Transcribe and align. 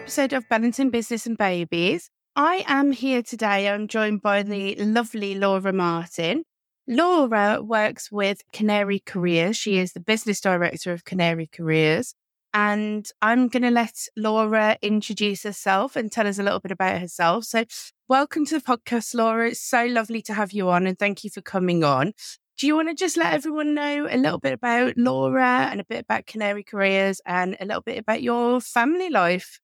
episode 0.00 0.32
of 0.32 0.48
Balancing 0.48 0.88
Business 0.88 1.26
and 1.26 1.36
Babies. 1.36 2.08
I 2.34 2.64
am 2.66 2.90
here 2.90 3.22
today. 3.22 3.68
I'm 3.68 3.86
joined 3.86 4.22
by 4.22 4.42
the 4.42 4.74
lovely 4.76 5.34
Laura 5.34 5.74
Martin. 5.74 6.44
Laura 6.88 7.60
works 7.62 8.10
with 8.10 8.40
Canary 8.50 9.02
Careers. 9.04 9.58
She 9.58 9.76
is 9.76 9.92
the 9.92 10.00
business 10.00 10.40
director 10.40 10.92
of 10.92 11.04
Canary 11.04 11.48
Careers. 11.52 12.14
And 12.54 13.06
I'm 13.20 13.48
going 13.48 13.62
to 13.62 13.70
let 13.70 13.92
Laura 14.16 14.78
introduce 14.80 15.42
herself 15.42 15.96
and 15.96 16.10
tell 16.10 16.26
us 16.26 16.38
a 16.38 16.42
little 16.42 16.60
bit 16.60 16.72
about 16.72 16.98
herself. 16.98 17.44
So, 17.44 17.64
welcome 18.08 18.46
to 18.46 18.58
the 18.58 18.64
podcast, 18.64 19.14
Laura. 19.14 19.50
It's 19.50 19.60
so 19.60 19.84
lovely 19.84 20.22
to 20.22 20.32
have 20.32 20.52
you 20.52 20.70
on 20.70 20.86
and 20.86 20.98
thank 20.98 21.24
you 21.24 21.30
for 21.30 21.42
coming 21.42 21.84
on. 21.84 22.14
Do 22.58 22.66
you 22.66 22.74
want 22.74 22.88
to 22.88 22.94
just 22.94 23.18
let 23.18 23.34
everyone 23.34 23.74
know 23.74 24.08
a 24.10 24.16
little 24.16 24.38
bit 24.38 24.54
about 24.54 24.94
Laura 24.96 25.68
and 25.70 25.78
a 25.78 25.84
bit 25.84 26.00
about 26.00 26.26
Canary 26.26 26.64
Careers 26.64 27.20
and 27.26 27.54
a 27.60 27.66
little 27.66 27.82
bit 27.82 27.98
about 27.98 28.22
your 28.22 28.62
family 28.62 29.10
life? 29.10 29.60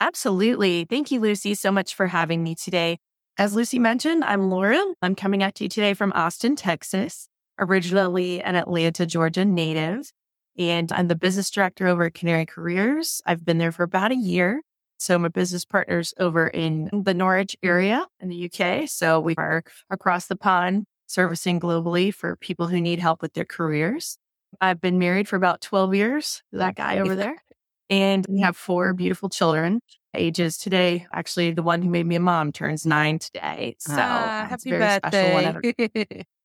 Absolutely. 0.00 0.84
Thank 0.84 1.10
you, 1.10 1.20
Lucy, 1.20 1.54
so 1.54 1.72
much 1.72 1.94
for 1.94 2.06
having 2.06 2.42
me 2.42 2.54
today. 2.54 2.98
As 3.36 3.54
Lucy 3.54 3.78
mentioned, 3.78 4.24
I'm 4.24 4.50
Laura. 4.50 4.82
I'm 5.02 5.14
coming 5.14 5.42
at 5.42 5.60
you 5.60 5.68
today 5.68 5.94
from 5.94 6.12
Austin, 6.12 6.56
Texas, 6.56 7.28
originally 7.58 8.40
an 8.42 8.54
Atlanta, 8.54 9.06
Georgia 9.06 9.44
native. 9.44 10.10
And 10.56 10.90
I'm 10.92 11.08
the 11.08 11.14
business 11.14 11.50
director 11.50 11.86
over 11.86 12.04
at 12.04 12.14
Canary 12.14 12.46
Careers. 12.46 13.20
I've 13.26 13.44
been 13.44 13.58
there 13.58 13.72
for 13.72 13.84
about 13.84 14.10
a 14.12 14.16
year. 14.16 14.62
So 14.98 15.18
my 15.18 15.28
business 15.28 15.64
partners 15.64 16.12
over 16.18 16.48
in 16.48 16.90
the 16.92 17.14
Norwich 17.14 17.56
area 17.62 18.06
in 18.18 18.28
the 18.28 18.50
UK. 18.50 18.88
So 18.88 19.20
we 19.20 19.34
are 19.38 19.62
across 19.90 20.26
the 20.26 20.36
pond 20.36 20.84
servicing 21.06 21.60
globally 21.60 22.12
for 22.12 22.36
people 22.36 22.66
who 22.66 22.80
need 22.80 22.98
help 22.98 23.22
with 23.22 23.34
their 23.34 23.44
careers. 23.44 24.18
I've 24.60 24.80
been 24.80 24.98
married 24.98 25.28
for 25.28 25.36
about 25.36 25.60
12 25.60 25.94
years, 25.94 26.42
that 26.52 26.74
guy 26.74 26.98
over 26.98 27.14
there. 27.14 27.36
And 27.90 28.26
we 28.28 28.40
have 28.40 28.56
four 28.56 28.92
beautiful 28.92 29.28
children. 29.28 29.80
Ages 30.14 30.56
today, 30.56 31.06
actually, 31.12 31.52
the 31.52 31.62
one 31.62 31.82
who 31.82 31.90
made 31.90 32.06
me 32.06 32.16
a 32.16 32.20
mom 32.20 32.50
turns 32.50 32.86
nine 32.86 33.18
today. 33.18 33.76
So 33.78 33.92
Ah, 33.96 34.46
happy 34.48 34.70
very 34.70 34.80
birthday. 34.80 36.24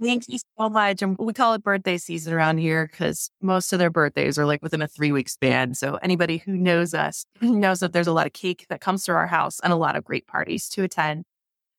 Thank 0.00 0.28
you 0.28 0.38
so 0.38 0.68
much. 0.68 1.02
And 1.02 1.16
we 1.18 1.32
call 1.32 1.54
it 1.54 1.62
birthday 1.62 1.98
season 1.98 2.32
around 2.32 2.58
here 2.58 2.86
because 2.86 3.30
most 3.40 3.72
of 3.72 3.80
their 3.80 3.90
birthdays 3.90 4.38
are 4.38 4.46
like 4.46 4.62
within 4.62 4.80
a 4.80 4.86
three 4.86 5.10
week 5.10 5.28
span. 5.28 5.74
So 5.74 5.96
anybody 5.96 6.38
who 6.38 6.52
knows 6.52 6.94
us 6.94 7.24
knows 7.40 7.80
that 7.80 7.92
there's 7.92 8.06
a 8.06 8.12
lot 8.12 8.26
of 8.26 8.32
cake 8.32 8.66
that 8.68 8.80
comes 8.80 9.04
to 9.04 9.12
our 9.12 9.26
house 9.26 9.58
and 9.60 9.72
a 9.72 9.76
lot 9.76 9.96
of 9.96 10.04
great 10.04 10.26
parties 10.28 10.68
to 10.70 10.84
attend. 10.84 11.24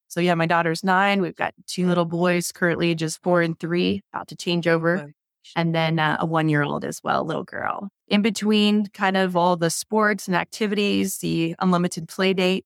So 0.09 0.19
yeah, 0.19 0.33
my 0.33 0.47
daughter's 0.47 0.83
nine. 0.83 1.21
We've 1.21 1.35
got 1.35 1.53
two 1.67 1.87
little 1.87 2.05
boys 2.05 2.51
currently 2.51 2.95
just 2.95 3.21
four 3.21 3.41
and 3.41 3.57
three, 3.57 4.01
about 4.11 4.27
to 4.29 4.35
change 4.35 4.67
over. 4.67 5.13
And 5.55 5.73
then 5.73 5.99
uh, 5.99 6.17
a 6.19 6.25
one 6.25 6.49
year 6.49 6.63
old 6.63 6.85
as 6.85 7.01
well, 7.03 7.23
little 7.23 7.43
girl. 7.43 7.89
In 8.07 8.21
between 8.21 8.87
kind 8.87 9.17
of 9.17 9.35
all 9.35 9.55
the 9.55 9.69
sports 9.69 10.27
and 10.27 10.35
activities, 10.35 11.17
the 11.17 11.55
unlimited 11.59 12.07
play 12.07 12.33
date, 12.33 12.65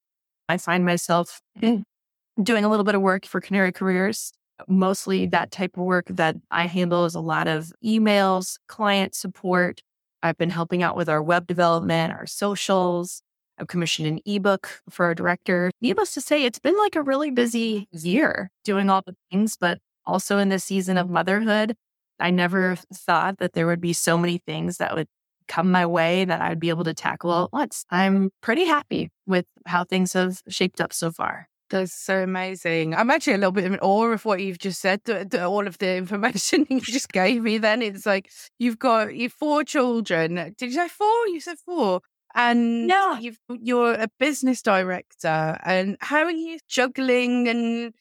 I 0.49 0.57
find 0.57 0.85
myself 0.85 1.41
doing 1.61 2.65
a 2.65 2.69
little 2.69 2.83
bit 2.83 2.95
of 2.95 3.01
work 3.01 3.25
for 3.25 3.41
Canary 3.41 3.71
Careers 3.71 4.33
mostly 4.67 5.25
that 5.27 5.51
type 5.51 5.77
of 5.77 5.83
work 5.83 6.07
that 6.09 6.35
I 6.51 6.67
handle 6.67 7.05
is 7.05 7.15
a 7.15 7.19
lot 7.19 7.47
of 7.47 7.71
emails, 7.83 8.57
client 8.67 9.15
support. 9.15 9.81
I've 10.21 10.37
been 10.37 10.49
helping 10.49 10.83
out 10.83 10.95
with 10.95 11.09
our 11.09 11.21
web 11.21 11.47
development, 11.47 12.13
our 12.13 12.25
socials. 12.25 13.21
I've 13.57 13.67
commissioned 13.67 14.07
an 14.07 14.19
ebook 14.25 14.81
for 14.89 15.05
our 15.05 15.15
director. 15.15 15.69
Needless 15.81 16.13
to 16.13 16.21
say, 16.21 16.43
it's 16.43 16.59
been 16.59 16.77
like 16.77 16.95
a 16.95 17.01
really 17.01 17.29
busy 17.29 17.87
year 17.91 18.49
doing 18.63 18.89
all 18.89 19.03
the 19.05 19.15
things, 19.31 19.57
but 19.57 19.79
also 20.05 20.37
in 20.37 20.49
this 20.49 20.63
season 20.63 20.97
of 20.97 21.09
motherhood, 21.09 21.75
I 22.19 22.31
never 22.31 22.77
thought 22.93 23.37
that 23.39 23.53
there 23.53 23.67
would 23.67 23.81
be 23.81 23.93
so 23.93 24.17
many 24.17 24.37
things 24.37 24.77
that 24.77 24.95
would 24.95 25.07
come 25.47 25.71
my 25.71 25.85
way 25.85 26.25
that 26.25 26.41
I'd 26.41 26.59
be 26.59 26.69
able 26.69 26.85
to 26.85 26.93
tackle 26.93 27.31
all 27.31 27.45
at 27.45 27.53
once. 27.53 27.85
I'm 27.89 28.31
pretty 28.41 28.65
happy 28.65 29.09
with 29.25 29.45
how 29.65 29.83
things 29.83 30.13
have 30.13 30.41
shaped 30.47 30.79
up 30.79 30.93
so 30.93 31.11
far. 31.11 31.47
That's 31.69 31.93
so 31.93 32.21
amazing. 32.21 32.93
I'm 32.93 33.09
actually 33.09 33.33
a 33.33 33.37
little 33.37 33.51
bit 33.51 33.65
in 33.65 33.79
awe 33.79 34.11
of 34.11 34.25
what 34.25 34.41
you've 34.41 34.59
just 34.59 34.79
said, 34.79 35.01
the, 35.05 35.25
the, 35.29 35.43
all 35.45 35.65
of 35.65 35.79
the 35.79 35.95
information 35.95 36.67
you 36.69 36.79
just 36.81 37.11
gave 37.11 37.41
me. 37.41 37.57
Then 37.57 37.81
it's 37.81 38.05
like 38.05 38.29
you've 38.59 38.79
got 38.79 39.15
you 39.15 39.29
four 39.29 39.63
children. 39.63 40.35
Did 40.57 40.61
you 40.61 40.71
say 40.71 40.87
four? 40.87 41.27
You 41.27 41.39
said 41.41 41.57
four. 41.65 42.01
And 42.35 42.89
Yeah. 42.89 43.19
you've, 43.19 43.39
you're 43.49 43.93
a 43.93 44.07
business 44.19 44.61
director. 44.61 45.57
And 45.63 45.97
how 45.99 46.23
are 46.23 46.31
you 46.31 46.59
juggling 46.67 47.47
and 47.47 47.93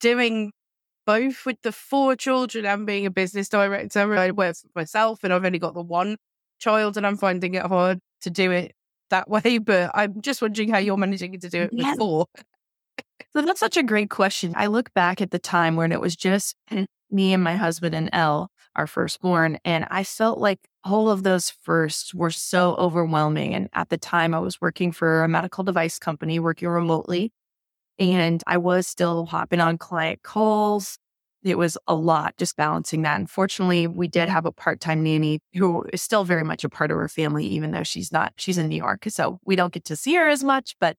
doing 0.00 0.52
both 1.12 1.46
with 1.46 1.60
the 1.62 1.72
four 1.72 2.16
children 2.16 2.64
and 2.66 2.86
being 2.86 3.06
a 3.06 3.10
business 3.10 3.48
director? 3.48 4.16
I 4.16 4.30
work 4.30 4.56
for 4.56 4.68
myself 4.74 5.24
and 5.24 5.32
I've 5.32 5.44
only 5.44 5.58
got 5.58 5.74
the 5.74 5.82
one 5.82 6.16
child 6.58 6.96
and 6.96 7.06
I'm 7.06 7.16
finding 7.16 7.54
it 7.54 7.66
hard 7.66 7.98
to 8.22 8.30
do 8.30 8.50
it 8.50 8.72
that 9.10 9.28
way. 9.28 9.58
But 9.70 9.90
I'm 9.94 10.20
just 10.20 10.40
wondering 10.42 10.70
how 10.70 10.78
you're 10.78 10.96
managing 10.96 11.38
to 11.40 11.48
do 11.48 11.62
it 11.62 11.72
with 11.72 11.86
Yeah. 11.86 11.94
four. 11.98 12.26
So 13.32 13.42
that's 13.42 13.60
such 13.60 13.76
a 13.76 13.82
great 13.82 14.10
question. 14.10 14.54
I 14.56 14.66
look 14.66 14.92
back 14.94 15.20
at 15.20 15.30
the 15.30 15.38
time 15.38 15.76
when 15.76 15.92
it 15.92 16.00
was 16.00 16.16
just 16.16 16.56
me 17.10 17.32
and 17.32 17.42
my 17.42 17.56
husband 17.56 17.94
and 17.94 18.08
Elle, 18.12 18.50
our 18.76 18.86
firstborn, 18.86 19.58
and 19.64 19.86
I 19.90 20.04
felt 20.04 20.38
like 20.38 20.58
all 20.84 21.10
of 21.10 21.22
those 21.22 21.50
firsts 21.50 22.14
were 22.14 22.30
so 22.30 22.74
overwhelming. 22.76 23.54
And 23.54 23.68
at 23.72 23.88
the 23.88 23.98
time, 23.98 24.34
I 24.34 24.38
was 24.40 24.60
working 24.60 24.90
for 24.92 25.22
a 25.22 25.28
medical 25.28 25.62
device 25.64 25.98
company, 25.98 26.38
working 26.38 26.68
remotely, 26.68 27.32
and 28.00 28.42
I 28.46 28.56
was 28.56 28.86
still 28.86 29.26
hopping 29.26 29.60
on 29.60 29.78
client 29.78 30.22
calls. 30.22 30.98
It 31.42 31.58
was 31.58 31.78
a 31.86 31.94
lot 31.94 32.36
just 32.38 32.56
balancing 32.56 33.02
that. 33.02 33.20
Unfortunately, 33.20 33.86
we 33.86 34.08
did 34.08 34.28
have 34.28 34.46
a 34.46 34.52
part 34.52 34.80
time 34.80 35.02
nanny 35.02 35.40
who 35.54 35.84
is 35.92 36.02
still 36.02 36.24
very 36.24 36.42
much 36.42 36.64
a 36.64 36.68
part 36.68 36.90
of 36.90 36.96
our 36.96 37.08
family, 37.08 37.46
even 37.46 37.70
though 37.70 37.82
she's 37.82 38.10
not, 38.10 38.32
she's 38.36 38.58
in 38.58 38.68
New 38.68 38.76
York. 38.76 39.04
So 39.08 39.38
we 39.44 39.56
don't 39.56 39.72
get 39.72 39.84
to 39.86 39.96
see 39.96 40.14
her 40.16 40.28
as 40.28 40.42
much, 40.42 40.76
but 40.80 40.96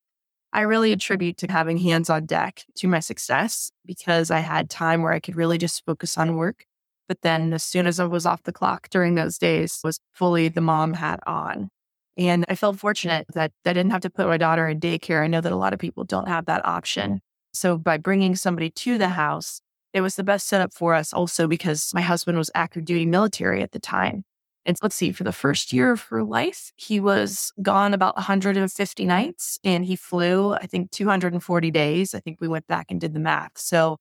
I 0.53 0.62
really 0.62 0.91
attribute 0.91 1.38
to 1.38 1.51
having 1.51 1.78
hands 1.78 2.09
on 2.09 2.25
deck 2.25 2.63
to 2.75 2.88
my 2.88 3.00
success 3.00 3.72
because 3.85 4.29
I 4.31 4.39
had 4.39 4.69
time 4.69 5.01
where 5.01 5.13
I 5.13 5.19
could 5.19 5.35
really 5.35 5.57
just 5.57 5.85
focus 5.85 6.18
on 6.18 6.35
work. 6.35 6.66
But 7.07 7.22
then 7.22 7.53
as 7.53 7.63
soon 7.63 7.88
as 7.88 8.00
I 8.00 8.06
was 8.06 8.25
off 8.25 8.44
the 8.44 8.53
clock 8.53 8.89
during 8.89 9.16
those 9.16 9.38
days 9.38 9.79
was 9.83 10.00
fully 10.13 10.50
the 10.50 10.62
mom 10.62 10.94
hat 10.94 11.19
on. 11.25 11.69
And 12.18 12.46
I 12.50 12.56
felt 12.56 12.78
fortunate 12.78 13.26
that 13.34 13.52
I 13.66 13.74
didn't 13.74 13.92
have 13.92 14.02
to 14.02 14.10
put 14.10 14.28
my 14.28 14.38
daughter 14.38 14.68
in 14.68 14.80
daycare. 14.80 15.24
I 15.24 15.28
know 15.28 15.42
that 15.42 15.52
a 15.52 15.58
lot 15.58 15.74
of 15.74 15.80
people 15.80 16.04
don't 16.04 16.28
have 16.28 16.46
that 16.46 16.66
option. 16.66 17.22
So 17.54 17.78
by 17.78 17.98
bringing 17.98 18.36
somebody 18.36 18.70
to 18.70 18.98
the 18.98 19.10
house, 19.10 19.62
it 19.94 20.02
was 20.02 20.16
the 20.16 20.24
best 20.24 20.48
setup 20.48 20.74
for 20.74 20.94
us 20.94 21.14
also 21.14 21.48
because 21.48 21.92
my 21.94 22.02
husband 22.02 22.38
was 22.38 22.52
active 22.56 22.86
duty 22.86 23.06
military 23.06 23.62
at 23.62 23.72
the 23.72 23.80
time. 23.80 24.24
And 24.66 24.78
let's 24.84 24.96
see, 24.96 25.12
for 25.12 25.24
the 25.24 25.32
first 25.32 25.74
year 25.74 25.92
of 25.92 26.04
her 26.04 26.24
life, 26.24 26.72
he 26.76 27.00
was 27.00 27.52
gone 27.62 27.94
about 27.94 28.16
150 28.16 29.06
nights 29.06 29.60
and 29.64 29.84
he 29.84 29.96
flew, 29.96 30.54
I 30.54 30.68
think, 30.68 30.92
240 30.92 31.72
days. 31.72 32.14
I 32.14 32.20
think 32.20 32.40
we 32.40 32.48
went 32.48 32.68
back 32.68 32.88
and 32.90 33.02
did 33.02 33.14
the 33.14 33.20
math. 33.20 33.54
So 33.56 33.98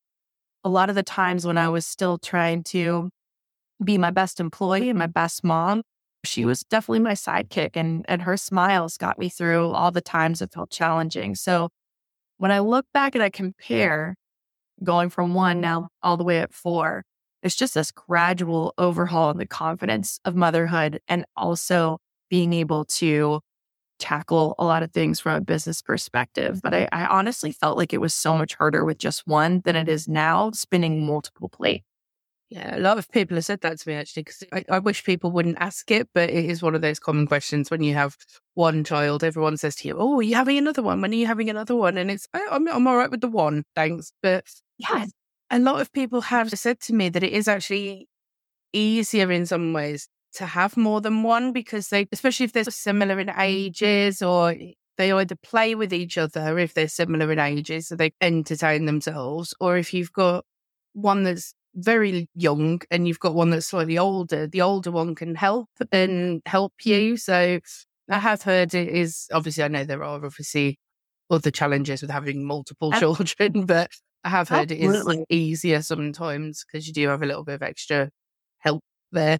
a 0.63 0.69
lot 0.69 0.91
of 0.91 0.97
the 0.97 1.03
times 1.03 1.47
when 1.47 1.57
I 1.57 1.69
was 1.71 1.87
still 1.87 2.19
trying 2.19 2.63
to 2.65 3.11
be 3.83 3.97
my 3.97 4.11
best 4.11 4.39
employee 4.39 4.91
and 4.91 4.99
my 4.99 5.07
best 5.07 5.43
mom, 5.43 5.83
she 6.25 6.45
was 6.45 6.63
definitely 6.65 7.01
my 7.01 7.13
sidekick 7.13 7.71
and, 7.75 8.05
and 8.09 8.23
her 8.23 8.37
smiles 8.37 8.97
got 8.97 9.19
me 9.19 9.29
through 9.29 9.71
all 9.71 9.91
the 9.91 10.01
times 10.01 10.43
it 10.43 10.53
felt 10.53 10.71
challenging. 10.71 11.35
So 11.35 11.71
when 12.39 12.51
I 12.51 12.61
look 12.61 12.87
back 12.93 13.15
and 13.15 13.25
I 13.25 13.31
compare 13.31 14.17
going 14.83 15.11
from 15.11 15.35
one 15.35 15.61
now 15.61 15.89
all 16.03 16.17
the 16.17 16.25
way 16.25 16.39
at 16.41 16.53
four, 16.55 17.05
it's 17.43 17.57
just 17.57 17.75
this 17.75 17.91
gradual 17.91 18.75
overhaul 18.77 19.31
in 19.31 19.39
the 19.39 19.47
confidence 19.47 20.21
of 20.25 20.37
motherhood 20.37 21.01
and 21.09 21.25
also 21.37 21.99
being 22.29 22.53
able 22.53 22.85
to 22.85 23.41
tackle 23.99 24.55
a 24.59 24.65
lot 24.65 24.83
of 24.83 24.93
things 24.93 25.21
from 25.21 25.37
a 25.37 25.41
business 25.41 25.83
perspective. 25.83 26.61
But 26.63 26.75
I, 26.75 26.89
I 26.93 27.07
honestly 27.07 27.53
felt 27.53 27.77
like 27.77 27.93
it 27.93 28.01
was 28.01 28.15
so 28.15 28.37
much 28.37 28.55
harder 28.55 28.85
with 28.85 28.99
just 28.99 29.27
one 29.27 29.61
than 29.65 29.77
it 29.77 29.89
is 29.89 30.09
now 30.09 30.51
spinning 30.53 31.07
multiple 31.07 31.49
plates. 31.49 31.85
Yeah, 32.51 32.77
a 32.77 32.81
lot 32.81 32.99
of 32.99 33.09
people 33.11 33.37
have 33.37 33.45
said 33.45 33.61
that 33.61 33.79
to 33.79 33.89
me 33.89 33.95
actually, 33.95 34.25
because 34.25 34.43
I, 34.53 34.65
I 34.69 34.79
wish 34.81 35.05
people 35.05 35.31
wouldn't 35.31 35.59
ask 35.61 35.89
it, 35.93 36.09
but 36.13 36.31
it 36.31 36.47
is 36.47 36.63
one 36.63 36.75
of 36.75 36.81
those 36.83 36.99
common 36.99 37.27
questions 37.29 37.71
when 37.71 37.83
you 37.83 37.95
have 37.95 38.17
one 38.55 38.83
child. 38.83 39.23
Everyone 39.23 39.57
says 39.57 39.77
to 39.77 39.89
you, 39.89 39.97
"Oh, 39.97 40.19
are 40.19 40.23
you 40.23 40.35
having 40.35 40.59
another 40.59 40.83
one? 40.83 41.01
When 41.01 41.13
are 41.13 41.15
you 41.15 41.27
having 41.27 41.49
another 41.49 41.77
one?" 41.77 41.97
And 41.97 42.11
it's, 42.11 42.27
I, 42.35 42.45
I'm, 42.51 42.67
I'm 42.69 42.87
all 42.89 42.97
right 42.97 43.11
with 43.11 43.21
the 43.21 43.29
one, 43.29 43.65
thanks. 43.77 44.13
But 44.23 44.45
Yeah. 44.79 45.07
a 45.51 45.61
lot 45.61 45.81
of 45.81 45.93
people 45.93 46.23
have 46.23 46.51
said 46.51 46.81
to 46.83 46.93
me 46.95 47.09
that 47.11 47.23
it 47.23 47.33
is 47.33 47.47
actually 47.47 48.09
easier 48.73 49.31
in 49.33 49.47
some 49.47 49.73
ways 49.73 50.09
to 50.35 50.47
have 50.47 50.77
more 50.77 51.01
than 51.01 51.23
one 51.23 51.53
because 51.53 51.89
they, 51.89 52.07
especially 52.13 52.45
if 52.45 52.53
they're 52.53 52.65
similar 52.65 53.19
in 53.21 53.31
ages 53.31 54.23
or 54.23 54.55
they 54.99 55.13
either 55.13 55.37
play 55.37 55.75
with 55.75 55.93
each 55.93 56.19
other 56.19 56.59
if 56.59 56.75
they're 56.75 56.89
similar 56.89 57.33
in 57.33 57.39
ages, 57.39 57.89
so 57.89 57.97
they 57.97 58.13
entertain 58.21 58.87
themselves, 58.87 59.55
or 59.61 59.77
if 59.77 59.95
you've 59.95 60.13
got 60.13 60.45
one 60.93 61.25
that's 61.25 61.55
very 61.75 62.29
young 62.35 62.81
and 62.91 63.07
you've 63.07 63.21
got 63.21 63.35
one 63.35 63.51
that's 63.51 63.67
slightly 63.67 63.99
older, 63.99 64.47
the 64.47 64.63
older 64.63 64.91
one 64.91 65.15
can 65.15 65.35
help 65.35 65.69
and 65.93 66.43
help 66.47 66.73
mm. 66.83 66.87
you. 66.87 67.17
So 67.17 67.61
I 68.09 68.19
have 68.19 68.43
heard 68.43 68.75
it 68.75 68.89
is 68.89 69.29
obviously 69.33 69.65
I 69.65 69.69
know 69.69 69.85
there 69.85 70.03
are 70.03 70.25
obviously 70.25 70.79
other 71.31 71.51
challenges 71.51 72.03
with 72.03 72.11
having 72.11 72.45
multiple 72.45 72.93
children, 72.99 73.67
but 73.67 73.91
I 74.25 74.31
have 74.31 74.49
heard 74.49 74.71
it 74.71 74.81
is 74.81 75.07
easier 75.29 75.83
sometimes 75.83 76.65
because 76.65 76.87
you 76.87 76.93
do 76.93 77.09
have 77.09 77.23
a 77.23 77.27
little 77.27 77.45
bit 77.45 77.55
of 77.55 77.63
extra 77.63 78.11
help 78.59 78.83
there. 79.13 79.39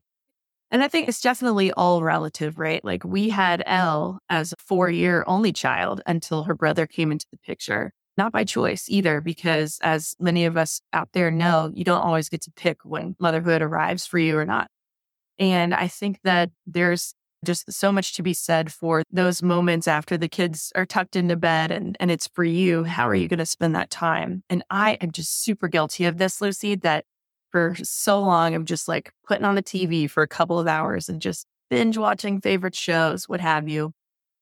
And 0.71 0.85
I 0.85 0.89
think 0.89 1.09
it's 1.09 1.21
definitely 1.21 1.73
all 1.73 2.03
relative, 2.03 2.59
right? 2.59 2.83
Like 2.85 3.05
we 3.05 3.29
had 3.29 3.63
Elle 3.67 4.21
as 4.29 4.53
a 4.53 4.57
four 4.59 4.89
year 4.89 5.25
only 5.27 5.53
child 5.53 6.01
until 6.07 6.45
her 6.45 6.55
brother 6.55 6.87
came 6.87 7.11
into 7.11 7.27
the 7.33 7.39
picture. 7.39 7.93
Not 8.17 8.33
by 8.33 8.45
choice 8.45 8.87
either, 8.89 9.21
because 9.21 9.79
as 9.83 10.15
many 10.21 10.45
of 10.45 10.57
us 10.57 10.81
out 10.93 11.11
there 11.13 11.31
know, 11.31 11.71
you 11.75 11.85
don't 11.85 12.03
always 12.03 12.29
get 12.29 12.43
to 12.43 12.53
pick 12.53 12.79
when 12.85 13.17
motherhood 13.19 13.63
arrives 13.63 14.07
for 14.07 14.19
you 14.19 14.37
or 14.37 14.45
not. 14.45 14.69
And 15.39 15.75
I 15.75 15.89
think 15.89 16.21
that 16.25 16.51
there's 16.67 17.15
just 17.45 17.73
so 17.73 17.91
much 17.91 18.15
to 18.15 18.23
be 18.23 18.35
said 18.35 18.71
for 18.73 19.03
those 19.11 19.43
moments 19.43 19.89
after 19.89 20.19
the 20.19 20.29
kids 20.29 20.73
are 20.75 20.85
tucked 20.85 21.17
into 21.17 21.37
bed 21.37 21.71
and, 21.71 21.97
and 21.99 22.11
it's 22.11 22.29
for 22.35 22.45
you. 22.45 22.85
How 22.85 23.09
are 23.09 23.15
you 23.15 23.29
going 23.29 23.39
to 23.39 23.47
spend 23.47 23.75
that 23.75 23.91
time? 23.91 24.43
And 24.51 24.63
I 24.69 24.99
am 25.01 25.11
just 25.11 25.43
super 25.43 25.69
guilty 25.69 26.05
of 26.05 26.19
this, 26.19 26.41
Lucy, 26.41 26.75
that 26.77 27.07
for 27.51 27.75
so 27.83 28.21
long, 28.21 28.55
I'm 28.55 28.67
just 28.67 28.89
like 28.89 29.13
putting 29.27 29.45
on 29.45 29.55
the 29.55 29.63
TV 29.63 30.09
for 30.09 30.23
a 30.23 30.29
couple 30.29 30.59
of 30.59 30.67
hours 30.67 31.09
and 31.09 31.21
just 31.21 31.47
binge 31.71 31.97
watching 31.97 32.41
favorite 32.41 32.75
shows, 32.77 33.29
what 33.29 33.41
have 33.41 33.69
you. 33.69 33.93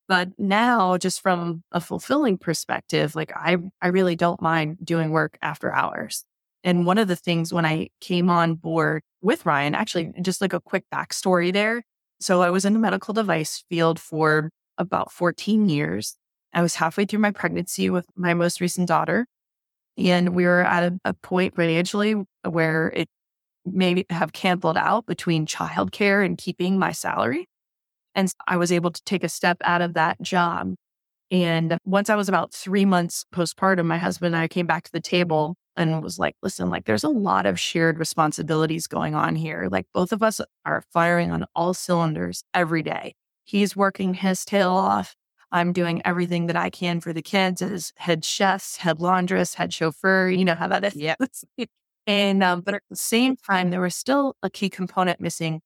But 0.08 0.30
now, 0.38 0.96
just 0.96 1.20
from 1.20 1.62
a 1.70 1.80
fulfilling 1.80 2.38
perspective, 2.38 3.14
like 3.14 3.30
I, 3.36 3.58
I 3.82 3.88
really 3.88 4.16
don't 4.16 4.40
mind 4.40 4.78
doing 4.82 5.10
work 5.10 5.36
after 5.42 5.70
hours. 5.72 6.24
And 6.64 6.86
one 6.86 6.98
of 6.98 7.08
the 7.08 7.16
things 7.16 7.52
when 7.52 7.66
I 7.66 7.90
came 8.00 8.30
on 8.30 8.54
board 8.54 9.02
with 9.20 9.44
Ryan, 9.44 9.74
actually, 9.74 10.12
just 10.22 10.40
like 10.40 10.54
a 10.54 10.60
quick 10.60 10.84
backstory 10.92 11.52
there. 11.52 11.82
So 12.20 12.42
I 12.42 12.50
was 12.50 12.64
in 12.64 12.72
the 12.72 12.78
medical 12.78 13.14
device 13.14 13.64
field 13.68 14.00
for 14.00 14.50
about 14.78 15.12
14 15.12 15.68
years. 15.68 16.16
I 16.54 16.62
was 16.62 16.76
halfway 16.76 17.04
through 17.04 17.20
my 17.20 17.30
pregnancy 17.30 17.90
with 17.90 18.06
my 18.16 18.34
most 18.34 18.60
recent 18.60 18.88
daughter. 18.88 19.26
And 19.98 20.34
we 20.34 20.44
were 20.44 20.64
at 20.64 20.92
a, 20.92 20.98
a 21.04 21.14
point 21.14 21.54
financially 21.54 22.14
where 22.48 22.90
it 22.94 23.08
may 23.66 24.04
have 24.10 24.32
canceled 24.32 24.76
out 24.78 25.06
between 25.06 25.46
childcare 25.46 26.24
and 26.24 26.38
keeping 26.38 26.78
my 26.78 26.92
salary. 26.92 27.46
And 28.18 28.34
I 28.48 28.56
was 28.56 28.72
able 28.72 28.90
to 28.90 29.02
take 29.04 29.22
a 29.22 29.28
step 29.28 29.58
out 29.62 29.80
of 29.80 29.94
that 29.94 30.20
job. 30.20 30.74
And 31.30 31.78
once 31.84 32.10
I 32.10 32.16
was 32.16 32.28
about 32.28 32.52
three 32.52 32.84
months 32.84 33.24
postpartum, 33.32 33.86
my 33.86 33.96
husband 33.96 34.34
and 34.34 34.42
I 34.42 34.48
came 34.48 34.66
back 34.66 34.82
to 34.84 34.92
the 34.92 35.00
table 35.00 35.54
and 35.76 36.02
was 36.02 36.18
like, 36.18 36.34
listen, 36.42 36.68
like 36.68 36.84
there's 36.84 37.04
a 37.04 37.08
lot 37.08 37.46
of 37.46 37.60
shared 37.60 37.96
responsibilities 37.96 38.88
going 38.88 39.14
on 39.14 39.36
here. 39.36 39.68
Like 39.70 39.86
both 39.94 40.10
of 40.10 40.20
us 40.20 40.40
are 40.64 40.82
firing 40.92 41.30
on 41.30 41.46
all 41.54 41.74
cylinders 41.74 42.42
every 42.52 42.82
day. 42.82 43.14
He's 43.44 43.76
working 43.76 44.14
his 44.14 44.44
tail 44.44 44.70
off. 44.72 45.14
I'm 45.52 45.72
doing 45.72 46.02
everything 46.04 46.48
that 46.48 46.56
I 46.56 46.70
can 46.70 47.00
for 47.00 47.12
the 47.12 47.22
kids 47.22 47.62
as 47.62 47.92
head 47.98 48.24
chefs, 48.24 48.78
head 48.78 48.98
laundress, 48.98 49.54
head 49.54 49.72
chauffeur. 49.72 50.28
You 50.28 50.44
know 50.44 50.56
how 50.56 50.66
that 50.66 50.82
is. 50.82 50.96
Yeah. 50.96 51.14
and, 52.08 52.42
um, 52.42 52.62
but 52.62 52.74
at 52.74 52.82
the 52.90 52.96
same 52.96 53.36
time, 53.36 53.70
there 53.70 53.80
was 53.80 53.94
still 53.94 54.34
a 54.42 54.50
key 54.50 54.70
component 54.70 55.20
missing. 55.20 55.60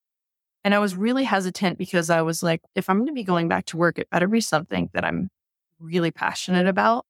And 0.64 0.74
I 0.74 0.78
was 0.78 0.96
really 0.96 1.24
hesitant 1.24 1.78
because 1.78 2.08
I 2.08 2.22
was 2.22 2.42
like, 2.42 2.60
if 2.74 2.88
I'm 2.88 2.98
going 2.98 3.08
to 3.08 3.12
be 3.12 3.24
going 3.24 3.48
back 3.48 3.66
to 3.66 3.76
work, 3.76 3.98
it 3.98 4.10
better 4.10 4.28
be 4.28 4.40
something 4.40 4.90
that 4.92 5.04
I'm 5.04 5.28
really 5.80 6.10
passionate 6.10 6.66
about. 6.66 7.04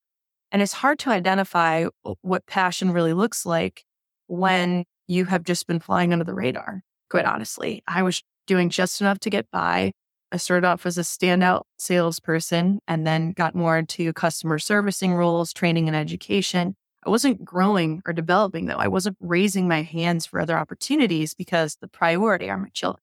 And 0.51 0.63
it's 0.63 0.73
hard 0.73 0.99
to 1.01 1.11
identify 1.11 1.87
what 2.23 2.47
passion 2.47 2.93
really 2.93 3.13
looks 3.13 3.45
like 3.45 3.85
when 4.27 4.85
you 5.07 5.27
have 5.27 5.45
just 5.45 5.67
been 5.67 5.81
flying 5.81 6.13
under 6.13 6.25
the 6.25 6.35
radar, 6.35 6.83
quite 7.11 7.25
honestly. 7.25 7.83
I 7.87 8.03
was 8.03 8.23
doing 8.47 8.71
just 8.71 9.01
enough 9.01 9.19
to 9.21 9.31
get 9.31 9.51
by. 9.51 9.93
I 10.31 10.37
started 10.39 10.67
off 10.67 10.87
as 10.87 10.97
a 10.97 11.03
standout 11.03 11.63
salesperson 11.79 12.81
and 12.89 13.07
then 13.07 13.33
got 13.33 13.55
more 13.55 13.77
into 13.77 14.13
customer 14.15 14.59
servicing 14.59 15.15
roles, 15.15 15.53
training 15.53 15.89
and 15.89 15.97
education. 15.97 16.75
I 17.05 17.11
wasn't 17.11 17.45
growing 17.45 18.01
or 18.07 18.13
developing 18.13 18.67
though. 18.67 18.77
I 18.77 18.89
wasn't 18.89 19.17
raising 19.21 19.69
my 19.69 19.83
hands 19.83 20.25
for 20.25 20.41
other 20.41 20.57
opportunities 20.57 21.35
because 21.35 21.77
the 21.81 21.89
priority 21.89 22.49
are 22.49 22.57
my 22.57 22.69
children. 22.73 23.03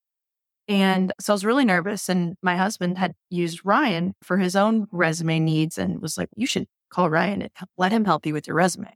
And 0.69 1.11
so 1.19 1.33
I 1.33 1.35
was 1.35 1.43
really 1.43 1.65
nervous. 1.65 2.07
And 2.09 2.35
my 2.43 2.55
husband 2.55 2.99
had 2.99 3.13
used 3.31 3.65
Ryan 3.65 4.13
for 4.21 4.37
his 4.37 4.55
own 4.55 4.85
resume 4.91 5.39
needs 5.39 5.79
and 5.79 5.99
was 5.99 6.15
like, 6.15 6.29
you 6.35 6.45
should 6.45 6.67
call 6.91 7.09
Ryan 7.09 7.41
and 7.41 7.51
let 7.77 7.91
him 7.91 8.05
help 8.05 8.25
you 8.25 8.33
with 8.33 8.47
your 8.47 8.55
resume. 8.55 8.95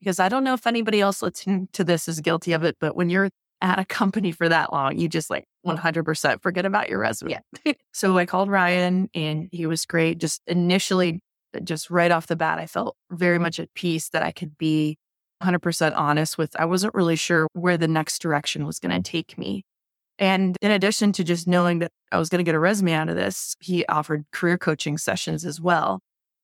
Because 0.00 0.18
I 0.18 0.28
don't 0.28 0.42
know 0.42 0.54
if 0.54 0.66
anybody 0.66 1.00
else 1.00 1.22
listening 1.22 1.68
to 1.74 1.84
this 1.84 2.08
is 2.08 2.20
guilty 2.20 2.52
of 2.52 2.64
it, 2.64 2.76
but 2.80 2.96
when 2.96 3.08
you're 3.08 3.30
at 3.62 3.78
a 3.78 3.84
company 3.84 4.32
for 4.32 4.48
that 4.48 4.72
long, 4.72 4.98
you 4.98 5.08
just 5.08 5.30
like 5.30 5.44
100% 5.64 6.42
forget 6.42 6.66
about 6.66 6.90
your 6.90 6.98
resume. 6.98 7.38
Yeah. 7.64 7.72
so 7.94 8.18
I 8.18 8.26
called 8.26 8.50
Ryan 8.50 9.08
and 9.14 9.48
he 9.52 9.66
was 9.66 9.86
great. 9.86 10.18
Just 10.18 10.42
initially, 10.48 11.20
uh, 11.54 11.60
just 11.60 11.88
right 11.88 12.10
off 12.10 12.26
the 12.26 12.36
bat, 12.36 12.58
I 12.58 12.66
felt 12.66 12.96
very 13.12 13.38
much 13.38 13.60
at 13.60 13.72
peace 13.74 14.08
that 14.10 14.24
I 14.24 14.32
could 14.32 14.58
be 14.58 14.98
100% 15.42 15.96
honest 15.96 16.36
with, 16.36 16.58
I 16.58 16.64
wasn't 16.64 16.94
really 16.94 17.16
sure 17.16 17.46
where 17.52 17.78
the 17.78 17.88
next 17.88 18.20
direction 18.20 18.66
was 18.66 18.80
going 18.80 19.02
to 19.02 19.08
take 19.08 19.38
me. 19.38 19.64
And 20.18 20.56
in 20.62 20.70
addition 20.70 21.12
to 21.12 21.24
just 21.24 21.46
knowing 21.46 21.80
that 21.80 21.92
I 22.10 22.18
was 22.18 22.28
going 22.28 22.38
to 22.38 22.44
get 22.44 22.54
a 22.54 22.58
resume 22.58 22.92
out 22.92 23.08
of 23.08 23.16
this, 23.16 23.54
he 23.60 23.84
offered 23.86 24.24
career 24.32 24.56
coaching 24.56 24.96
sessions 24.96 25.44
as 25.44 25.60
well. 25.60 26.00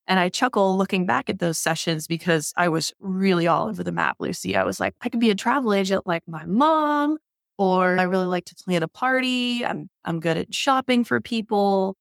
And 0.07 0.19
I 0.19 0.29
chuckle 0.29 0.77
looking 0.77 1.07
back 1.07 1.31
at 1.31 1.39
those 1.39 1.59
sessions 1.59 2.07
because 2.07 2.53
I 2.57 2.69
was 2.69 2.93
really 3.01 3.47
all 3.47 3.69
over 3.69 3.83
the 3.85 3.93
map, 3.93 4.17
Lucy. 4.19 4.57
I 4.57 4.65
was 4.65 4.81
like, 4.81 4.95
I 5.01 5.09
could 5.09 5.21
be 5.21 5.31
a 5.31 5.35
travel 5.35 5.73
agent 5.73 6.07
like 6.07 6.23
my 6.27 6.45
mom, 6.45 7.19
or 7.57 7.99
I 7.99 8.03
really 8.03 8.27
like 8.27 8.45
to 8.47 8.55
plan 8.57 8.83
a 8.83 8.89
party. 8.89 9.65
I'm 9.65 9.89
I'm 10.05 10.21
good 10.21 10.37
at 10.37 10.55
shopping 10.55 11.05
for 11.05 11.21
people. 11.21 11.97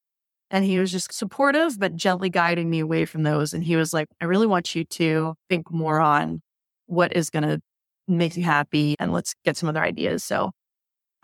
And 0.49 0.65
he 0.65 0.79
was 0.79 0.91
just 0.91 1.13
supportive, 1.13 1.79
but 1.79 1.95
gently 1.95 2.29
guiding 2.29 2.69
me 2.69 2.79
away 2.79 3.05
from 3.05 3.23
those. 3.23 3.53
And 3.53 3.63
he 3.63 3.77
was 3.77 3.93
like, 3.93 4.09
I 4.19 4.25
really 4.25 4.47
want 4.47 4.75
you 4.75 4.83
to 4.83 5.35
think 5.49 5.71
more 5.71 6.01
on 6.01 6.41
what 6.87 7.15
is 7.15 7.29
going 7.29 7.43
to 7.43 7.61
make 8.07 8.35
you 8.35 8.43
happy 8.43 8.97
and 8.99 9.13
let's 9.13 9.33
get 9.45 9.55
some 9.55 9.69
other 9.69 9.81
ideas. 9.81 10.25
So 10.25 10.51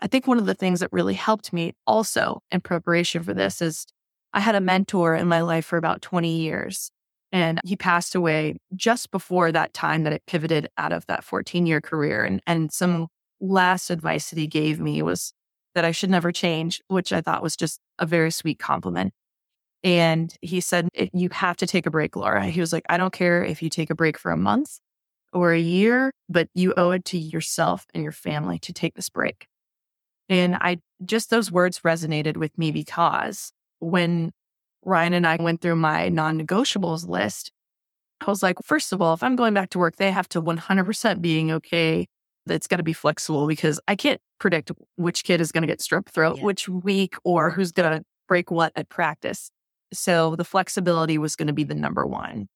I 0.00 0.06
think 0.06 0.26
one 0.26 0.38
of 0.38 0.46
the 0.46 0.54
things 0.54 0.80
that 0.80 0.92
really 0.92 1.14
helped 1.14 1.52
me 1.52 1.74
also 1.86 2.42
in 2.50 2.60
preparation 2.60 3.22
for 3.22 3.34
this 3.34 3.60
is 3.60 3.86
I 4.32 4.40
had 4.40 4.54
a 4.54 4.60
mentor 4.60 5.14
in 5.14 5.26
my 5.26 5.40
life 5.40 5.64
for 5.66 5.76
about 5.76 6.02
20 6.02 6.36
years. 6.36 6.90
And 7.32 7.60
he 7.64 7.76
passed 7.76 8.14
away 8.14 8.56
just 8.74 9.10
before 9.10 9.52
that 9.52 9.74
time 9.74 10.04
that 10.04 10.12
it 10.12 10.22
pivoted 10.26 10.68
out 10.78 10.92
of 10.92 11.04
that 11.06 11.24
14 11.24 11.66
year 11.66 11.80
career. 11.80 12.24
And, 12.24 12.40
and 12.46 12.72
some 12.72 13.08
last 13.40 13.90
advice 13.90 14.30
that 14.30 14.38
he 14.38 14.46
gave 14.46 14.80
me 14.80 15.02
was 15.02 15.32
that 15.74 15.84
I 15.84 15.90
should 15.90 16.10
never 16.10 16.32
change, 16.32 16.80
which 16.88 17.12
I 17.12 17.20
thought 17.20 17.42
was 17.42 17.56
just 17.56 17.80
a 17.98 18.06
very 18.06 18.30
sweet 18.30 18.58
compliment. 18.58 19.12
And 19.84 20.34
he 20.40 20.60
said, 20.60 20.88
eh, 20.94 21.08
You 21.12 21.28
have 21.32 21.56
to 21.58 21.66
take 21.66 21.86
a 21.86 21.90
break, 21.90 22.16
Laura. 22.16 22.46
He 22.46 22.60
was 22.60 22.72
like, 22.72 22.84
I 22.88 22.96
don't 22.96 23.12
care 23.12 23.44
if 23.44 23.62
you 23.62 23.68
take 23.68 23.90
a 23.90 23.94
break 23.94 24.18
for 24.18 24.32
a 24.32 24.36
month 24.36 24.78
or 25.32 25.52
a 25.52 25.60
year, 25.60 26.10
but 26.28 26.48
you 26.54 26.72
owe 26.76 26.92
it 26.92 27.04
to 27.06 27.18
yourself 27.18 27.86
and 27.94 28.02
your 28.02 28.12
family 28.12 28.58
to 28.60 28.72
take 28.72 28.94
this 28.94 29.10
break. 29.10 29.46
And 30.28 30.56
I 30.56 30.78
just 31.04 31.30
those 31.30 31.50
words 31.50 31.80
resonated 31.80 32.36
with 32.36 32.56
me 32.58 32.70
because 32.70 33.52
when 33.78 34.32
Ryan 34.84 35.14
and 35.14 35.26
I 35.26 35.36
went 35.36 35.60
through 35.60 35.76
my 35.76 36.08
non 36.08 36.40
negotiables 36.40 37.08
list, 37.08 37.52
I 38.20 38.30
was 38.30 38.42
like, 38.42 38.56
first 38.62 38.92
of 38.92 39.00
all, 39.00 39.14
if 39.14 39.22
I'm 39.22 39.36
going 39.36 39.54
back 39.54 39.70
to 39.70 39.78
work, 39.78 39.96
they 39.96 40.10
have 40.10 40.28
to 40.30 40.42
100% 40.42 41.20
being 41.20 41.50
okay. 41.52 42.06
That's 42.46 42.66
got 42.66 42.76
to 42.76 42.82
be 42.82 42.94
flexible 42.94 43.46
because 43.46 43.78
I 43.86 43.94
can't 43.94 44.20
predict 44.40 44.72
which 44.96 45.24
kid 45.24 45.40
is 45.40 45.52
going 45.52 45.62
to 45.62 45.66
get 45.66 45.80
strep 45.80 46.06
throat, 46.06 46.38
yeah. 46.38 46.44
which 46.44 46.68
week, 46.68 47.14
or 47.22 47.50
who's 47.50 47.72
going 47.72 47.98
to 47.98 48.04
break 48.26 48.50
what 48.50 48.72
at 48.74 48.88
practice. 48.88 49.50
So 49.92 50.34
the 50.34 50.44
flexibility 50.44 51.18
was 51.18 51.36
going 51.36 51.48
to 51.48 51.52
be 51.52 51.64
the 51.64 51.74
number 51.74 52.06
one. 52.06 52.48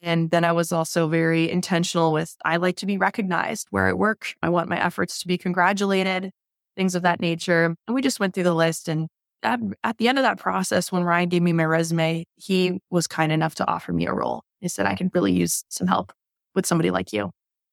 And 0.00 0.30
then 0.30 0.44
I 0.44 0.52
was 0.52 0.72
also 0.72 1.08
very 1.08 1.50
intentional 1.50 2.12
with 2.12 2.36
I 2.44 2.56
like 2.56 2.76
to 2.76 2.86
be 2.86 2.98
recognized 2.98 3.68
where 3.70 3.86
I 3.86 3.92
work. 3.92 4.34
I 4.42 4.48
want 4.48 4.68
my 4.68 4.82
efforts 4.82 5.20
to 5.20 5.28
be 5.28 5.38
congratulated, 5.38 6.30
things 6.78 6.94
of 6.94 7.02
that 7.02 7.20
nature. 7.20 7.76
And 7.86 7.94
we 7.94 8.00
just 8.00 8.20
went 8.20 8.32
through 8.32 8.44
the 8.44 8.54
list 8.54 8.88
and 8.88 9.08
at, 9.42 9.60
at 9.84 9.98
the 9.98 10.08
end 10.08 10.18
of 10.18 10.24
that 10.24 10.38
process, 10.38 10.90
when 10.90 11.04
Ryan 11.04 11.28
gave 11.28 11.42
me 11.42 11.52
my 11.52 11.64
resume, 11.64 12.24
he 12.36 12.80
was 12.90 13.06
kind 13.06 13.30
enough 13.30 13.54
to 13.56 13.68
offer 13.68 13.92
me 13.92 14.06
a 14.06 14.12
role. 14.12 14.42
He 14.60 14.68
said, 14.68 14.86
I 14.86 14.96
could 14.96 15.10
really 15.14 15.32
use 15.32 15.64
some 15.68 15.86
help 15.86 16.12
with 16.54 16.66
somebody 16.66 16.90
like 16.90 17.12
you. 17.12 17.30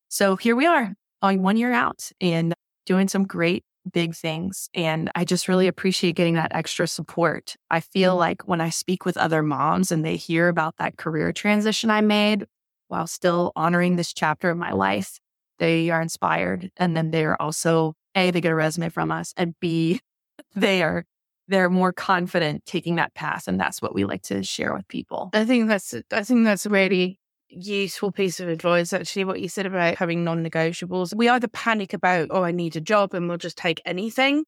So 0.09 0.35
here 0.35 0.55
we 0.55 0.65
are, 0.65 0.93
only 1.21 1.37
one 1.37 1.57
year 1.57 1.71
out 1.71 2.11
and 2.21 2.53
doing 2.85 3.07
some 3.07 3.25
great 3.25 3.63
big 3.91 4.15
things. 4.15 4.69
And 4.73 5.11
I 5.15 5.25
just 5.25 5.47
really 5.47 5.67
appreciate 5.67 6.15
getting 6.15 6.35
that 6.35 6.51
extra 6.55 6.87
support. 6.87 7.55
I 7.69 7.79
feel 7.79 8.11
mm-hmm. 8.11 8.19
like 8.19 8.47
when 8.47 8.61
I 8.61 8.69
speak 8.69 9.05
with 9.05 9.17
other 9.17 9.41
moms 9.41 9.91
and 9.91 10.05
they 10.05 10.15
hear 10.15 10.47
about 10.47 10.75
that 10.77 10.97
career 10.97 11.31
transition 11.31 11.89
I 11.89 12.01
made 12.01 12.45
while 12.87 13.07
still 13.07 13.51
honoring 13.55 13.95
this 13.95 14.13
chapter 14.13 14.49
of 14.51 14.57
my 14.57 14.71
life, 14.71 15.19
they 15.57 15.89
are 15.89 16.01
inspired. 16.01 16.69
And 16.77 16.95
then 16.95 17.11
they 17.11 17.25
are 17.25 17.37
also, 17.39 17.93
A, 18.15 18.31
they 18.31 18.41
get 18.41 18.51
a 18.51 18.55
resume 18.55 18.89
from 18.89 19.11
us, 19.11 19.33
and 19.37 19.55
B, 19.59 19.99
they 20.55 20.81
are 20.81 21.05
they're 21.47 21.69
more 21.69 21.93
confident 21.93 22.65
taking 22.65 22.95
that 22.95 23.13
path. 23.13 23.47
And 23.47 23.59
that's 23.59 23.81
what 23.81 23.93
we 23.93 24.05
like 24.05 24.23
to 24.23 24.43
share 24.43 24.73
with 24.73 24.87
people. 24.87 25.29
I 25.33 25.45
think 25.45 25.67
that's, 25.67 25.93
I 26.11 26.23
think 26.23 26.45
that's 26.45 26.65
a 26.65 26.69
really 26.69 27.19
useful 27.49 28.11
piece 28.11 28.39
of 28.39 28.49
advice, 28.49 28.93
actually, 28.93 29.25
what 29.25 29.39
you 29.39 29.47
said 29.47 29.65
about 29.65 29.95
having 29.95 30.23
non 30.23 30.43
negotiables. 30.43 31.15
We 31.15 31.29
either 31.29 31.47
panic 31.47 31.93
about, 31.93 32.29
oh, 32.31 32.43
I 32.43 32.51
need 32.51 32.75
a 32.75 32.81
job 32.81 33.13
and 33.13 33.27
we'll 33.27 33.37
just 33.37 33.57
take 33.57 33.81
anything, 33.85 34.45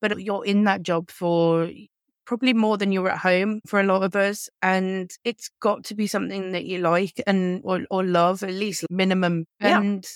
but 0.00 0.20
you're 0.20 0.44
in 0.44 0.64
that 0.64 0.82
job 0.82 1.10
for 1.10 1.70
probably 2.26 2.52
more 2.52 2.76
than 2.76 2.90
you're 2.90 3.10
at 3.10 3.18
home 3.18 3.60
for 3.66 3.80
a 3.80 3.84
lot 3.84 4.02
of 4.02 4.16
us. 4.16 4.48
And 4.62 5.10
it's 5.24 5.50
got 5.60 5.84
to 5.84 5.94
be 5.94 6.06
something 6.06 6.52
that 6.52 6.64
you 6.64 6.78
like 6.78 7.20
and 7.26 7.60
or, 7.64 7.80
or 7.90 8.04
love, 8.04 8.42
at 8.42 8.50
least 8.50 8.84
minimum. 8.90 9.46
Yeah. 9.60 9.80
And 9.80 10.06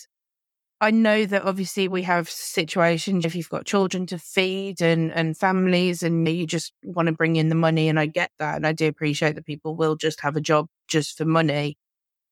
I 0.82 0.90
know 0.90 1.26
that 1.26 1.42
obviously 1.44 1.88
we 1.88 2.02
have 2.04 2.30
situations 2.30 3.26
if 3.26 3.34
you've 3.34 3.50
got 3.50 3.66
children 3.66 4.06
to 4.06 4.18
feed 4.18 4.80
and, 4.80 5.12
and 5.12 5.36
families 5.36 6.02
and 6.02 6.26
you 6.26 6.46
just 6.46 6.72
want 6.82 7.06
to 7.06 7.12
bring 7.12 7.36
in 7.36 7.50
the 7.50 7.54
money. 7.54 7.88
And 7.88 8.00
I 8.00 8.06
get 8.06 8.30
that. 8.38 8.56
And 8.56 8.66
I 8.66 8.72
do 8.72 8.88
appreciate 8.88 9.34
that 9.34 9.44
people 9.44 9.76
will 9.76 9.96
just 9.96 10.20
have 10.22 10.36
a 10.36 10.40
job 10.40 10.68
just 10.88 11.18
for 11.18 11.26
money. 11.26 11.76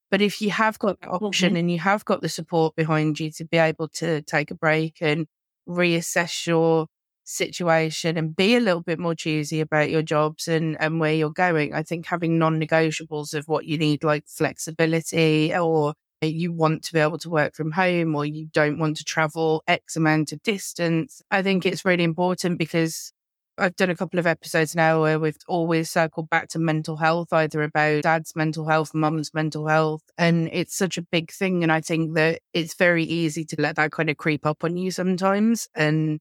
But 0.09 0.21
if 0.21 0.41
you 0.41 0.49
have 0.49 0.79
got 0.79 0.99
that 1.01 1.09
option 1.09 1.49
mm-hmm. 1.49 1.57
and 1.57 1.71
you 1.71 1.77
have 1.79 2.03
got 2.05 2.21
the 2.21 2.29
support 2.29 2.75
behind 2.75 3.19
you 3.19 3.31
to 3.33 3.45
be 3.45 3.57
able 3.57 3.87
to 3.89 4.23
take 4.23 4.49
a 4.49 4.55
break 4.55 4.97
and 4.99 5.27
reassess 5.67 6.47
your 6.47 6.87
situation 7.25 8.17
and 8.17 8.35
be 8.35 8.55
a 8.55 8.59
little 8.59 8.81
bit 8.81 8.97
more 8.97 9.13
choosy 9.13 9.61
about 9.61 9.91
your 9.91 10.01
jobs 10.01 10.47
and, 10.47 10.75
and 10.79 10.99
where 10.99 11.13
you're 11.13 11.29
going, 11.29 11.75
I 11.75 11.83
think 11.83 12.07
having 12.07 12.39
non 12.39 12.59
negotiables 12.59 13.35
of 13.35 13.47
what 13.47 13.65
you 13.65 13.77
need, 13.77 14.03
like 14.03 14.23
flexibility 14.27 15.55
or 15.55 15.93
you 16.27 16.51
want 16.51 16.83
to 16.83 16.93
be 16.93 16.99
able 16.99 17.17
to 17.19 17.29
work 17.29 17.55
from 17.55 17.71
home 17.71 18.15
or 18.15 18.25
you 18.25 18.47
don't 18.51 18.79
want 18.79 18.97
to 18.97 19.03
travel 19.03 19.63
X 19.67 19.95
amount 19.95 20.31
of 20.31 20.43
distance. 20.43 21.21
I 21.31 21.41
think 21.41 21.65
it's 21.65 21.85
really 21.85 22.03
important 22.03 22.57
because 22.57 23.13
I've 23.57 23.75
done 23.75 23.89
a 23.89 23.95
couple 23.95 24.19
of 24.19 24.27
episodes 24.27 24.75
now 24.75 25.01
where 25.01 25.19
we've 25.19 25.37
always 25.47 25.89
circled 25.89 26.29
back 26.29 26.49
to 26.49 26.59
mental 26.59 26.97
health, 26.97 27.31
either 27.33 27.61
about 27.61 28.03
dad's 28.03 28.35
mental 28.35 28.65
health, 28.65 28.93
mum's 28.93 29.33
mental 29.33 29.67
health. 29.67 30.03
And 30.17 30.49
it's 30.51 30.75
such 30.75 30.97
a 30.97 31.01
big 31.01 31.31
thing. 31.31 31.63
And 31.63 31.71
I 31.71 31.81
think 31.81 32.15
that 32.15 32.39
it's 32.53 32.73
very 32.73 33.03
easy 33.03 33.45
to 33.45 33.55
let 33.59 33.75
that 33.75 33.91
kind 33.91 34.09
of 34.09 34.17
creep 34.17 34.45
up 34.45 34.63
on 34.63 34.77
you 34.77 34.91
sometimes. 34.91 35.67
And 35.75 36.19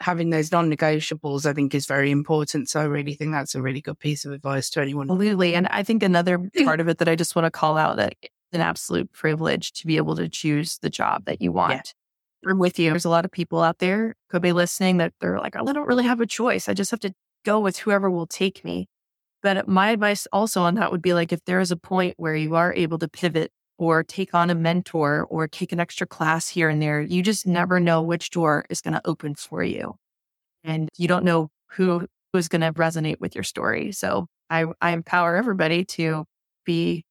having 0.00 0.30
those 0.30 0.50
non 0.52 0.70
negotiables, 0.70 1.46
I 1.46 1.52
think, 1.52 1.74
is 1.74 1.86
very 1.86 2.10
important. 2.10 2.68
So 2.68 2.80
I 2.80 2.84
really 2.84 3.14
think 3.14 3.32
that's 3.32 3.54
a 3.54 3.62
really 3.62 3.80
good 3.80 3.98
piece 3.98 4.24
of 4.24 4.32
advice 4.32 4.68
to 4.70 4.82
anyone. 4.82 5.10
Absolutely. 5.10 5.54
And 5.54 5.68
I 5.68 5.82
think 5.82 6.02
another 6.02 6.38
part 6.64 6.80
of 6.80 6.88
it 6.88 6.98
that 6.98 7.08
I 7.08 7.16
just 7.16 7.36
want 7.36 7.46
to 7.46 7.50
call 7.50 7.78
out 7.78 7.96
that 7.96 8.14
an 8.52 8.60
absolute 8.60 9.12
privilege 9.12 9.72
to 9.72 9.86
be 9.86 9.96
able 9.96 10.16
to 10.16 10.28
choose 10.28 10.78
the 10.78 10.90
job 10.90 11.24
that 11.24 11.40
you 11.40 11.52
want. 11.52 11.72
Yeah. 11.72 12.50
I'm 12.50 12.58
with 12.58 12.78
you. 12.78 12.90
There's 12.90 13.04
a 13.04 13.10
lot 13.10 13.24
of 13.24 13.30
people 13.30 13.62
out 13.62 13.78
there 13.78 14.16
could 14.28 14.42
be 14.42 14.52
listening 14.52 14.96
that 14.96 15.12
they're 15.20 15.38
like, 15.38 15.54
oh, 15.56 15.66
I 15.66 15.72
don't 15.72 15.86
really 15.86 16.04
have 16.04 16.20
a 16.20 16.26
choice. 16.26 16.68
I 16.68 16.74
just 16.74 16.90
have 16.90 17.00
to 17.00 17.14
go 17.44 17.60
with 17.60 17.78
whoever 17.78 18.10
will 18.10 18.26
take 18.26 18.64
me. 18.64 18.88
But 19.42 19.68
my 19.68 19.90
advice 19.90 20.26
also 20.32 20.62
on 20.62 20.74
that 20.76 20.92
would 20.92 21.02
be 21.02 21.14
like, 21.14 21.32
if 21.32 21.44
there 21.44 21.60
is 21.60 21.70
a 21.70 21.76
point 21.76 22.14
where 22.16 22.34
you 22.34 22.54
are 22.54 22.72
able 22.74 22.98
to 22.98 23.08
pivot 23.08 23.50
or 23.78 24.04
take 24.04 24.34
on 24.34 24.50
a 24.50 24.54
mentor 24.54 25.26
or 25.28 25.48
take 25.48 25.72
an 25.72 25.80
extra 25.80 26.06
class 26.06 26.48
here 26.48 26.68
and 26.68 26.80
there, 26.80 27.00
you 27.00 27.22
just 27.22 27.46
never 27.46 27.80
know 27.80 28.02
which 28.02 28.30
door 28.30 28.64
is 28.70 28.80
going 28.80 28.94
to 28.94 29.02
open 29.04 29.34
for 29.34 29.62
you. 29.62 29.94
And 30.62 30.88
you 30.96 31.08
don't 31.08 31.24
know 31.24 31.48
who, 31.70 32.06
who 32.32 32.38
is 32.38 32.48
going 32.48 32.60
to 32.60 32.72
resonate 32.72 33.18
with 33.18 33.34
your 33.34 33.44
story. 33.44 33.90
So 33.92 34.26
I, 34.48 34.66
I 34.80 34.92
empower 34.92 35.36
everybody 35.36 35.84
to 35.86 36.24
be 36.64 37.04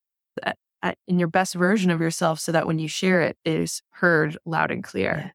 in 1.08 1.20
your 1.20 1.28
best 1.28 1.56
version 1.56 1.92
of 1.92 2.02
yourself 2.02 2.40
so 2.40 2.52
that 2.52 2.68
when 2.68 2.80
you 2.80 2.88
share 2.88 3.22
it, 3.22 3.38
it 3.46 3.60
is 3.60 3.82
heard 3.92 4.38
loud 4.46 4.72
and 4.72 4.84
clear. 4.84 5.34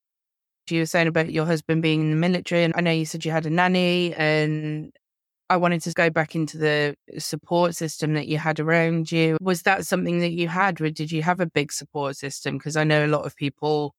You 0.68 0.80
were 0.80 0.86
saying 0.86 1.06
about 1.06 1.30
your 1.30 1.46
husband 1.46 1.82
being 1.82 2.00
in 2.00 2.10
the 2.10 2.16
military, 2.16 2.64
and 2.64 2.74
I 2.76 2.80
know 2.80 2.90
you 2.90 3.06
said 3.06 3.24
you 3.24 3.30
had 3.30 3.46
a 3.46 3.50
nanny, 3.50 4.12
and 4.14 4.92
I 5.48 5.56
wanted 5.58 5.82
to 5.82 5.92
go 5.92 6.10
back 6.10 6.34
into 6.34 6.58
the 6.58 6.96
support 7.18 7.76
system 7.76 8.14
that 8.14 8.26
you 8.26 8.38
had 8.38 8.58
around 8.58 9.12
you. 9.12 9.36
Was 9.40 9.62
that 9.62 9.86
something 9.86 10.18
that 10.18 10.32
you 10.32 10.48
had, 10.48 10.80
or 10.80 10.90
did 10.90 11.12
you 11.12 11.22
have 11.22 11.38
a 11.38 11.46
big 11.46 11.70
support 11.70 12.16
system? 12.16 12.58
Because 12.58 12.76
I 12.76 12.82
know 12.82 13.06
a 13.06 13.06
lot 13.06 13.26
of 13.26 13.36
people 13.36 13.94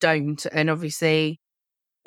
don't. 0.00 0.44
And 0.46 0.68
obviously, 0.68 1.38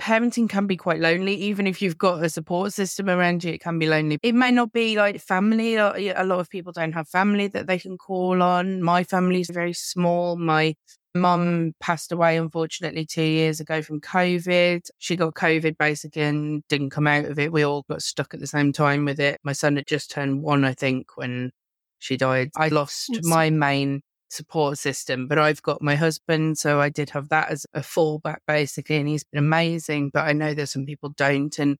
parenting 0.01 0.49
can 0.49 0.65
be 0.65 0.75
quite 0.75 0.99
lonely, 0.99 1.35
even 1.35 1.67
if 1.67 1.81
you've 1.81 1.97
got 1.97 2.23
a 2.23 2.29
support 2.29 2.73
system 2.73 3.07
around 3.07 3.43
you, 3.43 3.53
it 3.53 3.61
can 3.61 3.77
be 3.77 3.87
lonely. 3.87 4.17
It 4.23 4.33
may 4.33 4.49
not 4.51 4.73
be 4.73 4.97
like 4.97 5.21
family. 5.21 5.75
A 5.75 6.23
lot 6.23 6.39
of 6.39 6.49
people 6.49 6.71
don't 6.71 6.93
have 6.93 7.07
family 7.07 7.47
that 7.49 7.67
they 7.67 7.77
can 7.77 7.97
call 7.97 8.41
on. 8.41 8.81
My 8.81 9.03
family 9.03 9.41
is 9.41 9.49
very 9.51 9.73
small. 9.73 10.35
My 10.37 10.73
mum 11.13 11.73
passed 11.79 12.11
away, 12.11 12.37
unfortunately, 12.37 13.05
two 13.05 13.21
years 13.21 13.59
ago 13.59 13.81
from 13.81 14.01
COVID. 14.01 14.89
She 14.97 15.15
got 15.15 15.35
COVID 15.35 15.77
basically 15.77 16.23
and 16.23 16.63
didn't 16.67 16.89
come 16.89 17.05
out 17.05 17.25
of 17.25 17.37
it. 17.37 17.51
We 17.51 17.63
all 17.63 17.83
got 17.89 18.01
stuck 18.01 18.33
at 18.33 18.39
the 18.39 18.47
same 18.47 18.73
time 18.73 19.05
with 19.05 19.19
it. 19.19 19.39
My 19.43 19.53
son 19.53 19.75
had 19.75 19.87
just 19.87 20.09
turned 20.09 20.41
one, 20.41 20.65
I 20.65 20.73
think, 20.73 21.15
when 21.15 21.51
she 21.99 22.17
died. 22.17 22.49
I 22.57 22.69
lost 22.69 23.19
my 23.23 23.51
main 23.51 24.01
support 24.31 24.77
system. 24.77 25.27
But 25.27 25.37
I've 25.37 25.61
got 25.61 25.81
my 25.81 25.95
husband, 25.95 26.57
so 26.57 26.79
I 26.79 26.89
did 26.89 27.09
have 27.11 27.29
that 27.29 27.49
as 27.49 27.65
a 27.73 27.81
fallback 27.81 28.37
basically, 28.47 28.97
and 28.97 29.07
he's 29.07 29.23
been 29.23 29.43
amazing. 29.43 30.09
But 30.13 30.27
I 30.27 30.33
know 30.33 30.53
there's 30.53 30.71
some 30.71 30.85
people 30.85 31.09
don't, 31.09 31.57
and 31.59 31.77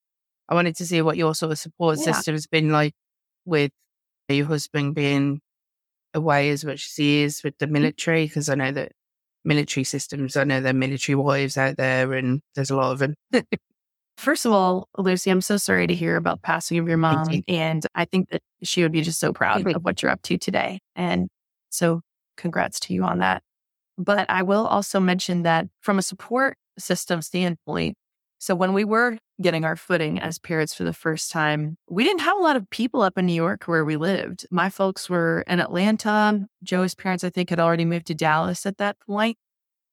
I 0.49 0.55
wanted 0.55 0.75
to 0.77 0.85
see 0.85 1.01
what 1.01 1.17
your 1.17 1.33
sort 1.35 1.51
of 1.51 1.59
support 1.59 1.97
yeah. 1.97 2.11
system 2.11 2.35
has 2.35 2.47
been 2.47 2.71
like 2.71 2.93
with 3.45 3.71
your 4.29 4.45
husband 4.45 4.95
being 4.95 5.41
away 6.13 6.49
as 6.49 6.63
much 6.65 6.85
as 6.85 6.95
he 6.95 7.23
is 7.23 7.43
with 7.43 7.57
the 7.57 7.67
mm. 7.67 7.71
military, 7.71 8.25
because 8.25 8.49
I 8.49 8.55
know 8.55 8.71
that 8.71 8.91
military 9.43 9.83
systems, 9.83 10.37
I 10.37 10.43
know 10.43 10.61
there 10.61 10.71
are 10.71 10.73
military 10.73 11.15
wives 11.15 11.57
out 11.57 11.77
there, 11.77 12.13
and 12.13 12.41
there's 12.55 12.69
a 12.69 12.75
lot 12.75 12.91
of 12.91 12.99
them. 12.99 13.15
First 14.17 14.45
of 14.45 14.51
all, 14.51 14.87
Lucy, 14.97 15.31
I'm 15.31 15.41
so 15.41 15.57
sorry 15.57 15.87
to 15.87 15.95
hear 15.95 16.15
about 16.15 16.43
passing 16.43 16.77
of 16.77 16.87
your 16.87 16.97
mom. 16.97 17.31
You. 17.31 17.41
And 17.47 17.83
I 17.95 18.05
think 18.05 18.29
that 18.29 18.41
she 18.61 18.83
would 18.83 18.91
be 18.91 19.01
just 19.01 19.19
so 19.19 19.33
proud 19.33 19.65
of 19.65 19.83
what 19.83 20.01
you're 20.01 20.11
up 20.11 20.21
to 20.23 20.37
today. 20.37 20.79
And 20.95 21.27
so 21.71 22.01
congrats 22.41 22.79
to 22.81 22.93
you 22.93 23.03
on 23.03 23.19
that. 23.19 23.43
But 23.97 24.29
I 24.29 24.41
will 24.41 24.65
also 24.65 24.99
mention 24.99 25.43
that 25.43 25.67
from 25.79 25.99
a 25.99 26.01
support 26.01 26.57
system 26.77 27.21
standpoint, 27.21 27.95
so 28.39 28.55
when 28.55 28.73
we 28.73 28.83
were 28.83 29.19
getting 29.39 29.65
our 29.65 29.75
footing 29.75 30.19
as 30.19 30.39
parents 30.39 30.73
for 30.73 30.83
the 30.83 30.93
first 30.93 31.31
time, 31.31 31.77
we 31.87 32.03
didn't 32.03 32.21
have 32.21 32.37
a 32.37 32.41
lot 32.41 32.55
of 32.55 32.67
people 32.71 33.03
up 33.03 33.15
in 33.17 33.27
New 33.27 33.33
York 33.33 33.65
where 33.65 33.85
we 33.85 33.97
lived. 33.97 34.47
My 34.49 34.69
folks 34.69 35.07
were 35.09 35.43
in 35.45 35.59
Atlanta. 35.59 36.47
Joe's 36.63 36.95
parents, 36.95 37.23
I 37.23 37.29
think, 37.29 37.51
had 37.51 37.59
already 37.59 37.85
moved 37.85 38.07
to 38.07 38.15
Dallas 38.15 38.65
at 38.65 38.77
that 38.77 38.97
point. 38.99 39.37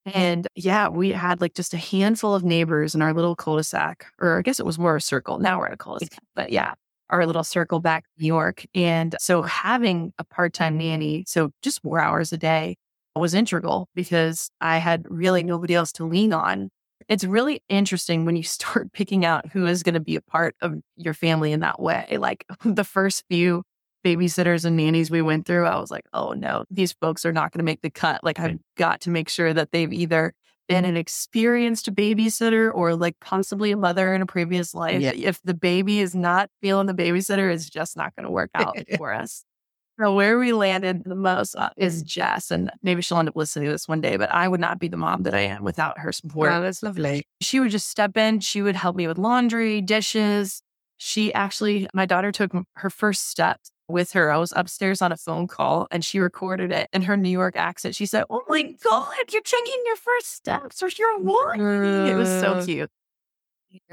And 0.07 0.49
yeah, 0.55 0.88
we 0.88 1.11
had 1.11 1.43
like 1.43 1.52
just 1.52 1.75
a 1.75 1.78
handful 1.78 2.35
of 2.35 2.43
neighbors 2.43 2.95
in 2.95 3.02
our 3.02 3.12
little 3.12 3.37
cul-de-sac, 3.37 4.07
or 4.19 4.38
I 4.38 4.43
guess 4.43 4.59
it 4.59 4.64
was 4.64 4.78
more 4.78 4.97
a 4.97 5.00
circle. 5.00 5.38
Now 5.38 5.59
we're 5.59 5.67
at 5.67 5.75
a 5.75 5.76
cul-de-sac, 5.76 6.19
but 6.35 6.50
yeah, 6.50 6.73
our 7.11 7.27
little 7.27 7.45
circle 7.45 7.81
back 7.81 8.05
in 8.17 8.23
New 8.23 8.27
York. 8.27 8.65
And 8.75 9.17
so 9.19 9.43
having 9.43 10.12
a 10.19 10.25
part 10.25 10.53
time 10.53 10.79
nanny, 10.79 11.25
so 11.27 11.50
just 11.62 11.83
four 11.83 12.00
hours 12.00 12.33
a 12.33 12.38
day, 12.38 12.77
was 13.19 13.35
integral 13.35 13.88
because 13.95 14.50
I 14.61 14.79
had 14.79 15.05
really 15.09 15.43
nobody 15.43 15.75
else 15.75 15.93
to 15.93 16.05
lean 16.07 16.33
on. 16.33 16.71
It's 17.09 17.25
really 17.25 17.62
interesting 17.69 18.25
when 18.25 18.37
you 18.37 18.43
start 18.45 18.93
picking 18.93 19.25
out 19.25 19.50
who 19.53 19.67
is 19.67 19.83
going 19.83 19.95
to 19.95 20.00
be 20.00 20.17
a 20.17 20.23
part 20.23 20.55
of 20.61 20.75
your 20.97 21.15
family 21.15 21.53
in 21.53 21.61
that 21.61 21.81
way. 21.81 22.17
Like 22.19 22.45
the 22.65 22.85
first 22.85 23.25
few 23.29 23.62
babysitters 24.05 24.65
and 24.65 24.77
nannies 24.77 25.11
we 25.11 25.23
went 25.23 25.47
through, 25.47 25.67
I 25.67 25.79
was 25.79 25.91
like, 25.91 26.07
oh 26.12 26.33
no, 26.33 26.65
these 26.71 26.93
folks 26.93 27.27
are 27.27 27.33
not 27.33 27.53
going 27.53 27.59
to 27.59 27.65
make 27.65 27.83
the 27.83 27.91
cut. 27.91 28.23
Like 28.23 28.38
I've 28.38 28.59
got 28.77 29.00
to 29.03 29.11
make 29.11 29.29
sure 29.29 29.53
that 29.53 29.73
they've 29.73 29.93
either 29.93 30.33
been 30.69 30.85
an 30.85 30.97
experienced 30.97 31.93
babysitter 31.95 32.71
or 32.73 32.95
like 32.95 33.19
possibly 33.21 33.73
a 33.73 33.77
mother 33.77 34.15
in 34.15 34.23
a 34.23 34.27
previous 34.27 34.75
life. 34.75 35.01
Yeah. 35.01 35.13
If 35.15 35.41
the 35.43 35.55
baby 35.55 36.01
is 36.01 36.15
not 36.15 36.51
feeling 36.61 36.87
the 36.87 36.95
babysitter, 36.95 37.53
it's 37.53 37.69
just 37.69 37.97
not 37.97 38.15
going 38.15 38.25
to 38.25 38.31
work 38.31 38.51
out 38.55 38.77
for 38.97 39.13
us. 39.13 39.45
So 39.99 40.15
where 40.15 40.39
we 40.39 40.53
landed 40.53 41.03
the 41.05 41.17
most 41.17 41.57
uh, 41.57 41.71
is 41.77 42.03
Jess, 42.03 42.53
and 42.53 42.71
maybe 42.85 43.03
she'll 43.03 43.19
end 43.19 43.29
up 43.29 43.35
listening 43.35 43.67
to 43.67 43.73
this 43.73 43.89
one 43.89 44.01
day. 44.01 44.17
But 44.17 44.31
I 44.31 44.47
would 44.47 44.61
not 44.61 44.79
be 44.79 44.87
the 44.87 44.97
mom 44.97 45.25
that 45.25 45.35
I 45.35 45.41
am 45.41 45.65
without 45.65 45.99
her 45.99 46.13
support. 46.13 46.51
Wow, 46.51 46.61
that's 46.61 46.85
lovely. 46.85 47.27
She 47.41 47.59
would 47.59 47.73
just 47.73 47.89
step 47.89 48.17
in. 48.17 48.39
She 48.39 48.63
would 48.63 48.77
help 48.77 48.95
me 48.95 49.09
with 49.09 49.19
laundry, 49.19 49.81
dishes. 49.81 50.63
She 50.99 51.35
actually, 51.35 51.89
my 51.95 52.07
daughter 52.07 52.31
took 52.31 52.53
her 52.77 52.91
first 52.91 53.29
steps 53.29 53.73
with 53.88 54.12
her. 54.12 54.30
I 54.30 54.37
was 54.37 54.52
upstairs 54.54 55.02
on 55.02 55.12
a 55.12 55.16
phone 55.16 55.47
call 55.47 55.88
and 55.90 56.04
she 56.04 56.18
recorded 56.18 56.71
it 56.73 56.88
in 56.92 57.02
her 57.02 57.16
New 57.16 57.30
York 57.30 57.57
accent. 57.57 57.95
She 57.95 58.07
said, 58.07 58.25
Oh 58.30 58.42
my 58.49 58.62
God, 58.85 59.14
you're 59.33 59.42
taking 59.42 59.83
your 59.87 59.97
first 59.97 60.35
steps 60.35 60.83
or 60.83 60.88
you're 60.97 61.18
walking. 61.18 62.07
It 62.07 62.14
was 62.14 62.28
so 62.28 62.64
cute. 62.64 62.90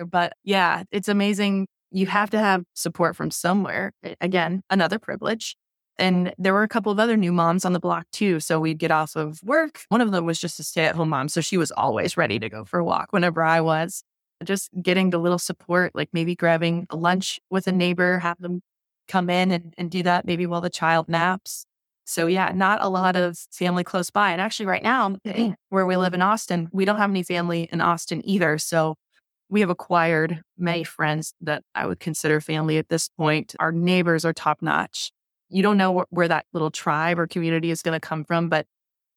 But 0.08 0.34
yeah, 0.44 0.84
it's 0.92 1.08
amazing. 1.08 1.68
You 1.92 2.08
have 2.08 2.30
to 2.32 2.40
have 2.40 2.64
support 2.74 3.16
from 3.16 3.32
somewhere. 3.32 3.94
Again, 4.22 4.62
another 4.70 5.00
privilege. 5.00 5.56
And 5.98 6.34
there 6.38 6.54
were 6.54 6.64
a 6.64 6.68
couple 6.68 6.92
of 6.92 7.00
other 7.00 7.16
new 7.16 7.32
moms 7.32 7.64
on 7.64 7.72
the 7.72 7.80
block 7.80 8.06
too. 8.12 8.42
So 8.42 8.60
we'd 8.60 8.80
get 8.80 8.92
off 8.92 9.16
of 9.16 9.42
work. 9.44 9.82
One 9.88 10.02
of 10.02 10.12
them 10.12 10.26
was 10.26 10.40
just 10.40 10.60
a 10.60 10.64
stay 10.64 10.86
at 10.86 10.96
home 10.96 11.10
mom. 11.10 11.30
So 11.30 11.40
she 11.40 11.58
was 11.58 11.72
always 11.72 12.18
ready 12.18 12.38
to 12.40 12.50
go 12.50 12.66
for 12.66 12.80
a 12.80 12.84
walk 12.84 13.08
whenever 13.12 13.42
I 13.42 13.62
was. 13.62 14.04
Just 14.44 14.70
getting 14.82 15.12
the 15.12 15.18
little 15.18 15.40
support, 15.40 15.96
like 15.96 16.10
maybe 16.12 16.36
grabbing 16.36 16.86
a 16.90 16.98
lunch 16.98 17.40
with 17.50 17.68
a 17.68 17.72
neighbor, 17.72 18.20
have 18.20 18.38
them 18.40 18.62
come 19.08 19.30
in 19.30 19.52
and, 19.52 19.74
and 19.78 19.92
do 19.92 20.04
that 20.04 20.26
maybe 20.26 20.46
while 20.46 20.62
the 20.62 20.70
child 20.70 21.10
naps. 21.10 21.66
So 22.06 22.28
yeah, 22.28 22.52
not 22.54 22.84
a 22.84 22.90
lot 22.90 23.16
of 23.16 23.38
family 23.52 23.84
close 23.84 24.12
by. 24.12 24.32
And 24.32 24.40
actually 24.40 24.68
right 24.68 24.84
now, 24.84 25.18
where 25.70 25.86
we 25.86 25.98
live 25.98 26.14
in 26.14 26.22
Austin, 26.22 26.70
we 26.72 26.86
don't 26.86 26.98
have 26.98 27.10
any 27.10 27.24
family 27.24 27.68
in 27.72 27.82
Austin 27.82 28.22
either. 28.26 28.58
So 28.58 28.96
we 29.50 29.62
have 29.62 29.70
acquired 29.70 30.42
many 30.58 30.84
friends 30.84 31.34
that 31.42 31.64
I 31.74 31.86
would 31.86 32.00
consider 32.00 32.42
family 32.42 32.78
at 32.78 32.90
this 32.90 33.10
point. 33.10 33.56
Our 33.60 33.72
neighbors 33.72 34.26
are 34.26 34.34
top 34.34 34.62
notch. 34.62 35.12
You 35.50 35.64
don't 35.64 35.78
know 35.78 36.00
wh- 36.00 36.14
where 36.14 36.28
that 36.28 36.46
little 36.54 36.72
tribe 36.72 37.20
or 37.20 37.28
community 37.28 37.72
is 37.72 37.82
going 37.82 37.94
to 37.94 38.00
come 38.00 38.24
from, 38.24 38.50
but 38.50 38.66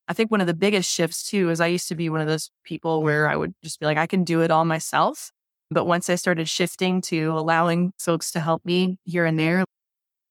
I 0.06 0.14
think 0.14 0.30
one 0.30 0.40
of 0.40 0.46
the 0.46 0.54
biggest 0.54 0.90
shifts 0.90 1.28
too 1.28 1.50
is 1.50 1.60
I 1.60 1.66
used 1.66 1.88
to 1.88 1.94
be 1.94 2.08
one 2.08 2.20
of 2.20 2.26
those 2.26 2.50
people 2.64 3.02
where 3.02 3.28
I 3.28 3.36
would 3.36 3.54
just 3.62 3.80
be 3.80 3.86
like, 3.86 3.98
I 3.98 4.06
can 4.06 4.24
do 4.24 4.40
it 4.40 4.50
all 4.50 4.64
myself. 4.64 5.30
But 5.70 5.86
once 5.86 6.08
I 6.08 6.14
started 6.14 6.48
shifting 6.48 7.02
to 7.02 7.32
allowing 7.32 7.92
folks 7.98 8.30
to 8.32 8.40
help 8.40 8.64
me 8.64 8.96
here 9.04 9.26
and 9.26 9.38
there, 9.38 9.64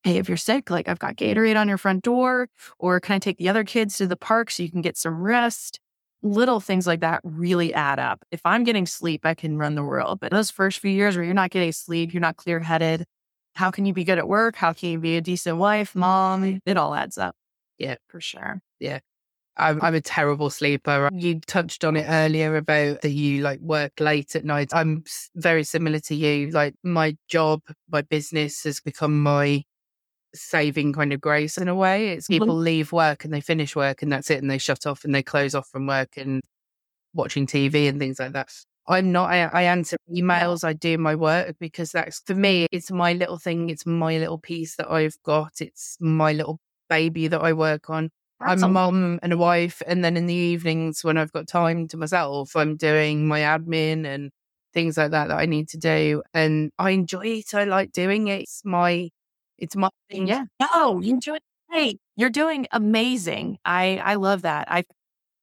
hey, 0.04 0.18
if 0.18 0.28
you're 0.28 0.36
sick, 0.36 0.70
like 0.70 0.88
I've 0.88 0.98
got 0.98 1.16
Gatorade 1.16 1.58
on 1.58 1.68
your 1.68 1.78
front 1.78 2.02
door, 2.02 2.48
or 2.78 3.00
can 3.00 3.16
I 3.16 3.18
take 3.18 3.38
the 3.38 3.48
other 3.48 3.64
kids 3.64 3.96
to 3.98 4.06
the 4.06 4.16
park 4.16 4.50
so 4.50 4.62
you 4.62 4.70
can 4.70 4.82
get 4.82 4.96
some 4.96 5.20
rest? 5.20 5.80
little 6.22 6.60
things 6.60 6.86
like 6.86 7.00
that 7.00 7.20
really 7.22 7.72
add 7.72 7.98
up. 7.98 8.24
If 8.30 8.40
I'm 8.44 8.64
getting 8.64 8.86
sleep, 8.86 9.24
I 9.24 9.34
can 9.34 9.58
run 9.58 9.74
the 9.74 9.84
world. 9.84 10.20
But 10.20 10.32
those 10.32 10.50
first 10.50 10.80
few 10.80 10.90
years 10.90 11.16
where 11.16 11.24
you're 11.24 11.34
not 11.34 11.50
getting 11.50 11.72
sleep, 11.72 12.12
you're 12.12 12.20
not 12.20 12.36
clear 12.36 12.60
headed, 12.60 13.04
how 13.54 13.70
can 13.70 13.86
you 13.86 13.92
be 13.92 14.04
good 14.04 14.18
at 14.18 14.28
work? 14.28 14.56
How 14.56 14.72
can 14.72 14.90
you 14.90 14.98
be 14.98 15.16
a 15.16 15.20
decent 15.20 15.58
wife, 15.58 15.94
mom? 15.94 16.42
Mm-hmm. 16.42 16.58
It 16.66 16.76
all 16.76 16.94
adds 16.94 17.18
up. 17.18 17.34
Yeah, 17.78 17.96
for 18.08 18.20
sure. 18.20 18.60
Yeah. 18.80 19.00
I'm, 19.56 19.82
I'm 19.82 19.94
a 19.96 20.00
terrible 20.00 20.50
sleeper. 20.50 21.08
You 21.12 21.40
touched 21.40 21.84
on 21.84 21.96
it 21.96 22.06
earlier 22.08 22.54
about 22.54 23.00
that 23.00 23.10
you 23.10 23.42
like 23.42 23.58
work 23.58 23.92
late 23.98 24.36
at 24.36 24.44
night. 24.44 24.70
I'm 24.72 25.02
very 25.34 25.64
similar 25.64 25.98
to 26.00 26.14
you. 26.14 26.50
Like 26.50 26.74
my 26.84 27.16
job, 27.26 27.62
my 27.90 28.02
business 28.02 28.62
has 28.62 28.80
become 28.80 29.20
my 29.20 29.64
saving 30.34 30.92
kind 30.92 31.12
of 31.12 31.20
grace 31.20 31.58
in 31.58 31.68
a 31.68 31.74
way. 31.74 32.10
It's 32.10 32.26
people 32.26 32.48
mm-hmm. 32.48 32.64
leave 32.64 32.92
work 32.92 33.24
and 33.24 33.32
they 33.32 33.40
finish 33.40 33.74
work 33.74 34.02
and 34.02 34.12
that's 34.12 34.30
it. 34.30 34.40
And 34.40 34.50
they 34.50 34.58
shut 34.58 34.86
off 34.86 35.04
and 35.04 35.14
they 35.14 35.22
close 35.22 35.54
off 35.54 35.68
from 35.68 35.86
work 35.86 36.16
and 36.16 36.42
watching 37.14 37.46
TV 37.46 37.88
and 37.88 37.98
things 37.98 38.18
like 38.18 38.32
that. 38.32 38.52
I'm 38.86 39.12
not, 39.12 39.30
I, 39.30 39.42
I 39.42 39.62
answer 39.64 39.98
emails, 40.10 40.64
I 40.64 40.72
do 40.72 40.96
my 40.96 41.14
work 41.14 41.56
because 41.60 41.92
that's 41.92 42.20
for 42.20 42.34
me, 42.34 42.66
it's 42.72 42.90
my 42.90 43.12
little 43.12 43.36
thing. 43.36 43.68
It's 43.68 43.84
my 43.84 44.16
little 44.16 44.38
piece 44.38 44.76
that 44.76 44.90
I've 44.90 45.16
got. 45.22 45.60
It's 45.60 45.98
my 46.00 46.32
little 46.32 46.58
baby 46.88 47.28
that 47.28 47.42
I 47.42 47.52
work 47.52 47.90
on. 47.90 48.10
That's 48.40 48.62
I'm 48.62 48.70
a 48.70 48.72
mum 48.72 49.18
and 49.22 49.32
a 49.32 49.36
wife. 49.36 49.82
And 49.86 50.02
then 50.04 50.16
in 50.16 50.26
the 50.26 50.34
evenings 50.34 51.04
when 51.04 51.18
I've 51.18 51.32
got 51.32 51.48
time 51.48 51.88
to 51.88 51.96
myself, 51.96 52.56
I'm 52.56 52.76
doing 52.76 53.26
my 53.26 53.40
admin 53.40 54.06
and 54.06 54.30
things 54.72 54.96
like 54.96 55.10
that 55.10 55.28
that 55.28 55.38
I 55.38 55.46
need 55.46 55.68
to 55.70 55.76
do. 55.76 56.22
And 56.32 56.70
I 56.78 56.90
enjoy 56.90 57.26
it. 57.26 57.54
I 57.54 57.64
like 57.64 57.92
doing 57.92 58.28
it. 58.28 58.42
It's 58.42 58.62
my 58.64 59.10
it's 59.58 59.76
my. 59.76 59.90
Yeah. 60.10 60.44
No, 60.60 61.00
you're 61.00 61.18
doing 61.18 61.40
great. 61.70 62.00
You're 62.16 62.30
doing 62.30 62.66
amazing. 62.72 63.58
I 63.64 64.00
I 64.04 64.14
love 64.14 64.42
that. 64.42 64.70
I 64.70 64.84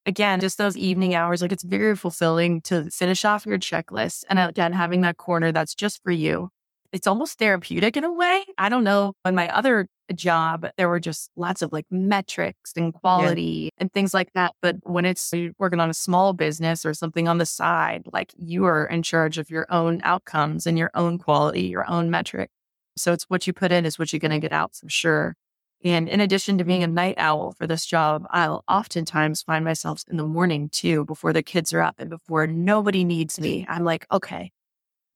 again, 0.05 0.39
just 0.39 0.57
those 0.57 0.77
evening 0.77 1.15
hours, 1.15 1.41
like 1.41 1.51
it's 1.51 1.63
very 1.63 1.95
fulfilling 1.95 2.61
to 2.61 2.89
finish 2.91 3.25
off 3.25 3.45
your 3.45 3.57
checklist. 3.57 4.23
And 4.29 4.39
uh, 4.39 4.47
again, 4.49 4.73
having 4.73 5.01
that 5.01 5.17
corner 5.17 5.51
that's 5.51 5.75
just 5.75 6.01
for 6.03 6.11
you. 6.11 6.49
It's 6.91 7.07
almost 7.07 7.39
therapeutic 7.39 7.97
in 7.97 8.05
a 8.05 8.13
way. 8.13 8.45
I 8.57 8.69
don't 8.69 8.85
know. 8.85 9.13
In 9.25 9.35
my 9.35 9.49
other 9.49 9.87
job, 10.13 10.67
there 10.77 10.87
were 10.87 10.99
just 10.99 11.29
lots 11.35 11.61
of 11.61 11.73
like 11.73 11.85
metrics 11.89 12.71
and 12.77 12.93
quality 12.93 13.41
yeah. 13.41 13.69
and 13.79 13.91
things 13.91 14.13
like 14.13 14.31
that. 14.33 14.53
But 14.61 14.77
when 14.83 15.03
it's 15.03 15.33
working 15.57 15.79
on 15.79 15.89
a 15.89 15.93
small 15.93 16.31
business 16.31 16.85
or 16.85 16.93
something 16.93 17.27
on 17.27 17.37
the 17.37 17.45
side, 17.45 18.03
like 18.13 18.33
you 18.37 18.65
are 18.65 18.85
in 18.85 19.03
charge 19.03 19.37
of 19.37 19.49
your 19.49 19.65
own 19.69 19.99
outcomes 20.03 20.65
and 20.65 20.77
your 20.77 20.91
own 20.93 21.17
quality, 21.17 21.63
your 21.63 21.89
own 21.89 22.09
metric. 22.09 22.49
So 22.97 23.13
it's 23.13 23.25
what 23.25 23.45
you 23.47 23.53
put 23.53 23.71
in 23.71 23.85
is 23.85 23.99
what 23.99 24.13
you're 24.13 24.19
going 24.19 24.31
to 24.31 24.39
get 24.39 24.53
out 24.53 24.75
for 24.75 24.89
sure. 24.89 25.35
And 25.83 26.09
in 26.09 26.19
addition 26.19 26.57
to 26.57 26.63
being 26.63 26.83
a 26.83 26.87
night 26.87 27.15
owl 27.17 27.51
for 27.51 27.67
this 27.67 27.85
job, 27.85 28.25
I'll 28.31 28.63
oftentimes 28.67 29.43
find 29.43 29.63
myself 29.63 30.03
in 30.09 30.17
the 30.17 30.25
morning 30.25 30.69
too, 30.69 31.05
before 31.05 31.33
the 31.33 31.43
kids 31.43 31.73
are 31.73 31.81
up 31.81 31.95
and 31.99 32.09
before 32.09 32.47
nobody 32.47 33.03
needs 33.03 33.39
me. 33.39 33.65
I'm 33.69 33.83
like, 33.83 34.07
okay, 34.11 34.51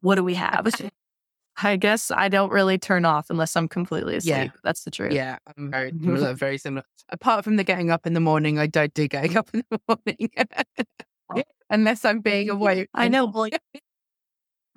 what 0.02 0.16
do 0.16 0.24
we 0.24 0.36
have? 0.36 0.68
I 1.62 1.76
guess 1.76 2.12
I 2.12 2.30
don't 2.30 2.52
really 2.52 2.78
turn 2.78 3.04
off 3.04 3.30
unless 3.30 3.56
I'm 3.56 3.68
completely 3.68 4.16
asleep. 4.16 4.34
Yeah. 4.34 4.50
That's 4.64 4.84
the 4.84 4.92
truth. 4.92 5.12
Yeah, 5.12 5.40
I'm 5.58 5.72
very 5.72 5.92
mm-hmm. 5.92 6.06
similar, 6.06 6.34
very 6.34 6.58
similar. 6.58 6.84
Apart 7.10 7.44
from 7.44 7.58
the 7.58 7.64
getting 7.64 7.92
up 7.92 8.06
in 8.06 8.14
the 8.14 8.20
morning, 8.20 8.60
I 8.60 8.68
don't 8.68 8.94
do 8.94 9.08
getting 9.08 9.36
up 9.36 9.50
in 9.54 9.64
the 9.70 9.80
morning 9.88 10.30
unless 11.70 12.06
I'm 12.06 12.22
being 12.22 12.50
awake. 12.50 12.90
I 12.94 13.08
know. 13.08 13.34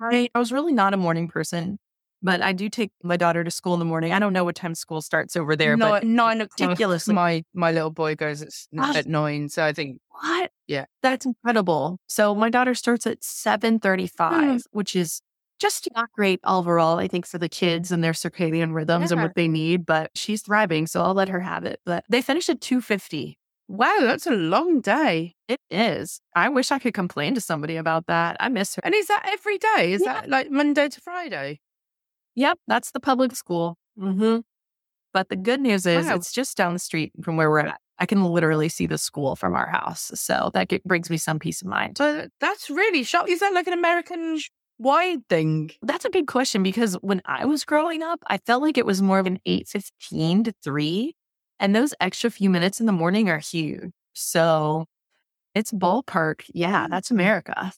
I 0.01 0.29
was 0.35 0.51
really 0.51 0.73
not 0.73 0.93
a 0.93 0.97
morning 0.97 1.27
person. 1.27 1.79
But 2.23 2.41
I 2.41 2.53
do 2.53 2.69
take 2.69 2.91
my 3.03 3.17
daughter 3.17 3.43
to 3.43 3.51
school 3.51 3.73
in 3.73 3.79
the 3.79 3.85
morning. 3.85 4.13
I 4.13 4.19
don't 4.19 4.31
know 4.31 4.45
what 4.45 4.55
time 4.55 4.75
school 4.75 5.01
starts 5.01 5.35
over 5.35 5.57
there, 5.57 5.75
no, 5.75 5.89
but 5.89 6.05
nine 6.05 6.39
o'clock. 6.39 6.79
My 7.07 7.43
my 7.53 7.71
little 7.71 7.89
boy 7.89 8.15
goes 8.15 8.41
at, 8.41 8.49
ah. 8.79 8.95
at 8.95 9.07
nine, 9.07 9.49
so 9.49 9.63
I 9.63 9.73
think 9.73 9.99
what? 10.07 10.51
Yeah, 10.67 10.85
that's 11.01 11.25
incredible. 11.25 11.99
So 12.07 12.33
my 12.33 12.49
daughter 12.49 12.73
starts 12.73 13.05
at 13.05 13.23
seven 13.23 13.79
thirty-five, 13.79 14.61
mm. 14.61 14.63
which 14.71 14.95
is 14.95 15.21
just 15.59 15.87
not 15.95 16.11
great 16.13 16.39
overall. 16.45 16.97
I 16.97 17.07
think 17.07 17.25
for 17.25 17.37
the 17.37 17.49
kids 17.49 17.91
and 17.91 18.03
their 18.03 18.13
circadian 18.13 18.73
rhythms 18.73 19.11
yeah. 19.11 19.15
and 19.15 19.21
what 19.21 19.35
they 19.35 19.47
need, 19.47 19.85
but 19.85 20.11
she's 20.15 20.41
thriving, 20.41 20.87
so 20.87 21.01
I'll 21.01 21.13
let 21.13 21.29
her 21.29 21.41
have 21.41 21.65
it. 21.65 21.81
But 21.85 22.05
they 22.09 22.21
finish 22.21 22.47
at 22.49 22.61
two 22.61 22.79
fifty. 22.79 23.37
Wow, 23.67 23.99
that's 24.01 24.27
a 24.27 24.31
long 24.31 24.81
day. 24.81 25.35
It 25.47 25.59
is. 25.71 26.19
I 26.35 26.49
wish 26.49 26.71
I 26.71 26.79
could 26.79 26.93
complain 26.93 27.33
to 27.35 27.41
somebody 27.41 27.77
about 27.77 28.07
that. 28.07 28.37
I 28.39 28.49
miss 28.49 28.75
her. 28.75 28.81
And 28.83 28.93
is 28.93 29.07
that 29.07 29.27
every 29.31 29.57
day? 29.57 29.93
Is 29.93 30.03
yeah. 30.05 30.13
that 30.13 30.29
like 30.29 30.51
Monday 30.51 30.89
to 30.89 31.01
Friday? 31.01 31.59
Yep, 32.35 32.59
that's 32.67 32.91
the 32.91 32.99
public 32.99 33.35
school. 33.35 33.77
Mm-hmm. 33.99 34.39
But 35.13 35.29
the 35.29 35.35
good 35.35 35.61
news 35.61 35.85
is 35.85 36.07
wow. 36.07 36.15
it's 36.15 36.31
just 36.31 36.57
down 36.57 36.73
the 36.73 36.79
street 36.79 37.11
from 37.21 37.37
where 37.37 37.49
we're 37.49 37.59
at. 37.59 37.79
I 37.99 38.05
can 38.07 38.23
literally 38.23 38.69
see 38.69 38.87
the 38.87 38.97
school 38.97 39.35
from 39.35 39.53
our 39.53 39.67
house. 39.67 40.11
So 40.15 40.49
that 40.55 40.67
get, 40.67 40.83
brings 40.83 41.09
me 41.09 41.17
some 41.17 41.37
peace 41.37 41.61
of 41.61 41.67
mind. 41.67 41.97
So 41.97 42.27
that's 42.39 42.69
really 42.69 43.03
shocking. 43.03 43.33
Is 43.33 43.39
that 43.41 43.53
like 43.53 43.67
an 43.67 43.73
American 43.73 44.39
wide 44.79 45.27
thing? 45.29 45.71
That's 45.83 46.03
a 46.03 46.09
big 46.09 46.25
question 46.25 46.63
because 46.63 46.95
when 47.01 47.21
I 47.25 47.45
was 47.45 47.63
growing 47.63 48.01
up, 48.01 48.19
I 48.27 48.39
felt 48.39 48.63
like 48.63 48.79
it 48.79 48.85
was 48.87 49.01
more 49.01 49.19
of 49.19 49.27
an 49.27 49.39
8.15 49.47 50.45
to 50.45 50.53
3. 50.63 51.15
And 51.59 51.75
those 51.75 51.93
extra 52.01 52.31
few 52.31 52.49
minutes 52.49 52.79
in 52.79 52.87
the 52.87 52.91
morning 52.91 53.29
are 53.29 53.37
huge. 53.37 53.91
So 54.13 54.85
it's 55.53 55.71
ballpark. 55.71 56.43
Yeah, 56.53 56.87
that's 56.89 57.11
America. 57.11 57.71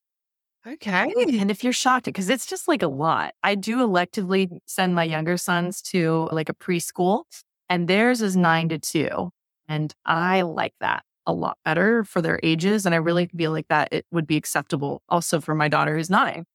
Okay. 0.67 1.13
And 1.17 1.51
if 1.51 1.63
you're 1.63 1.73
shocked, 1.73 2.05
because 2.05 2.29
it's 2.29 2.45
just 2.45 2.67
like 2.67 2.81
a 2.81 2.87
lot, 2.87 3.35
I 3.43 3.53
do 3.55 3.77
electively 3.77 4.49
send 4.65 4.95
my 4.95 5.03
younger 5.03 5.37
sons 5.37 5.81
to 5.83 6.27
like 6.31 6.49
a 6.49 6.55
preschool, 6.55 7.23
and 7.69 7.87
theirs 7.87 8.21
is 8.21 8.35
nine 8.35 8.69
to 8.69 8.79
two. 8.79 9.29
And 9.67 9.93
I 10.05 10.41
like 10.41 10.73
that 10.79 11.03
a 11.27 11.33
lot 11.33 11.57
better 11.65 12.03
for 12.03 12.21
their 12.21 12.39
ages. 12.43 12.85
And 12.85 12.95
I 12.95 12.99
really 12.99 13.27
feel 13.27 13.51
like 13.51 13.67
that 13.69 13.89
it 13.91 14.05
would 14.11 14.27
be 14.27 14.37
acceptable 14.37 15.01
also 15.09 15.39
for 15.41 15.55
my 15.55 15.67
daughter 15.67 15.95
who's 15.95 16.09
nine, 16.09 16.45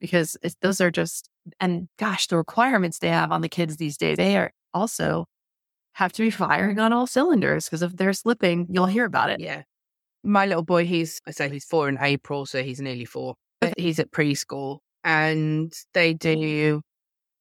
because 0.00 0.36
those 0.60 0.80
are 0.80 0.90
just, 0.90 1.30
and 1.60 1.88
gosh, 1.98 2.26
the 2.26 2.36
requirements 2.36 2.98
they 2.98 3.08
have 3.08 3.32
on 3.32 3.40
the 3.40 3.48
kids 3.48 3.76
these 3.76 3.96
days, 3.96 4.16
they 4.16 4.36
are 4.36 4.50
also 4.72 5.26
have 5.92 6.12
to 6.12 6.22
be 6.22 6.30
firing 6.30 6.78
on 6.80 6.92
all 6.92 7.06
cylinders 7.06 7.66
because 7.66 7.82
if 7.82 7.96
they're 7.96 8.12
slipping, 8.12 8.66
you'll 8.70 8.86
hear 8.86 9.04
about 9.04 9.30
it. 9.30 9.40
Yeah. 9.40 9.62
My 10.22 10.46
little 10.46 10.64
boy, 10.64 10.86
he's, 10.86 11.20
I 11.26 11.30
say 11.30 11.48
he's 11.50 11.64
four 11.64 11.88
in 11.88 11.98
April, 12.00 12.46
so 12.46 12.62
he's 12.62 12.80
nearly 12.80 13.04
four 13.04 13.36
he's 13.76 13.98
at 13.98 14.10
preschool 14.10 14.78
and 15.02 15.72
they 15.92 16.14
do 16.14 16.82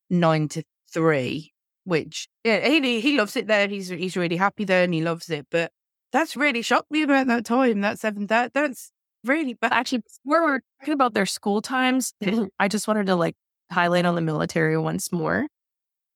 nine 0.10 0.48
to 0.50 0.64
three, 0.94 1.52
which 1.86 2.28
yeah, 2.44 2.68
he 2.68 3.00
he 3.02 3.18
loves 3.18 3.36
it 3.36 3.48
there. 3.48 3.68
He's 3.68 3.90
he's 3.90 4.18
really 4.18 4.38
happy 4.38 4.66
there 4.66 4.84
and 4.84 4.94
he 4.94 5.02
loves 5.02 5.30
it. 5.30 5.48
But 5.50 5.72
that's 6.12 6.36
really 6.36 6.62
shocked 6.62 6.92
me 6.92 7.02
about 7.04 7.28
that 7.28 7.46
time. 7.46 7.82
That 7.82 8.00
seven 8.00 8.28
that 8.28 8.54
that's 8.54 8.92
really 9.24 9.56
bad. 9.56 9.74
Actually, 9.74 10.04
where 10.24 10.44
we're 10.44 10.60
talking 10.82 10.94
about 10.94 11.14
their 11.14 11.26
school 11.26 11.62
times, 11.62 12.14
I 12.60 12.68
just 12.68 12.88
wanted 12.88 13.08
to 13.08 13.16
like 13.16 13.36
highlight 13.72 14.06
on 14.06 14.16
the 14.16 14.22
military 14.22 14.78
once 14.78 15.12
more. 15.12 15.48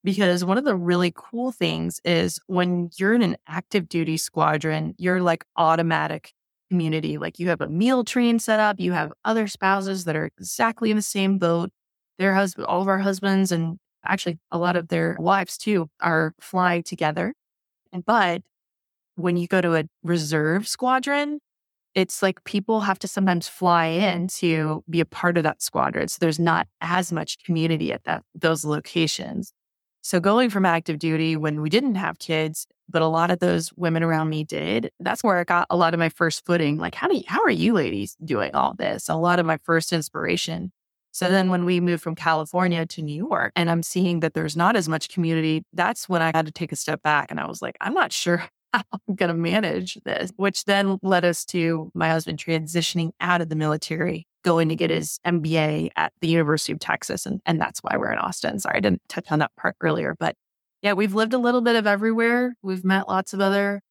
Because 0.04 0.46
one 0.46 0.58
of 0.58 0.64
the 0.64 0.76
really 0.76 1.12
cool 1.14 1.52
things 1.52 2.00
is 2.06 2.40
when 2.46 2.92
you're 2.98 3.14
in 3.14 3.24
an 3.24 3.36
active 3.48 3.90
duty 3.90 4.16
squadron, 4.16 4.94
you're 4.98 5.22
like 5.22 5.44
automatic 5.58 6.32
community. 6.70 7.18
Like 7.18 7.40
you 7.40 7.50
have 7.50 7.62
a 7.62 7.68
meal 7.68 8.04
train 8.04 8.40
set 8.40 8.60
up, 8.60 8.80
you 8.80 8.92
have 8.94 9.14
other 9.26 9.48
spouses 9.48 10.06
that 10.06 10.16
are 10.16 10.26
exactly 10.26 10.90
in 10.92 10.98
the 10.98 11.02
same 11.04 11.38
boat. 11.38 11.72
Their 12.18 12.34
husband, 12.34 12.66
all 12.68 12.82
of 12.82 12.88
our 12.88 13.00
husbands, 13.00 13.52
and 13.52 13.78
actually 14.06 14.40
a 14.52 14.58
lot 14.58 14.76
of 14.76 14.88
their 14.88 15.16
wives 15.20 15.58
too, 15.58 15.90
are 16.02 16.34
flying 16.40 16.84
together. 16.84 17.34
And 17.94 18.06
but 18.06 18.42
when 19.16 19.38
you 19.38 19.48
go 19.48 19.62
to 19.62 19.76
a 19.76 19.84
reserve 20.04 20.68
squadron, 20.68 21.40
it's 21.96 22.22
like 22.22 22.44
people 22.44 22.82
have 22.82 23.00
to 23.00 23.08
sometimes 23.08 23.48
fly 23.48 23.88
in 23.88 24.28
to 24.28 24.84
be 24.90 25.00
a 25.00 25.06
part 25.06 25.38
of 25.38 25.44
that 25.44 25.62
squadron. 25.62 26.08
So 26.08 26.18
there's 26.22 26.40
not 26.40 26.68
as 26.82 27.12
much 27.12 27.44
community 27.44 27.92
at 27.92 28.04
that 28.06 28.24
those 28.36 28.64
locations. 28.64 29.52
So 30.08 30.22
going 30.22 30.50
from 30.50 30.66
active 30.66 31.00
duty 31.00 31.36
when 31.36 31.60
we 31.60 31.70
didn't 31.70 31.96
have 31.96 32.18
kids, 32.18 32.66
but 32.88 33.02
a 33.02 33.08
lot 33.08 33.30
of 33.30 33.40
those 33.40 33.74
women 33.74 34.04
around 34.04 34.30
me 34.30 34.46
did, 34.46 34.90
that's 35.02 35.22
where 35.22 35.38
I 35.38 35.44
got 35.44 35.68
a 35.70 35.76
lot 35.76 35.94
of 35.94 36.00
my 36.00 36.08
first 36.08 36.46
footing. 36.46 36.78
Like, 36.78 36.96
how 36.96 37.10
do 37.10 37.18
you, 37.18 37.24
how 37.28 37.44
are 37.44 37.50
you 37.50 37.74
ladies 37.74 38.16
doing 38.24 38.56
all 38.56 38.74
this? 38.74 39.10
A 39.10 39.16
lot 39.16 39.38
of 39.38 39.46
my 39.46 39.58
first 39.58 39.92
inspiration. 39.92 40.72
So 41.12 41.30
then 41.30 41.50
when 41.50 41.66
we 41.66 41.82
moved 41.82 42.04
from 42.04 42.16
California 42.16 42.86
to 42.86 43.02
New 43.02 43.18
York 43.28 43.52
and 43.58 43.70
I'm 43.70 43.84
seeing 43.84 44.22
that 44.22 44.34
there's 44.34 44.56
not 44.56 44.78
as 44.78 44.88
much 44.88 45.10
community, 45.10 45.66
that's 45.74 46.08
when 46.08 46.22
I 46.22 46.32
had 46.34 46.46
to 46.46 46.54
take 46.54 46.72
a 46.72 46.78
step 46.78 47.04
back 47.04 47.30
and 47.30 47.38
I 47.38 47.46
was 47.46 47.62
like, 47.62 47.76
I'm 47.82 47.94
not 47.94 48.14
sure 48.14 48.38
how 48.74 48.84
I'm 48.94 49.16
going 49.16 49.28
to 49.28 49.36
manage 49.36 50.00
this, 50.06 50.32
which 50.38 50.64
then 50.64 51.00
led 51.04 51.26
us 51.26 51.44
to 51.48 51.92
my 51.94 52.08
husband 52.08 52.40
transitioning 52.40 53.12
out 53.20 53.42
of 53.42 53.50
the 53.50 53.58
military 53.58 54.26
going 54.48 54.70
to 54.70 54.78
get 54.78 54.90
his 54.90 55.20
MBA 55.28 55.90
at 55.98 56.14
the 56.22 56.30
University 56.30 56.72
of 56.72 56.80
Texas. 56.80 57.26
And, 57.26 57.42
and 57.46 57.60
that's 57.60 57.82
why 57.82 57.98
we're 57.98 58.14
in 58.14 58.18
Austin. 58.18 58.60
Sorry, 58.60 58.78
I 58.78 58.80
didn't 58.80 59.02
touch 59.10 59.30
on 59.30 59.40
that 59.40 59.52
part 59.58 59.76
earlier. 59.82 60.16
But 60.18 60.36
yeah, 60.82 60.94
we've 60.94 61.14
lived 61.14 61.34
a 61.34 61.38
little 61.38 61.60
bit 61.60 61.76
of 61.76 61.86
everywhere. 61.86 62.56
We've 62.62 62.86
met 62.86 63.10
lots 63.10 63.34
of 63.34 63.42
other 63.42 63.82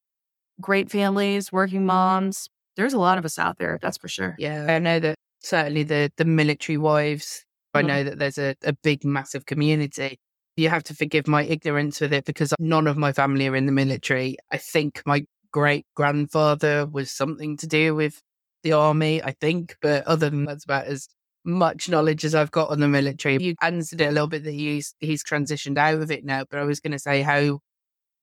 great 0.58 0.90
families, 0.90 1.52
working 1.52 1.84
moms. 1.84 2.48
There's 2.74 2.94
a 2.94 2.98
lot 2.98 3.18
of 3.18 3.26
us 3.26 3.38
out 3.38 3.58
there, 3.58 3.78
that's 3.82 3.98
for 3.98 4.08
sure. 4.08 4.34
Yeah, 4.38 4.64
I 4.66 4.78
know 4.78 4.98
that 4.98 5.16
certainly 5.40 5.82
the 5.82 6.10
the 6.16 6.24
military 6.24 6.78
wives, 6.78 7.44
I 7.74 7.80
mm-hmm. 7.80 7.88
know 7.88 8.04
that 8.04 8.18
there's 8.18 8.38
a, 8.38 8.54
a 8.64 8.72
big, 8.72 9.04
massive 9.04 9.44
community. 9.44 10.18
You 10.56 10.70
have 10.70 10.84
to 10.84 10.94
forgive 10.94 11.28
my 11.28 11.42
ignorance 11.44 12.00
with 12.00 12.14
it 12.14 12.24
because 12.24 12.54
none 12.58 12.86
of 12.86 12.96
my 12.96 13.12
family 13.12 13.46
are 13.46 13.56
in 13.56 13.66
the 13.66 13.72
military. 13.72 14.38
I 14.50 14.56
think 14.56 15.02
my 15.04 15.26
great 15.52 15.84
grandfather 15.94 16.86
was 16.86 17.10
something 17.10 17.58
to 17.58 17.66
do 17.66 17.94
with 17.94 18.22
the 18.66 18.72
army, 18.72 19.22
I 19.22 19.32
think. 19.32 19.76
But 19.80 20.06
other 20.06 20.28
than 20.28 20.44
that's 20.44 20.64
about 20.64 20.86
as 20.86 21.08
much 21.44 21.88
knowledge 21.88 22.24
as 22.24 22.34
I've 22.34 22.50
got 22.50 22.70
on 22.70 22.80
the 22.80 22.88
military. 22.88 23.38
You 23.40 23.54
answered 23.62 24.00
it 24.00 24.08
a 24.08 24.10
little 24.10 24.26
bit 24.26 24.44
that 24.44 24.52
he's 24.52 24.94
he's 24.98 25.22
transitioned 25.22 25.78
out 25.78 26.02
of 26.02 26.10
it 26.10 26.24
now. 26.24 26.44
But 26.50 26.58
I 26.58 26.64
was 26.64 26.80
going 26.80 26.92
to 26.92 26.98
say, 26.98 27.22
how 27.22 27.60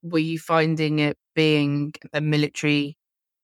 were 0.03 0.19
you 0.19 0.37
finding 0.37 0.99
it 0.99 1.17
being 1.33 1.93
a 2.11 2.21
military 2.21 2.97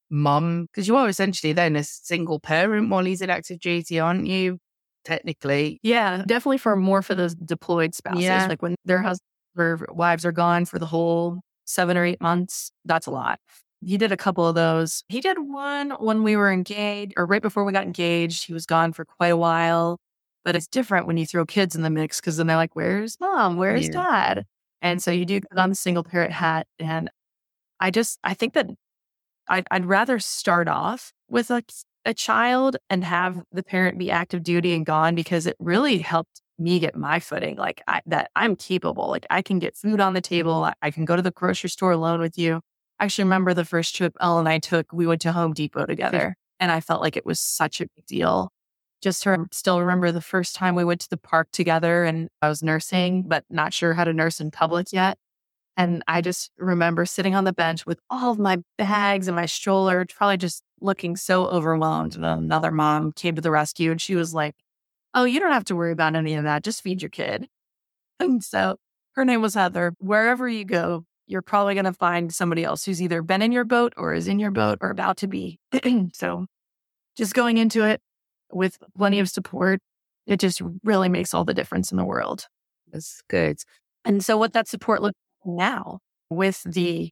mum? 0.10 0.66
Because 0.66 0.88
you 0.88 0.98
are 0.98 1.08
essentially 1.08 1.54
then 1.54 1.76
a 1.76 1.84
single 1.84 2.40
parent 2.40 2.90
while 2.90 3.06
he's 3.06 3.22
in 3.22 3.30
active 3.30 3.60
duty, 3.60 4.00
aren't 4.00 4.28
you? 4.28 4.60
Technically, 5.06 5.80
yeah, 5.82 6.24
definitely 6.28 6.58
for 6.58 6.76
more 6.76 7.02
for 7.02 7.16
the 7.16 7.34
deployed 7.44 7.96
spouses. 7.96 8.24
Yeah. 8.24 8.48
Like 8.48 8.62
when 8.62 8.76
their 8.84 9.02
husbands 9.02 9.24
or 9.58 9.88
wives 9.90 10.26
are 10.26 10.34
gone 10.34 10.66
for 10.66 10.78
the 10.78 10.86
whole 10.86 11.40
seven 11.66 11.98
or 11.98 12.04
eight 12.04 12.22
months, 12.22 12.72
that's 12.84 13.08
a 13.08 13.12
lot. 13.12 13.40
He 13.82 13.98
did 13.98 14.12
a 14.12 14.18
couple 14.18 14.46
of 14.46 14.56
those. 14.56 15.04
He 15.08 15.22
did 15.22 15.38
one 15.40 15.92
when 15.92 16.24
we 16.24 16.36
were 16.36 16.52
engaged 16.52 17.14
or 17.18 17.26
right 17.26 17.42
before 17.42 17.64
we 17.64 17.72
got 17.72 17.86
engaged. 17.86 18.46
He 18.46 18.54
was 18.54 18.66
gone 18.66 18.94
for 18.94 19.06
quite 19.06 19.30
a 19.30 19.38
while. 19.38 20.00
But 20.46 20.56
it's 20.56 20.68
different 20.68 21.06
when 21.06 21.18
you 21.18 21.26
throw 21.26 21.46
kids 21.46 21.76
in 21.76 21.82
the 21.82 21.90
mix 21.90 22.20
because 22.20 22.38
then 22.38 22.48
they're 22.48 22.58
like, 22.58 22.76
where's 22.76 23.18
mom? 23.20 23.58
Where's 23.58 23.88
yeah. 23.88 23.94
dad? 23.94 24.46
And 24.82 25.02
so 25.02 25.12
you 25.12 25.26
do 25.26 25.42
put 25.42 25.58
on 25.58 25.70
the 25.70 25.76
single 25.76 26.04
parent 26.04 26.32
hat. 26.32 26.66
And 26.80 27.10
I 27.80 27.92
just, 27.92 28.20
I 28.24 28.34
think 28.34 28.54
that 28.54 28.68
I'd, 29.48 29.68
I'd 29.70 29.86
rather 29.86 30.20
start 30.20 30.68
off 30.68 31.12
with 31.30 31.52
a, 31.52 31.64
a 32.06 32.14
child 32.14 32.78
and 32.90 33.04
have 33.04 33.42
the 33.52 33.64
parent 33.64 33.98
be 33.98 34.12
active 34.12 34.44
duty 34.44 34.74
and 34.74 34.86
gone 34.86 35.16
because 35.16 35.46
it 35.46 35.56
really 35.60 35.98
helped 35.98 36.42
me 36.58 36.80
get 36.80 36.96
my 36.96 37.20
footing. 37.20 37.58
Like 37.58 37.82
I, 37.88 38.02
that 38.06 38.32
I'm 38.36 38.56
capable. 38.56 39.10
Like 39.10 39.26
I 39.30 39.42
can 39.42 39.60
get 39.60 39.76
food 39.76 40.00
on 40.00 40.14
the 40.14 40.22
table. 40.22 40.64
I, 40.64 40.74
I 40.82 40.92
can 40.92 41.06
go 41.06 41.16
to 41.16 41.22
the 41.22 41.32
grocery 41.32 41.70
store 41.70 41.92
alone 41.92 42.20
with 42.20 42.38
you. 42.38 42.62
I 43.00 43.06
actually 43.06 43.24
remember 43.26 43.54
the 43.54 43.66
first 43.66 43.96
trip 43.96 44.16
Elle 44.20 44.40
and 44.40 44.50
I 44.50 44.60
took, 44.60 44.92
we 44.92 45.08
went 45.08 45.22
to 45.22 45.32
Home 45.32 45.54
Depot 45.54 45.86
together 45.86 46.36
and 46.60 46.72
I 46.72 46.82
felt 46.82 47.02
like 47.02 47.16
it 47.16 47.26
was 47.26 47.40
such 47.40 47.80
a 47.80 47.88
big 47.96 48.06
deal. 48.06 48.52
Just 49.02 49.24
to 49.24 49.30
mm-hmm. 49.30 49.44
still 49.52 49.80
remember 49.80 50.12
the 50.12 50.20
first 50.20 50.56
time 50.56 50.76
we 50.76 50.84
went 50.84 51.00
to 51.02 51.10
the 51.10 51.18
park 51.18 51.48
together 51.52 52.04
and 52.04 52.28
I 52.42 52.50
was 52.50 52.62
nursing, 52.62 53.24
but 53.24 53.46
not 53.50 53.74
sure 53.74 53.94
how 53.94 54.04
to 54.04 54.12
nurse 54.12 54.42
in 54.42 54.52
public 54.52 54.92
yet. 54.92 55.18
And 55.78 56.04
I 56.10 56.20
just 56.20 56.52
remember 56.58 57.06
sitting 57.06 57.36
on 57.36 57.46
the 57.46 57.54
bench 57.54 57.86
with 57.86 58.02
all 58.10 58.34
of 58.34 58.40
my 58.40 58.58
bags 58.78 59.30
and 59.30 59.36
my 59.36 59.46
stroller, 59.46 60.06
probably 60.06 60.36
just 60.36 60.62
looking 60.82 61.16
so 61.16 61.46
overwhelmed. 61.48 62.16
And 62.16 62.26
another 62.26 62.72
mom 62.72 63.14
came 63.14 63.36
to 63.36 63.42
the 63.42 63.52
rescue 63.52 63.92
and 63.92 64.02
she 64.02 64.16
was 64.16 64.34
like, 64.34 64.56
Oh, 65.14 65.24
you 65.24 65.40
don't 65.40 65.54
have 65.54 65.64
to 65.66 65.76
worry 65.76 65.94
about 65.94 66.16
any 66.16 66.36
of 66.36 66.44
that. 66.44 66.64
Just 66.64 66.84
feed 66.84 67.02
your 67.02 67.10
kid. 67.10 67.48
And 68.22 68.44
so 68.44 68.76
her 69.14 69.24
name 69.24 69.42
was 69.42 69.54
Heather. 69.54 69.94
Wherever 70.00 70.50
you 70.50 70.66
go, 70.66 71.06
you're 71.30 71.44
probably 71.44 71.76
going 71.76 71.86
to 71.86 71.94
find 71.94 72.34
somebody 72.34 72.64
else 72.64 72.84
who's 72.84 73.02
either 73.02 73.22
been 73.22 73.44
in 73.44 73.52
your 73.52 73.64
boat 73.64 73.94
or 73.96 74.14
is 74.16 74.28
in 74.28 74.40
your 74.40 74.50
boat 74.50 74.80
or 74.82 74.90
about 74.90 75.18
to 75.18 75.28
be. 75.28 75.60
so 76.14 76.48
just 77.16 77.36
going 77.36 77.60
into 77.60 77.86
it 77.86 78.02
with 78.52 78.80
plenty 78.98 79.20
of 79.20 79.30
support, 79.30 79.80
it 80.26 80.40
just 80.40 80.60
really 80.84 81.08
makes 81.08 81.34
all 81.34 81.46
the 81.46 81.54
difference 81.54 81.92
in 81.92 81.98
the 81.98 82.04
world. 82.04 82.48
That's 82.92 83.22
good. 83.30 83.58
And 84.04 84.26
so 84.26 84.38
what 84.38 84.54
that 84.54 84.68
support 84.68 85.04
looks 85.04 85.18
like 85.46 85.56
now 85.56 86.00
with 86.32 86.64
the 86.64 87.12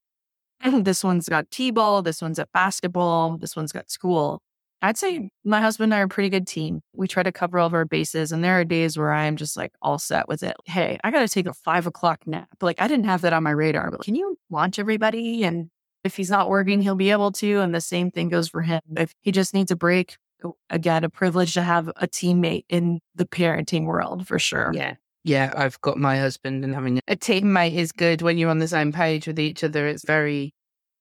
this 0.82 1.04
one's 1.04 1.30
got 1.30 1.52
T-ball, 1.52 2.02
this 2.02 2.20
one's 2.20 2.40
at 2.40 2.52
basketball, 2.52 3.38
this 3.38 3.56
one's 3.56 3.72
got 3.72 3.92
school. 3.92 4.42
I'd 4.82 4.98
say 4.98 5.30
my 5.44 5.60
husband 5.60 5.92
and 5.92 5.98
I 5.98 6.02
are 6.02 6.06
a 6.06 6.10
pretty 6.10 6.30
good 6.30 6.46
team. 6.46 6.82
We 6.94 7.08
try 7.08 7.24
to 7.24 7.32
cover 7.32 7.58
all 7.58 7.68
of 7.68 7.74
our 7.74 7.86
bases, 7.86 8.32
and 8.32 8.44
there 8.44 8.60
are 8.60 8.64
days 8.64 8.98
where 8.98 9.12
I'm 9.12 9.36
just 9.36 9.58
like 9.58 9.74
all 9.82 9.98
set 9.98 10.28
with 10.28 10.44
it. 10.44 10.56
Hey, 10.66 11.00
I 11.04 11.12
got 11.12 11.22
to 11.22 11.28
take 11.28 11.48
a 11.48 11.54
five 11.54 11.88
o'clock 11.88 12.28
nap. 12.28 12.50
Like 12.62 12.80
I 12.80 12.88
didn't 12.88 13.06
have 13.06 13.22
that 13.22 13.34
on 13.34 13.44
my 13.44 13.52
radar. 13.52 13.90
But 13.92 14.02
can 14.02 14.16
you 14.16 14.38
launch 14.50 14.78
everybody? 14.78 15.44
And 15.44 15.70
if 16.04 16.16
he's 16.16 16.30
not 16.30 16.50
working, 16.50 16.82
he'll 16.82 16.96
be 16.96 17.12
able 17.12 17.32
to. 17.34 17.60
And 17.60 17.74
the 17.74 17.82
same 17.82 18.12
thing 18.12 18.30
goes 18.30 18.50
for 18.50 18.62
him. 18.62 18.82
If 18.96 19.14
he 19.22 19.32
just 19.32 19.54
needs 19.54 19.72
a 19.72 19.76
break, 19.76 20.18
oh, 20.44 20.56
again, 20.70 21.04
a 21.04 21.10
privilege 21.10 21.56
to 21.56 21.64
have 21.64 21.88
a 21.90 22.08
teammate 22.08 22.66
in 22.70 23.00
the 23.16 23.26
parenting 23.26 23.86
world 23.86 24.28
for 24.28 24.40
sure. 24.40 24.72
Yeah. 24.74 24.96
Yeah, 25.24 25.52
I've 25.58 25.82
got 25.82 25.98
my 25.98 26.18
husband, 26.18 26.64
and 26.64 26.74
having 26.74 27.02
a 27.06 27.18
teammate 27.18 27.76
is 27.76 27.92
good 27.92 28.22
when 28.22 28.38
you're 28.38 28.50
on 28.50 28.60
the 28.60 28.68
same 28.68 28.94
page 28.94 29.28
with 29.28 29.38
each 29.40 29.62
other. 29.62 29.86
It's 29.86 30.06
very 30.06 30.54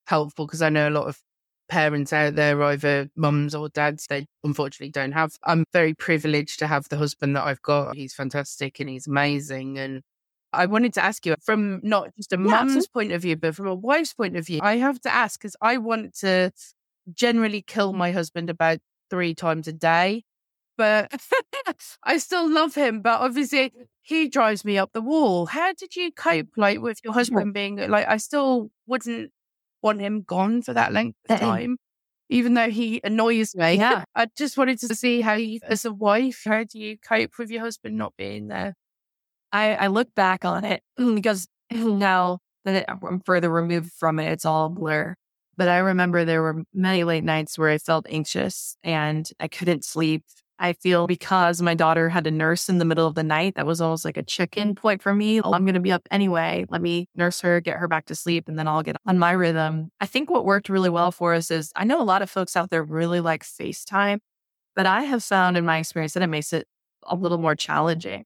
helpful 0.06 0.46
because 0.46 0.62
I 0.62 0.68
know 0.68 0.88
a 0.88 0.90
lot 0.90 1.06
of 1.06 1.20
parents 1.68 2.12
out 2.12 2.34
there, 2.34 2.62
either 2.62 3.08
mums 3.16 3.54
or 3.54 3.68
dads, 3.68 4.06
they 4.08 4.26
unfortunately 4.44 4.90
don't 4.90 5.12
have. 5.12 5.32
I'm 5.44 5.64
very 5.72 5.94
privileged 5.94 6.58
to 6.60 6.66
have 6.66 6.88
the 6.88 6.96
husband 6.96 7.36
that 7.36 7.44
I've 7.44 7.62
got. 7.62 7.96
He's 7.96 8.14
fantastic 8.14 8.80
and 8.80 8.88
he's 8.88 9.06
amazing. 9.06 9.78
And 9.78 10.02
I 10.52 10.66
wanted 10.66 10.94
to 10.94 11.04
ask 11.04 11.26
you 11.26 11.34
from 11.42 11.80
not 11.82 12.14
just 12.16 12.32
a 12.32 12.36
yeah, 12.36 12.42
mum's 12.42 12.86
point 12.86 13.12
of 13.12 13.22
view, 13.22 13.36
but 13.36 13.54
from 13.54 13.66
a 13.66 13.74
wife's 13.74 14.14
point 14.14 14.36
of 14.36 14.46
view, 14.46 14.60
I 14.62 14.76
have 14.76 15.00
to 15.02 15.12
ask 15.12 15.40
because 15.40 15.56
I 15.60 15.78
want 15.78 16.14
to 16.18 16.50
generally 17.12 17.62
kill 17.62 17.92
my 17.92 18.12
husband 18.12 18.50
about 18.50 18.78
three 19.10 19.34
times 19.34 19.68
a 19.68 19.72
day. 19.72 20.24
But 20.76 21.10
I 22.04 22.18
still 22.18 22.52
love 22.52 22.74
him. 22.74 23.00
But 23.00 23.20
obviously, 23.20 23.72
he 24.02 24.28
drives 24.28 24.64
me 24.64 24.76
up 24.76 24.92
the 24.92 25.00
wall. 25.00 25.46
How 25.46 25.72
did 25.72 25.96
you 25.96 26.12
cope, 26.12 26.48
like, 26.56 26.80
with 26.80 27.00
your 27.02 27.14
husband 27.14 27.54
being 27.54 27.76
like? 27.88 28.06
I 28.06 28.18
still 28.18 28.70
wouldn't 28.86 29.30
want 29.82 30.00
him 30.00 30.22
gone 30.22 30.62
for 30.62 30.72
that 30.74 30.92
length 30.92 31.18
of 31.28 31.38
time, 31.40 31.76
even 32.28 32.54
though 32.54 32.70
he 32.70 33.00
annoys 33.04 33.54
me. 33.54 33.74
Yeah. 33.74 34.04
I 34.14 34.28
just 34.36 34.56
wanted 34.56 34.78
to 34.80 34.94
see 34.94 35.20
how 35.20 35.34
you, 35.34 35.60
as 35.62 35.84
a 35.84 35.92
wife, 35.92 36.42
how 36.44 36.64
do 36.64 36.78
you 36.78 36.96
cope 36.98 37.32
with 37.38 37.50
your 37.50 37.62
husband 37.62 37.96
not 37.96 38.14
being 38.16 38.48
there? 38.48 38.74
I, 39.52 39.74
I 39.74 39.86
look 39.88 40.14
back 40.14 40.44
on 40.44 40.64
it 40.64 40.82
because 40.96 41.48
now 41.70 42.38
that 42.64 42.84
I'm 42.88 43.20
further 43.20 43.50
removed 43.50 43.92
from 43.92 44.18
it, 44.18 44.30
it's 44.30 44.44
all 44.44 44.68
blur. 44.68 45.14
But 45.56 45.68
I 45.68 45.78
remember 45.78 46.24
there 46.24 46.42
were 46.42 46.64
many 46.74 47.04
late 47.04 47.24
nights 47.24 47.58
where 47.58 47.70
I 47.70 47.78
felt 47.78 48.06
anxious 48.10 48.76
and 48.84 49.28
I 49.40 49.48
couldn't 49.48 49.84
sleep. 49.84 50.24
I 50.58 50.72
feel 50.72 51.06
because 51.06 51.60
my 51.60 51.74
daughter 51.74 52.08
had 52.08 52.26
a 52.26 52.30
nurse 52.30 52.68
in 52.68 52.78
the 52.78 52.84
middle 52.84 53.06
of 53.06 53.14
the 53.14 53.22
night, 53.22 53.54
that 53.56 53.66
was 53.66 53.80
almost 53.80 54.04
like 54.04 54.16
a 54.16 54.22
chicken 54.22 54.74
point 54.74 55.02
for 55.02 55.14
me. 55.14 55.40
Oh, 55.40 55.52
I'm 55.52 55.64
going 55.64 55.74
to 55.74 55.80
be 55.80 55.92
up 55.92 56.06
anyway. 56.10 56.64
Let 56.70 56.80
me 56.80 57.08
nurse 57.14 57.40
her, 57.42 57.60
get 57.60 57.76
her 57.76 57.88
back 57.88 58.06
to 58.06 58.14
sleep, 58.14 58.48
and 58.48 58.58
then 58.58 58.66
I'll 58.66 58.82
get 58.82 58.96
on 59.06 59.18
my 59.18 59.32
rhythm. 59.32 59.90
I 60.00 60.06
think 60.06 60.30
what 60.30 60.44
worked 60.44 60.68
really 60.68 60.88
well 60.88 61.12
for 61.12 61.34
us 61.34 61.50
is 61.50 61.72
I 61.76 61.84
know 61.84 62.00
a 62.00 62.04
lot 62.04 62.22
of 62.22 62.30
folks 62.30 62.56
out 62.56 62.70
there 62.70 62.82
really 62.82 63.20
like 63.20 63.44
FaceTime, 63.44 64.18
but 64.74 64.86
I 64.86 65.02
have 65.02 65.22
found 65.22 65.56
in 65.56 65.64
my 65.66 65.78
experience 65.78 66.14
that 66.14 66.22
it 66.22 66.28
makes 66.28 66.52
it 66.52 66.66
a 67.02 67.14
little 67.14 67.38
more 67.38 67.54
challenging. 67.54 68.24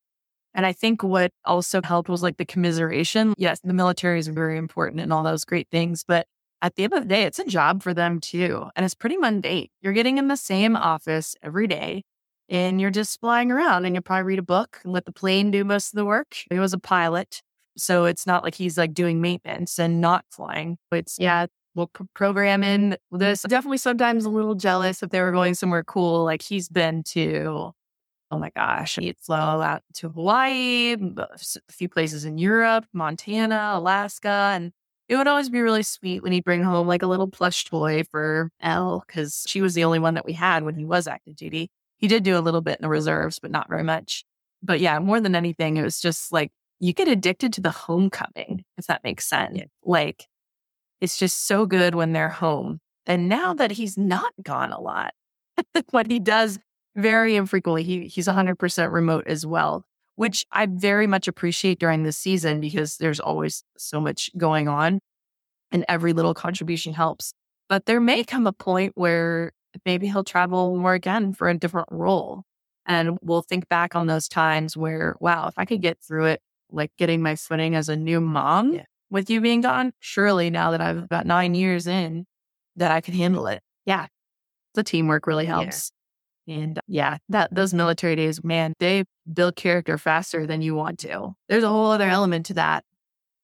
And 0.54 0.66
I 0.66 0.72
think 0.72 1.02
what 1.02 1.30
also 1.44 1.80
helped 1.82 2.08
was 2.08 2.22
like 2.22 2.36
the 2.36 2.44
commiseration. 2.44 3.34
Yes, 3.38 3.60
the 3.62 3.72
military 3.72 4.18
is 4.18 4.28
very 4.28 4.56
important 4.58 5.00
and 5.00 5.12
all 5.12 5.22
those 5.22 5.44
great 5.44 5.68
things, 5.70 6.04
but 6.06 6.26
at 6.62 6.74
the 6.74 6.84
end 6.84 6.92
of 6.92 7.02
the 7.02 7.08
day, 7.08 7.22
it's 7.22 7.38
a 7.38 7.44
job 7.44 7.82
for 7.82 7.94
them 7.94 8.20
too. 8.20 8.66
And 8.76 8.84
it's 8.84 8.94
pretty 8.94 9.16
mundane. 9.16 9.68
You're 9.80 9.92
getting 9.92 10.18
in 10.18 10.28
the 10.28 10.36
same 10.36 10.76
office 10.76 11.34
every 11.42 11.66
day 11.66 12.02
and 12.50 12.80
you're 12.80 12.90
just 12.90 13.20
flying 13.20 13.52
around 13.52 13.84
and 13.84 13.94
you'll 13.94 14.02
probably 14.02 14.24
read 14.24 14.40
a 14.40 14.42
book 14.42 14.80
and 14.82 14.92
let 14.92 15.04
the 15.06 15.12
plane 15.12 15.52
do 15.52 15.64
most 15.64 15.94
of 15.94 15.96
the 15.96 16.04
work. 16.04 16.36
He 16.50 16.58
was 16.58 16.72
a 16.72 16.78
pilot. 16.78 17.42
So 17.76 18.04
it's 18.04 18.26
not 18.26 18.42
like 18.42 18.56
he's 18.56 18.76
like 18.76 18.92
doing 18.92 19.20
maintenance 19.20 19.78
and 19.78 20.00
not 20.00 20.24
flying. 20.30 20.76
It's, 20.90 21.16
yeah, 21.18 21.46
we'll 21.76 21.86
p- 21.86 22.04
program 22.12 22.64
in 22.64 22.96
this. 23.12 23.42
Definitely 23.42 23.78
sometimes 23.78 24.24
a 24.24 24.30
little 24.30 24.56
jealous 24.56 25.02
if 25.02 25.10
they 25.10 25.20
were 25.20 25.30
going 25.30 25.54
somewhere 25.54 25.84
cool. 25.84 26.24
Like 26.24 26.42
he's 26.42 26.68
been 26.68 27.04
to, 27.04 27.72
oh 28.32 28.38
my 28.38 28.50
gosh, 28.50 28.96
he'd 28.96 29.18
flow 29.18 29.36
out 29.36 29.82
to 29.94 30.08
Hawaii, 30.08 30.96
a 31.16 31.38
few 31.70 31.88
places 31.88 32.24
in 32.24 32.36
Europe, 32.36 32.84
Montana, 32.92 33.72
Alaska. 33.74 34.50
And 34.54 34.72
it 35.08 35.16
would 35.16 35.28
always 35.28 35.48
be 35.48 35.60
really 35.60 35.84
sweet 35.84 36.22
when 36.24 36.32
he'd 36.32 36.44
bring 36.44 36.64
home 36.64 36.88
like 36.88 37.02
a 37.02 37.06
little 37.06 37.28
plush 37.28 37.64
toy 37.64 38.02
for 38.10 38.50
Elle 38.60 39.04
because 39.06 39.44
she 39.46 39.62
was 39.62 39.74
the 39.74 39.84
only 39.84 40.00
one 40.00 40.14
that 40.14 40.26
we 40.26 40.32
had 40.32 40.64
when 40.64 40.74
he 40.74 40.84
was 40.84 41.06
active 41.06 41.36
duty. 41.36 41.70
He 42.00 42.08
did 42.08 42.22
do 42.22 42.36
a 42.36 42.40
little 42.40 42.60
bit 42.62 42.78
in 42.78 42.82
the 42.82 42.88
reserves, 42.88 43.38
but 43.38 43.50
not 43.50 43.68
very 43.68 43.84
much. 43.84 44.24
But 44.62 44.80
yeah, 44.80 44.98
more 44.98 45.20
than 45.20 45.34
anything, 45.34 45.76
it 45.76 45.82
was 45.82 46.00
just 46.00 46.32
like 46.32 46.50
you 46.78 46.92
get 46.92 47.08
addicted 47.08 47.52
to 47.54 47.60
the 47.60 47.70
homecoming, 47.70 48.64
if 48.78 48.86
that 48.86 49.04
makes 49.04 49.26
sense. 49.26 49.58
Yeah. 49.58 49.64
Like 49.84 50.26
it's 51.00 51.18
just 51.18 51.46
so 51.46 51.66
good 51.66 51.94
when 51.94 52.12
they're 52.12 52.28
home. 52.28 52.80
And 53.06 53.28
now 53.28 53.54
that 53.54 53.72
he's 53.72 53.96
not 53.96 54.32
gone 54.42 54.72
a 54.72 54.80
lot, 54.80 55.12
what 55.90 56.10
he 56.10 56.18
does 56.18 56.58
very 56.96 57.36
infrequently, 57.36 57.82
he, 57.82 58.06
he's 58.06 58.26
100% 58.26 58.92
remote 58.92 59.26
as 59.26 59.46
well, 59.46 59.84
which 60.16 60.44
I 60.52 60.66
very 60.66 61.06
much 61.06 61.28
appreciate 61.28 61.78
during 61.78 62.02
this 62.02 62.18
season 62.18 62.60
because 62.60 62.96
there's 62.96 63.20
always 63.20 63.62
so 63.76 64.00
much 64.00 64.30
going 64.36 64.68
on 64.68 65.00
and 65.72 65.84
every 65.88 66.12
little 66.12 66.34
contribution 66.34 66.92
helps. 66.92 67.32
But 67.68 67.86
there 67.86 68.00
may 68.00 68.24
come 68.24 68.46
a 68.46 68.52
point 68.52 68.92
where 68.96 69.52
maybe 69.84 70.06
he'll 70.06 70.24
travel 70.24 70.76
more 70.76 70.94
again 70.94 71.32
for 71.32 71.48
a 71.48 71.56
different 71.56 71.88
role. 71.90 72.44
And 72.86 73.18
we'll 73.22 73.42
think 73.42 73.68
back 73.68 73.94
on 73.94 74.06
those 74.06 74.28
times 74.28 74.76
where, 74.76 75.14
wow, 75.20 75.46
if 75.48 75.54
I 75.56 75.64
could 75.64 75.82
get 75.82 75.98
through 76.00 76.26
it, 76.26 76.40
like 76.70 76.90
getting 76.98 77.22
my 77.22 77.36
footing 77.36 77.74
as 77.74 77.88
a 77.88 77.96
new 77.96 78.20
mom 78.20 78.74
yeah. 78.74 78.84
with 79.10 79.30
you 79.30 79.40
being 79.40 79.60
gone, 79.60 79.92
surely 80.00 80.50
now 80.50 80.70
that 80.70 80.80
I've 80.80 80.98
about 80.98 81.26
nine 81.26 81.54
years 81.54 81.86
in, 81.86 82.26
that 82.76 82.90
I 82.90 83.00
can 83.00 83.14
handle 83.14 83.46
it. 83.46 83.62
Yeah. 83.86 84.06
The 84.74 84.82
teamwork 84.82 85.26
really 85.26 85.46
helps. 85.46 85.92
Yeah. 86.46 86.56
And 86.56 86.80
yeah, 86.88 87.18
that 87.28 87.54
those 87.54 87.74
military 87.74 88.16
days, 88.16 88.42
man, 88.42 88.74
they 88.80 89.04
build 89.32 89.56
character 89.56 89.98
faster 89.98 90.46
than 90.46 90.62
you 90.62 90.74
want 90.74 90.98
to. 91.00 91.34
There's 91.48 91.62
a 91.62 91.68
whole 91.68 91.90
other 91.90 92.08
element 92.08 92.46
to 92.46 92.54
that 92.54 92.84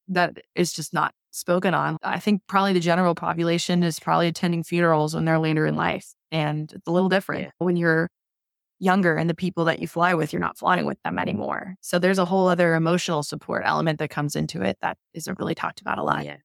that 0.09 0.39
is 0.55 0.73
just 0.73 0.93
not 0.93 1.13
spoken 1.37 1.75
on. 1.75 1.99
I 2.03 2.19
think 2.19 2.43
probably 2.49 2.73
the 2.73 2.81
general 2.81 3.15
population 3.15 3.83
is 3.83 4.01
probably 4.01 4.29
attending 4.29 4.63
funerals 4.63 5.15
when 5.15 5.25
they're 5.25 5.39
later 5.39 5.67
in 5.67 5.77
life. 5.77 6.15
And 6.33 6.73
it's 6.73 6.87
a 6.87 6.91
little 6.91 7.09
different 7.09 7.45
yeah. 7.45 7.51
when 7.59 7.77
you're 7.77 8.09
younger 8.79 9.17
and 9.17 9.31
the 9.31 9.35
people 9.35 9.65
that 9.67 9.79
you 9.79 9.89
fly 9.89 10.15
with, 10.15 10.33
you're 10.33 10.41
not 10.41 10.59
flying 10.59 10.87
with 10.87 11.01
them 11.03 11.19
anymore. 11.19 11.77
So 11.81 11.99
there's 11.99 12.19
a 12.19 12.25
whole 12.25 12.49
other 12.49 12.75
emotional 12.75 13.23
support 13.23 13.63
element 13.65 13.99
that 14.01 14.11
comes 14.11 14.37
into 14.37 14.63
it 14.63 14.77
that 14.83 14.99
isn't 15.15 15.39
really 15.39 15.55
talked 15.55 15.81
about 15.81 15.99
a 15.99 16.03
lot. 16.03 16.25
Yeah. 16.25 16.37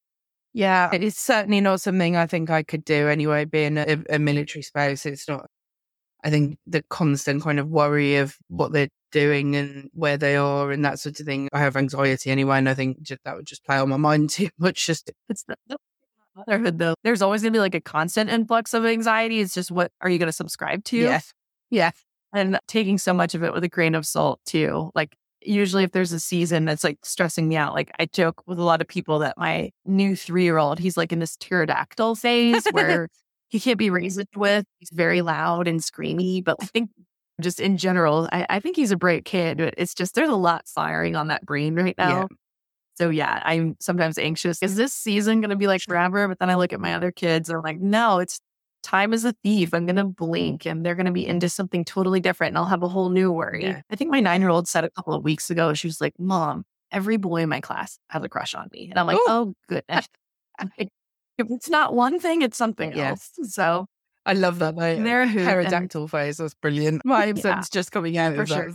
Yeah, 0.54 0.90
it's 0.92 1.18
certainly 1.18 1.62
not 1.62 1.80
something 1.80 2.14
I 2.14 2.26
think 2.26 2.50
I 2.50 2.62
could 2.62 2.84
do 2.84 3.08
anyway, 3.08 3.46
being 3.46 3.78
a, 3.78 4.02
a 4.10 4.18
military 4.18 4.62
spouse. 4.62 5.06
It's 5.06 5.26
not, 5.26 5.46
I 6.22 6.28
think 6.28 6.58
the 6.66 6.82
constant 6.90 7.42
kind 7.42 7.58
of 7.58 7.68
worry 7.68 8.16
of 8.16 8.36
what 8.48 8.70
they're 8.70 8.90
doing 9.12 9.54
and 9.54 9.88
where 9.92 10.16
they 10.16 10.36
are 10.36 10.72
and 10.72 10.84
that 10.84 10.98
sort 10.98 11.20
of 11.20 11.26
thing. 11.26 11.48
I 11.52 11.60
have 11.60 11.76
anxiety 11.76 12.30
anyway, 12.30 12.58
and 12.58 12.68
I 12.68 12.74
think 12.74 13.02
just, 13.02 13.20
that 13.24 13.36
would 13.36 13.46
just 13.46 13.64
play 13.64 13.76
on 13.76 13.88
my 13.88 13.96
mind 13.96 14.30
too 14.30 14.48
much. 14.58 14.86
Just 14.86 15.12
it's 15.28 15.44
the, 15.44 15.56
motherhood 16.34 16.78
though. 16.78 16.94
There's 17.04 17.22
always 17.22 17.42
going 17.42 17.52
to 17.52 17.56
be 17.56 17.60
like 17.60 17.74
a 17.74 17.80
constant 17.80 18.30
influx 18.30 18.74
of 18.74 18.84
anxiety. 18.84 19.40
It's 19.40 19.54
just 19.54 19.70
what 19.70 19.92
are 20.00 20.10
you 20.10 20.18
going 20.18 20.28
to 20.28 20.32
subscribe 20.32 20.82
to? 20.84 20.96
Yes. 20.96 21.32
Yeah 21.70 21.92
and 22.32 22.58
taking 22.66 22.98
so 22.98 23.12
much 23.12 23.34
of 23.34 23.42
it 23.42 23.52
with 23.52 23.64
a 23.64 23.68
grain 23.68 23.94
of 23.94 24.06
salt 24.06 24.40
too. 24.46 24.90
Like 24.94 25.16
usually 25.42 25.84
if 25.84 25.92
there's 25.92 26.12
a 26.12 26.20
season 26.20 26.64
that's 26.64 26.84
like 26.84 26.98
stressing 27.04 27.48
me 27.48 27.56
out, 27.56 27.74
like 27.74 27.90
I 27.98 28.06
joke 28.06 28.42
with 28.46 28.58
a 28.58 28.64
lot 28.64 28.80
of 28.80 28.88
people 28.88 29.20
that 29.20 29.36
my 29.36 29.70
new 29.84 30.16
three 30.16 30.44
year 30.44 30.58
old, 30.58 30.78
he's 30.78 30.96
like 30.96 31.12
in 31.12 31.18
this 31.18 31.36
pterodactyl 31.36 32.16
phase 32.16 32.66
where 32.72 33.08
he 33.48 33.60
can't 33.60 33.78
be 33.78 33.90
reasoned 33.90 34.28
with. 34.34 34.64
He's 34.78 34.90
very 34.92 35.22
loud 35.22 35.68
and 35.68 35.80
screamy, 35.80 36.42
but 36.42 36.56
I 36.60 36.66
think 36.66 36.90
just 37.40 37.60
in 37.60 37.76
general, 37.76 38.28
I, 38.32 38.46
I 38.48 38.60
think 38.60 38.76
he's 38.76 38.90
a 38.90 38.96
bright 38.96 39.24
kid, 39.24 39.58
but 39.58 39.74
it's 39.76 39.94
just 39.94 40.14
there's 40.14 40.28
a 40.28 40.34
lot 40.36 40.68
firing 40.68 41.16
on 41.16 41.28
that 41.28 41.44
brain 41.44 41.74
right 41.74 41.96
now. 41.96 42.20
Yeah. 42.20 42.36
So 42.96 43.10
yeah, 43.10 43.40
I'm 43.44 43.76
sometimes 43.80 44.18
anxious. 44.18 44.62
Is 44.62 44.76
this 44.76 44.92
season 44.92 45.40
going 45.40 45.50
to 45.50 45.56
be 45.56 45.66
like 45.66 45.80
forever? 45.82 46.28
But 46.28 46.38
then 46.38 46.50
I 46.50 46.56
look 46.56 46.72
at 46.72 46.80
my 46.80 46.94
other 46.94 47.10
kids, 47.10 47.48
and 47.48 47.56
I'm 47.56 47.62
like, 47.62 47.80
no, 47.80 48.18
it's 48.18 48.38
time 48.82 49.12
is 49.12 49.24
a 49.24 49.32
thief. 49.42 49.72
I'm 49.72 49.86
going 49.86 49.96
to 49.96 50.04
blink 50.04 50.66
and 50.66 50.84
they're 50.84 50.94
going 50.94 51.06
to 51.06 51.12
be 51.12 51.26
into 51.26 51.48
something 51.48 51.84
totally 51.84 52.20
different 52.20 52.50
and 52.50 52.58
I'll 52.58 52.64
have 52.64 52.82
a 52.82 52.88
whole 52.88 53.10
new 53.10 53.32
worry. 53.32 53.64
Yeah. 53.64 53.82
I 53.90 53.96
think 53.96 54.10
my 54.10 54.20
nine 54.20 54.40
year 54.40 54.50
old 54.50 54.68
said 54.68 54.84
a 54.84 54.90
couple 54.90 55.14
of 55.14 55.22
weeks 55.22 55.50
ago, 55.50 55.72
she 55.74 55.86
was 55.86 56.00
like, 56.00 56.14
Mom, 56.18 56.64
every 56.90 57.16
boy 57.16 57.42
in 57.42 57.48
my 57.48 57.60
class 57.60 57.98
has 58.08 58.22
a 58.22 58.28
crush 58.28 58.54
on 58.54 58.68
me. 58.72 58.88
And 58.90 58.98
I'm 58.98 59.06
like, 59.06 59.16
Ooh. 59.16 59.24
Oh, 59.28 59.54
goodness. 59.68 60.08
if 60.58 60.88
it's 61.38 61.70
not 61.70 61.94
one 61.94 62.18
thing, 62.18 62.42
it's 62.42 62.58
something 62.58 62.98
else. 62.98 63.30
So 63.44 63.86
I 64.24 64.34
love 64.34 64.60
that. 64.60 64.76
Though. 64.76 65.02
They're 65.02 65.26
pterodactyl 65.26 66.06
phase. 66.08 66.36
That's 66.36 66.54
brilliant. 66.54 67.02
My 67.04 67.32
yeah, 67.36 67.62
just 67.70 67.90
coming 67.90 68.16
out 68.16 68.36
for 68.36 68.46
sure. 68.46 68.72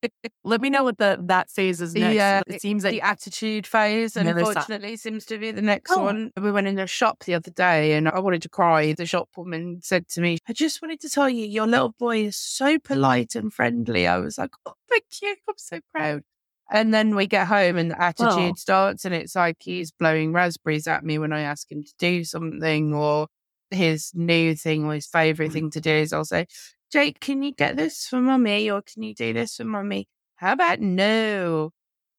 Let 0.44 0.60
me 0.62 0.70
know 0.70 0.84
what 0.84 0.96
the 0.96 1.18
that 1.24 1.50
phase 1.50 1.80
is 1.80 1.94
next. 1.94 2.14
Yeah, 2.14 2.42
it 2.46 2.62
seems 2.62 2.82
that 2.82 2.90
the 2.90 3.02
attitude 3.02 3.66
phase, 3.66 4.16
and 4.16 4.28
unfortunately, 4.28 4.96
seems 4.96 5.26
to 5.26 5.38
be 5.38 5.50
the 5.50 5.62
next 5.62 5.92
oh. 5.92 6.02
one. 6.02 6.32
We 6.40 6.50
went 6.50 6.66
in 6.66 6.78
a 6.78 6.86
shop 6.86 7.24
the 7.24 7.34
other 7.34 7.50
day, 7.50 7.92
and 7.92 8.08
I 8.08 8.18
wanted 8.20 8.42
to 8.42 8.48
cry. 8.48 8.94
The 8.94 9.06
shop 9.06 9.28
woman 9.36 9.80
said 9.82 10.08
to 10.10 10.20
me, 10.20 10.38
"I 10.48 10.54
just 10.54 10.80
wanted 10.80 11.00
to 11.00 11.10
tell 11.10 11.28
you, 11.28 11.44
your 11.44 11.66
little 11.66 11.94
boy 11.98 12.24
is 12.26 12.36
so 12.36 12.78
polite 12.78 13.34
and 13.34 13.52
friendly." 13.52 14.06
I 14.06 14.16
was 14.18 14.38
like, 14.38 14.52
"Oh, 14.64 14.74
thank 14.88 15.04
you. 15.20 15.36
I'm 15.46 15.54
so 15.58 15.80
proud." 15.94 16.22
And 16.68 16.92
then 16.92 17.14
we 17.14 17.28
get 17.28 17.46
home 17.46 17.76
and 17.76 17.92
the 17.92 18.02
attitude 18.02 18.52
oh. 18.52 18.54
starts, 18.56 19.04
and 19.04 19.14
it's 19.14 19.36
like 19.36 19.58
he's 19.60 19.92
blowing 19.92 20.32
raspberries 20.32 20.88
at 20.88 21.04
me 21.04 21.18
when 21.18 21.32
I 21.32 21.42
ask 21.42 21.70
him 21.70 21.84
to 21.84 21.92
do 21.98 22.24
something, 22.24 22.94
or 22.94 23.28
his 23.70 24.12
new 24.14 24.54
thing 24.54 24.84
or 24.84 24.94
his 24.94 25.06
favorite 25.06 25.50
mm. 25.50 25.52
thing 25.52 25.70
to 25.70 25.80
do 25.80 25.90
is 25.90 26.12
I'll 26.12 26.24
say, 26.24 26.46
Jake, 26.92 27.20
can 27.20 27.42
you 27.42 27.52
get 27.52 27.76
this 27.76 28.06
for 28.06 28.20
mummy 28.20 28.70
or 28.70 28.82
can 28.82 29.02
you 29.02 29.14
do 29.14 29.32
this 29.32 29.56
for 29.56 29.64
mummy? 29.64 30.08
How 30.36 30.52
about 30.52 30.80
no? 30.80 31.70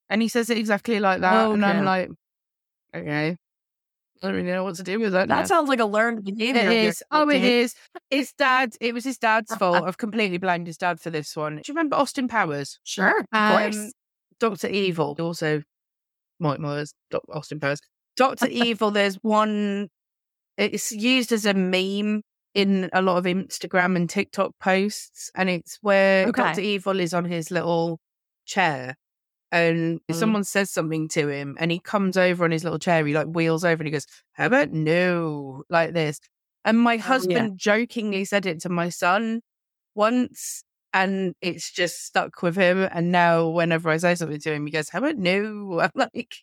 And 0.10 0.21
he 0.21 0.27
says 0.27 0.49
it 0.49 0.57
exactly 0.57 0.99
like 0.99 1.21
that. 1.21 1.33
Oh, 1.33 1.51
okay. 1.51 1.53
And 1.53 1.65
I'm 1.65 1.86
like, 1.86 2.10
okay. 2.95 3.38
I 4.21 4.27
don't 4.27 4.36
really 4.36 4.51
know 4.51 4.63
what 4.63 4.75
to 4.75 4.83
do 4.83 4.99
with 4.99 5.12
that. 5.13 5.27
That 5.27 5.41
now. 5.41 5.45
sounds 5.45 5.69
like 5.69 5.79
a 5.79 5.86
learned 5.86 6.23
behavior. 6.23 6.62
It 6.62 6.71
is. 6.71 7.03
Oh, 7.12 7.29
it 7.29 7.43
is. 7.43 7.75
His 8.10 8.33
dad, 8.33 8.73
it 8.81 8.93
was 8.93 9.03
his 9.03 9.17
dad's 9.17 9.53
fault. 9.55 9.83
I've 9.86 9.97
completely 9.97 10.39
blamed 10.39 10.65
his 10.65 10.77
dad 10.77 10.99
for 10.99 11.12
this 11.12 11.36
one. 11.36 11.57
Do 11.57 11.62
you 11.67 11.73
remember 11.73 11.97
Austin 11.97 12.27
Powers? 12.27 12.79
Sure. 12.83 13.19
Of 13.19 13.25
um, 13.31 13.71
course. 13.71 13.93
Dr. 14.39 14.69
Evil, 14.69 15.15
also 15.19 15.62
Mike 16.39 16.60
Myers, 16.60 16.93
Austin 17.31 17.60
Powers. 17.60 17.79
Dr. 18.15 18.47
Evil, 18.47 18.91
there's 18.91 19.15
one 19.21 19.89
it's 20.58 20.91
used 20.91 21.32
as 21.32 21.46
a 21.46 21.54
meme 21.54 22.22
in 22.54 22.89
a 22.91 23.02
lot 23.02 23.17
of 23.17 23.26
Instagram 23.26 23.96
and 23.96 24.10
TikTok 24.10 24.52
posts, 24.60 25.30
and 25.36 25.50
it's 25.50 25.78
where 25.82 26.28
okay. 26.28 26.41
Doctor 26.41 26.62
Evil 26.62 27.00
is 27.00 27.13
on 27.13 27.26
his 27.26 27.52
little 27.52 28.00
chair, 28.46 28.96
and 29.52 30.00
mm. 30.12 30.15
someone 30.15 30.43
says 30.43 30.72
something 30.72 31.08
to 31.10 31.28
him, 31.30 31.56
and 31.60 31.72
he 31.72 31.80
comes 31.80 32.17
over 32.17 32.43
on 32.43 32.52
his 32.52 32.63
little 32.63 32.80
chair. 32.80 33.06
He 33.06 33.13
like 33.13 33.28
wheels 33.28 33.63
over 33.63 33.82
and 33.82 33.88
he 33.88 33.91
goes, 33.91 34.08
"How 34.34 34.48
about 34.48 34.72
no?" 34.72 35.63
Like 35.70 35.93
this. 35.93 36.20
And 36.65 36.80
my 36.80 36.98
husband 36.98 37.38
oh, 37.39 37.43
yeah. 37.43 37.50
jokingly 37.56 38.26
said 38.26 38.46
it 38.46 38.60
to 38.62 38.70
my 38.70 38.89
son 38.89 39.41
once, 39.96 40.63
and 40.93 41.34
it's 41.41 41.72
just 41.72 42.06
stuck 42.06 42.41
with 42.41 42.56
him. 42.56 42.89
And 42.91 43.12
now, 43.12 43.48
whenever 43.50 43.89
I 43.89 43.98
say 43.98 44.15
something 44.15 44.39
to 44.39 44.54
him, 44.54 44.65
he 44.65 44.72
goes, 44.72 44.89
"How 44.89 45.00
about 45.00 45.17
no?" 45.17 45.80
I'm 45.82 45.91
like, 45.93 46.34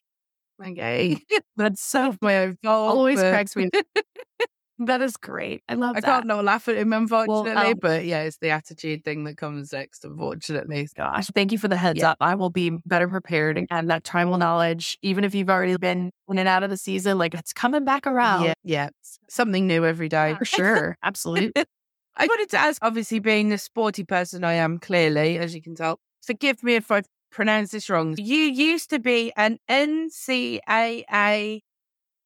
Okay. 0.63 1.19
That's 1.57 1.83
so 1.83 2.17
my 2.21 2.39
own 2.39 2.59
fault. 2.63 2.97
Always 2.97 3.21
but... 3.21 3.31
cracks 3.31 3.57
me. 3.57 3.71
that 4.79 5.01
is 5.03 5.17
great. 5.17 5.63
I 5.69 5.75
love 5.75 5.97
I 5.97 6.01
that. 6.01 6.07
can't 6.07 6.27
not 6.27 6.45
laugh 6.45 6.69
at 6.69 6.77
him, 6.77 6.93
unfortunately. 6.93 7.55
Well, 7.55 7.67
um, 7.67 7.79
but 7.81 8.05
yeah, 8.05 8.23
it's 8.23 8.39
the 8.39 8.51
attitude 8.51 9.05
thing 9.05 9.25
that 9.25 9.37
comes 9.37 9.73
next, 9.73 10.05
unfortunately. 10.05 10.89
Gosh, 10.97 11.29
thank 11.35 11.53
you 11.53 11.59
for 11.59 11.69
the 11.69 11.77
heads 11.77 12.01
yeah. 12.01 12.11
up. 12.11 12.19
I 12.21 12.35
will 12.35 12.51
be 12.51 12.71
better 12.85 13.09
prepared 13.09 13.65
and 13.71 13.91
that 13.91 14.05
tribal 14.05 14.39
knowledge, 14.39 14.99
even 15.03 15.25
if 15.25 15.35
you've 15.35 15.51
already 15.51 15.77
been 15.77 16.11
in 16.29 16.39
and 16.39 16.49
out 16.49 16.63
of 16.63 16.71
the 16.71 16.77
season, 16.77 17.19
like 17.19 17.35
it's 17.35 17.53
coming 17.53 17.85
back 17.85 18.07
around. 18.07 18.45
Yeah. 18.45 18.55
Yeah. 18.65 18.89
Something 19.29 19.67
new 19.67 19.85
every 19.85 20.09
day. 20.09 20.35
For 20.39 20.45
sure. 20.45 20.97
Absolutely. 21.03 21.65
I 22.17 22.27
wanted 22.27 22.51
to 22.51 22.59
ask, 22.59 22.79
obviously, 22.83 23.19
being 23.19 23.49
the 23.49 23.59
sporty 23.59 24.05
person 24.05 24.45
I 24.45 24.53
am, 24.55 24.79
clearly, 24.79 25.37
as 25.37 25.53
you 25.53 25.61
can 25.61 25.75
tell, 25.75 25.99
forgive 26.23 26.63
me 26.63 26.77
if 26.77 26.91
I've 26.91 27.07
pronounce 27.35 27.73
this 27.73 27.91
wrong. 27.91 28.15
You 28.17 28.39
used 28.39 28.91
to 28.91 28.99
be 28.99 29.33
an 29.37 29.59
NCAA 29.69 31.61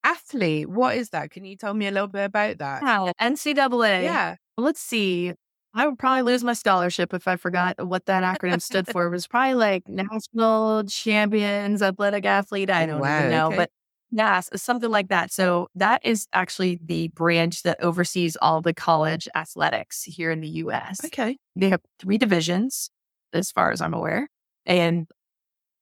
athlete. 0.04 0.68
What 0.68 0.96
is 0.96 1.10
that? 1.10 1.30
Can 1.30 1.44
you 1.44 1.56
tell 1.56 1.74
me 1.74 1.88
a 1.88 1.90
little 1.90 2.08
bit 2.08 2.24
about 2.24 2.58
that? 2.58 2.82
Yeah, 2.82 3.12
NCAA. 3.20 4.04
Yeah. 4.04 4.36
let's 4.56 4.80
see. 4.80 5.32
I 5.74 5.86
would 5.86 5.98
probably 5.98 6.22
lose 6.22 6.44
my 6.44 6.52
scholarship 6.52 7.12
if 7.12 7.28
I 7.28 7.36
forgot 7.36 7.84
what 7.86 8.06
that 8.06 8.22
acronym 8.22 8.62
stood 8.62 8.86
for. 8.92 9.06
It 9.06 9.10
was 9.10 9.26
probably 9.26 9.54
like 9.54 9.88
National 9.88 10.84
Champions 10.84 11.82
Athletic 11.82 12.24
Athlete. 12.24 12.70
I 12.70 12.84
oh, 12.84 12.86
don't 12.86 13.00
wow, 13.00 13.18
even 13.18 13.30
know, 13.30 13.46
okay. 13.48 13.56
but 13.56 13.70
yes, 14.10 14.48
something 14.56 14.90
like 14.90 15.08
that. 15.08 15.32
So 15.32 15.68
that 15.74 16.04
is 16.04 16.26
actually 16.32 16.80
the 16.84 17.08
branch 17.08 17.62
that 17.62 17.82
oversees 17.82 18.36
all 18.40 18.60
the 18.60 18.74
college 18.74 19.28
athletics 19.34 20.04
here 20.04 20.30
in 20.30 20.40
the 20.40 20.48
U.S. 20.48 21.04
Okay. 21.04 21.36
They 21.54 21.68
have 21.68 21.80
three 21.98 22.18
divisions, 22.18 22.90
as 23.32 23.52
far 23.52 23.70
as 23.70 23.80
I'm 23.80 23.94
aware 23.94 24.28
and 24.68 25.08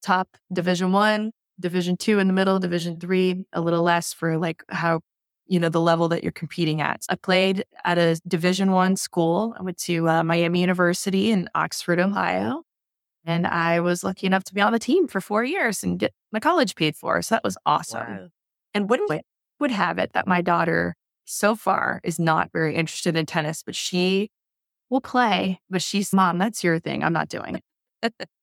top 0.02 0.38
division 0.50 0.92
one, 0.92 1.32
division 1.60 1.96
two 1.98 2.18
in 2.18 2.28
the 2.28 2.32
middle, 2.32 2.58
division 2.58 2.98
three, 2.98 3.44
a 3.52 3.60
little 3.60 3.82
less 3.82 4.14
for 4.14 4.38
like 4.38 4.62
how, 4.70 5.00
you 5.46 5.60
know, 5.60 5.68
the 5.68 5.80
level 5.80 6.08
that 6.08 6.22
you're 6.22 6.32
competing 6.32 6.80
at. 6.80 7.04
I 7.10 7.16
played 7.16 7.64
at 7.84 7.98
a 7.98 8.18
division 8.26 8.70
one 8.70 8.96
school. 8.96 9.54
I 9.58 9.62
went 9.62 9.76
to 9.78 10.08
uh, 10.08 10.22
Miami 10.22 10.60
University 10.60 11.30
in 11.30 11.50
Oxford, 11.54 11.98
Ohio. 11.98 12.62
And 13.24 13.44
I 13.44 13.80
was 13.80 14.04
lucky 14.04 14.26
enough 14.28 14.44
to 14.44 14.54
be 14.54 14.60
on 14.60 14.72
the 14.72 14.78
team 14.78 15.08
for 15.08 15.20
four 15.20 15.42
years 15.42 15.82
and 15.82 15.98
get 15.98 16.12
my 16.30 16.38
college 16.38 16.76
paid 16.76 16.94
for. 16.96 17.20
So 17.22 17.34
that 17.34 17.42
was 17.42 17.58
awesome. 17.66 18.06
Wow. 18.06 18.28
And 18.72 18.88
wouldn't 18.88 19.10
would 19.58 19.70
have 19.70 19.98
it 19.98 20.12
that 20.12 20.26
my 20.28 20.42
daughter 20.42 20.94
so 21.24 21.56
far 21.56 22.00
is 22.04 22.18
not 22.18 22.52
very 22.52 22.76
interested 22.76 23.16
in 23.16 23.26
tennis, 23.26 23.62
but 23.64 23.74
she 23.74 24.30
will 24.90 25.00
play. 25.00 25.60
But 25.68 25.82
she's, 25.82 26.12
mom, 26.12 26.38
that's 26.38 26.62
your 26.62 26.78
thing. 26.78 27.02
I'm 27.02 27.12
not 27.12 27.28
doing 27.28 27.60
it. 28.02 28.14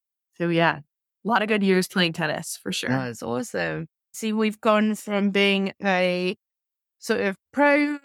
So 0.43 0.49
yeah, 0.49 0.79
a 0.79 1.27
lot 1.27 1.41
of 1.41 1.47
good 1.47 1.63
years 1.63 1.87
playing 1.87 2.11
tennis 2.11 2.59
for 2.61 2.73
sure. 2.73 2.89
That's 2.89 3.23
awesome. 3.23 3.87
See, 4.11 4.33
we've 4.33 4.59
gone 4.59 4.95
from 4.95 5.31
being 5.31 5.71
a 5.81 6.35
sort 6.99 7.21
of 7.21 7.37
pro 7.53 7.97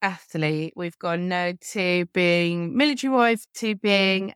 athlete, 0.00 0.72
we've 0.76 0.98
gone 0.98 1.28
now 1.28 1.52
to 1.72 2.06
being 2.14 2.74
military 2.74 3.12
wife, 3.12 3.44
to 3.56 3.74
being 3.74 4.32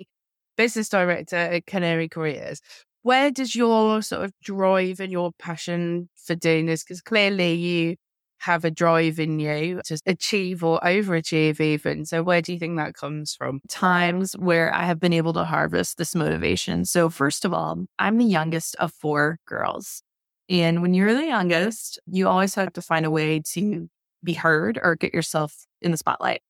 business 0.59 0.91
director 0.91 1.37
at 1.37 1.67
Canary 1.67 2.07
Careers. 2.09 2.61
Where 3.03 3.31
does 3.31 3.57
your 3.57 4.03
sort 4.03 4.25
of 4.25 4.33
drive 4.45 5.01
and 5.01 5.11
your 5.11 5.33
passion 5.39 6.11
for 6.15 6.35
doing 6.35 6.67
this? 6.67 6.85
Because 6.85 7.01
clearly 7.01 7.55
you 7.55 7.97
have 8.43 8.65
a 8.65 8.71
drive 8.71 9.21
in 9.21 9.39
you 9.39 9.81
to 9.85 9.99
achieve 10.07 10.65
or 10.65 10.81
overachieve, 10.81 11.61
even. 11.61 12.05
So, 12.05 12.23
where 12.23 12.43
do 12.43 12.53
you 12.53 12.59
think 12.59 12.77
that 12.77 12.95
comes 12.95 13.35
from? 13.35 13.61
Times 13.69 14.33
where 14.35 14.75
I 14.75 14.85
have 14.85 14.99
been 14.99 15.13
able 15.13 15.33
to 15.35 15.45
harvest 15.45 15.97
this 15.97 16.15
motivation. 16.15 16.85
So, 16.85 17.09
first 17.09 17.45
of 17.45 17.55
all, 17.55 17.85
I'm 17.99 18.19
the 18.19 18.25
youngest 18.25 18.75
of 18.77 18.93
four 18.93 19.39
girls. 19.47 20.03
And 20.49 20.83
when 20.83 20.93
you're 20.93 21.15
the 21.15 21.27
youngest, 21.27 22.01
you 22.07 22.29
always 22.29 22.55
have 22.57 22.73
to 22.75 22.83
find 22.83 23.07
a 23.07 23.11
way 23.11 23.41
to 23.53 23.89
be 24.25 24.33
heard 24.35 24.79
or 24.83 24.97
get 24.97 25.15
yourself 25.15 25.55
in 25.81 25.93
the 25.93 25.97
spotlight. 25.97 26.43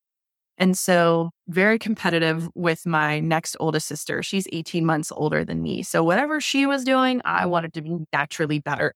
And 0.58 0.76
so, 0.78 1.30
very 1.48 1.78
competitive 1.78 2.48
with 2.54 2.86
my 2.86 3.20
next 3.20 3.56
oldest 3.60 3.86
sister. 3.86 4.22
She's 4.22 4.46
18 4.52 4.86
months 4.86 5.12
older 5.12 5.44
than 5.44 5.62
me. 5.62 5.82
So, 5.82 6.02
whatever 6.02 6.40
she 6.40 6.64
was 6.64 6.84
doing, 6.84 7.20
I 7.24 7.46
wanted 7.46 7.74
to 7.74 7.82
be 7.82 7.98
naturally 8.12 8.60
better. 8.60 8.94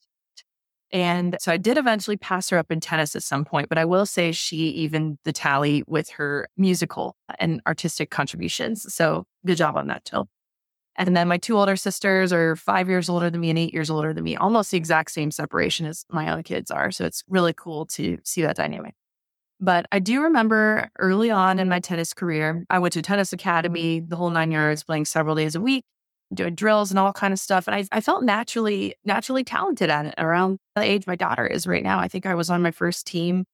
And 0.92 1.37
so 1.40 1.51
I 1.51 1.57
did 1.57 1.79
eventually 1.79 2.16
pass 2.16 2.49
her 2.51 2.59
up 2.59 2.70
in 2.70 2.81
tennis 2.81 3.16
at 3.16 3.22
some 3.22 3.44
point, 3.44 3.68
but 3.68 3.79
I 3.79 3.85
will 3.85 4.07
say 4.07 4.33
she 4.33 4.57
even 4.68 5.18
the 5.25 5.33
tally 5.33 5.83
with 5.87 6.11
her 6.11 6.49
musical 6.57 7.16
and 7.38 7.61
artistic 7.66 8.11
contributions. 8.11 8.92
So 8.94 9.27
good 9.44 9.57
job 9.57 9.77
on 9.77 9.88
that, 9.88 10.05
Jill. 10.05 10.29
And 10.99 11.16
then 11.16 11.29
my 11.29 11.37
two 11.37 11.57
older 11.59 11.77
sisters 11.77 12.33
are 12.33 12.57
five 12.57 12.88
years 12.88 13.09
older 13.09 13.29
than 13.29 13.40
me 13.40 13.51
and 13.51 13.59
eight 13.59 13.75
years 13.75 13.90
older 13.90 14.14
than 14.14 14.25
me, 14.25 14.37
almost 14.37 14.70
the 14.70 14.79
exact 14.79 15.11
same 15.11 15.31
separation 15.31 15.87
as 15.87 16.05
my 16.11 16.33
own 16.33 16.42
kids 16.42 16.70
are. 16.70 16.90
So 16.90 17.05
it's 17.05 17.22
really 17.29 17.53
cool 17.53 17.85
to 17.87 18.18
see 18.25 18.42
that 18.42 18.57
dynamic. 18.57 18.94
But 19.61 19.87
I 19.90 19.99
do 19.99 20.22
remember 20.22 20.90
early 20.99 21.31
on 21.31 21.59
in 21.59 21.68
my 21.68 21.81
tennis 21.81 22.12
career, 22.14 22.64
I 22.70 22.79
went 22.79 22.92
to 22.94 23.03
tennis 23.03 23.33
academy, 23.33 24.01
the 24.01 24.16
whole 24.16 24.31
nine 24.31 24.51
yards, 24.51 24.85
playing 24.85 25.07
several 25.07 25.35
days 25.35 25.55
a 25.55 25.61
week, 25.61 25.85
doing 26.34 26.54
drills 26.54 26.90
and 26.90 26.98
all 26.98 27.12
kind 27.12 27.32
of 27.32 27.38
stuff. 27.38 27.68
And 27.68 27.74
I, 27.74 27.84
I 27.92 28.00
felt 28.00 28.24
naturally, 28.24 28.94
naturally 29.04 29.44
talented 29.44 29.90
at 29.90 30.06
it 30.06 30.14
around 30.18 30.58
the 30.74 30.82
age 30.82 31.06
my 31.06 31.16
daughter 31.16 31.46
is 31.46 31.66
right 31.66 31.82
now. 31.82 31.98
I 31.98 32.08
think 32.08 32.26
I 32.26 32.34
was 32.34 32.50
on 32.50 32.62
my 32.62 32.70
first 32.70 33.06
team 33.06 33.44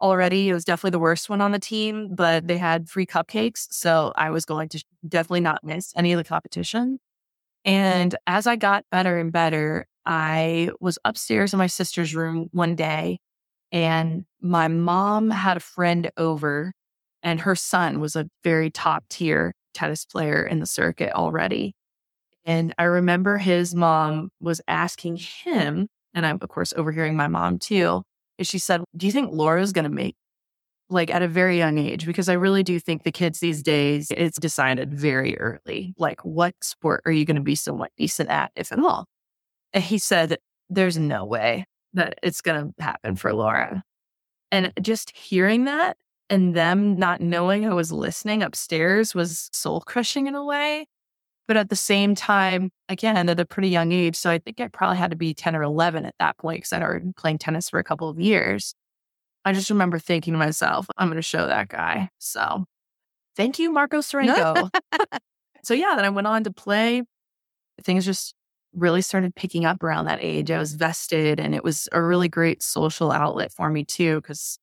already. 0.00 0.48
It 0.48 0.54
was 0.54 0.64
definitely 0.64 0.90
the 0.90 0.98
worst 0.98 1.28
one 1.28 1.40
on 1.40 1.52
the 1.52 1.58
team, 1.58 2.14
but 2.14 2.46
they 2.46 2.58
had 2.58 2.88
free 2.88 3.06
cupcakes. 3.06 3.66
So 3.70 4.12
I 4.16 4.30
was 4.30 4.44
going 4.44 4.68
to 4.70 4.84
definitely 5.06 5.40
not 5.40 5.64
miss 5.64 5.92
any 5.96 6.12
of 6.12 6.18
the 6.18 6.24
competition. 6.24 6.98
And 7.64 8.14
as 8.26 8.46
I 8.46 8.56
got 8.56 8.84
better 8.90 9.18
and 9.18 9.32
better, 9.32 9.86
I 10.04 10.70
was 10.80 10.98
upstairs 11.04 11.52
in 11.52 11.58
my 11.58 11.66
sister's 11.66 12.14
room 12.14 12.48
one 12.52 12.76
day 12.76 13.18
and 13.72 14.24
my 14.40 14.68
mom 14.68 15.30
had 15.30 15.56
a 15.56 15.60
friend 15.60 16.10
over 16.16 16.72
and 17.22 17.40
her 17.40 17.56
son 17.56 17.98
was 17.98 18.14
a 18.14 18.28
very 18.44 18.70
top 18.70 19.04
tier 19.08 19.52
tennis 19.74 20.04
player 20.04 20.44
in 20.44 20.60
the 20.60 20.66
circuit 20.66 21.12
already. 21.12 21.74
And 22.46 22.72
I 22.78 22.84
remember 22.84 23.38
his 23.38 23.74
mom 23.74 24.30
was 24.40 24.60
asking 24.68 25.16
him, 25.16 25.88
and 26.14 26.24
I'm 26.24 26.38
of 26.40 26.48
course 26.48 26.72
overhearing 26.76 27.16
my 27.16 27.26
mom 27.26 27.58
too, 27.58 28.02
is 28.38 28.46
she 28.46 28.58
said, 28.58 28.82
Do 28.96 29.06
you 29.06 29.12
think 29.12 29.32
Laura's 29.32 29.72
going 29.72 29.84
to 29.84 29.90
make 29.90 30.14
like 30.88 31.10
at 31.10 31.22
a 31.22 31.28
very 31.28 31.58
young 31.58 31.78
age? 31.78 32.06
Because 32.06 32.28
I 32.28 32.34
really 32.34 32.62
do 32.62 32.78
think 32.78 33.02
the 33.02 33.10
kids 33.12 33.40
these 33.40 33.62
days, 33.62 34.08
it's 34.16 34.38
decided 34.38 34.94
very 34.94 35.36
early. 35.38 35.92
Like, 35.98 36.20
what 36.20 36.54
sport 36.62 37.02
are 37.04 37.12
you 37.12 37.24
going 37.24 37.36
to 37.36 37.42
be 37.42 37.56
somewhat 37.56 37.90
decent 37.96 38.30
at, 38.30 38.52
if 38.54 38.70
at 38.70 38.78
all? 38.78 39.06
And 39.72 39.82
he 39.82 39.98
said, 39.98 40.38
There's 40.70 40.96
no 40.96 41.24
way 41.24 41.66
that 41.94 42.18
it's 42.22 42.40
going 42.40 42.72
to 42.78 42.82
happen 42.82 43.16
for 43.16 43.32
Laura. 43.32 43.82
And 44.52 44.72
just 44.80 45.16
hearing 45.16 45.64
that 45.64 45.96
and 46.30 46.54
them 46.54 46.96
not 46.96 47.20
knowing 47.20 47.66
I 47.66 47.74
was 47.74 47.90
listening 47.90 48.42
upstairs 48.42 49.14
was 49.14 49.48
soul 49.52 49.80
crushing 49.80 50.26
in 50.26 50.34
a 50.34 50.44
way. 50.44 50.86
But 51.48 51.56
at 51.56 51.70
the 51.70 51.76
same 51.76 52.14
time, 52.14 52.70
again, 52.88 53.28
at 53.28 53.38
a 53.38 53.44
pretty 53.44 53.68
young 53.68 53.92
age. 53.92 54.16
So 54.16 54.30
I 54.30 54.38
think 54.38 54.60
I 54.60 54.68
probably 54.68 54.96
had 54.96 55.10
to 55.10 55.16
be 55.16 55.32
10 55.32 55.54
or 55.54 55.62
11 55.62 56.04
at 56.04 56.14
that 56.18 56.38
point 56.38 56.58
because 56.58 56.72
I'd 56.72 56.82
already 56.82 57.04
been 57.04 57.12
playing 57.12 57.38
tennis 57.38 57.70
for 57.70 57.78
a 57.78 57.84
couple 57.84 58.08
of 58.08 58.18
years. 58.18 58.74
I 59.44 59.52
just 59.52 59.70
remember 59.70 60.00
thinking 60.00 60.32
to 60.32 60.38
myself, 60.38 60.88
I'm 60.98 61.06
going 61.06 61.16
to 61.16 61.22
show 61.22 61.46
that 61.46 61.68
guy. 61.68 62.08
So 62.18 62.64
thank 63.36 63.60
you, 63.60 63.70
Marco 63.70 63.98
Serenko. 63.98 64.70
so 65.62 65.72
yeah, 65.72 65.94
then 65.94 66.04
I 66.04 66.10
went 66.10 66.26
on 66.26 66.42
to 66.44 66.52
play. 66.52 67.02
Things 67.84 68.04
just 68.04 68.34
really 68.74 69.02
started 69.02 69.36
picking 69.36 69.64
up 69.64 69.82
around 69.84 70.06
that 70.06 70.18
age. 70.20 70.50
I 70.50 70.58
was 70.58 70.74
vested 70.74 71.38
and 71.38 71.54
it 71.54 71.62
was 71.62 71.88
a 71.92 72.02
really 72.02 72.28
great 72.28 72.62
social 72.62 73.12
outlet 73.12 73.52
for 73.52 73.70
me 73.70 73.84
too, 73.84 74.16
because 74.16 74.58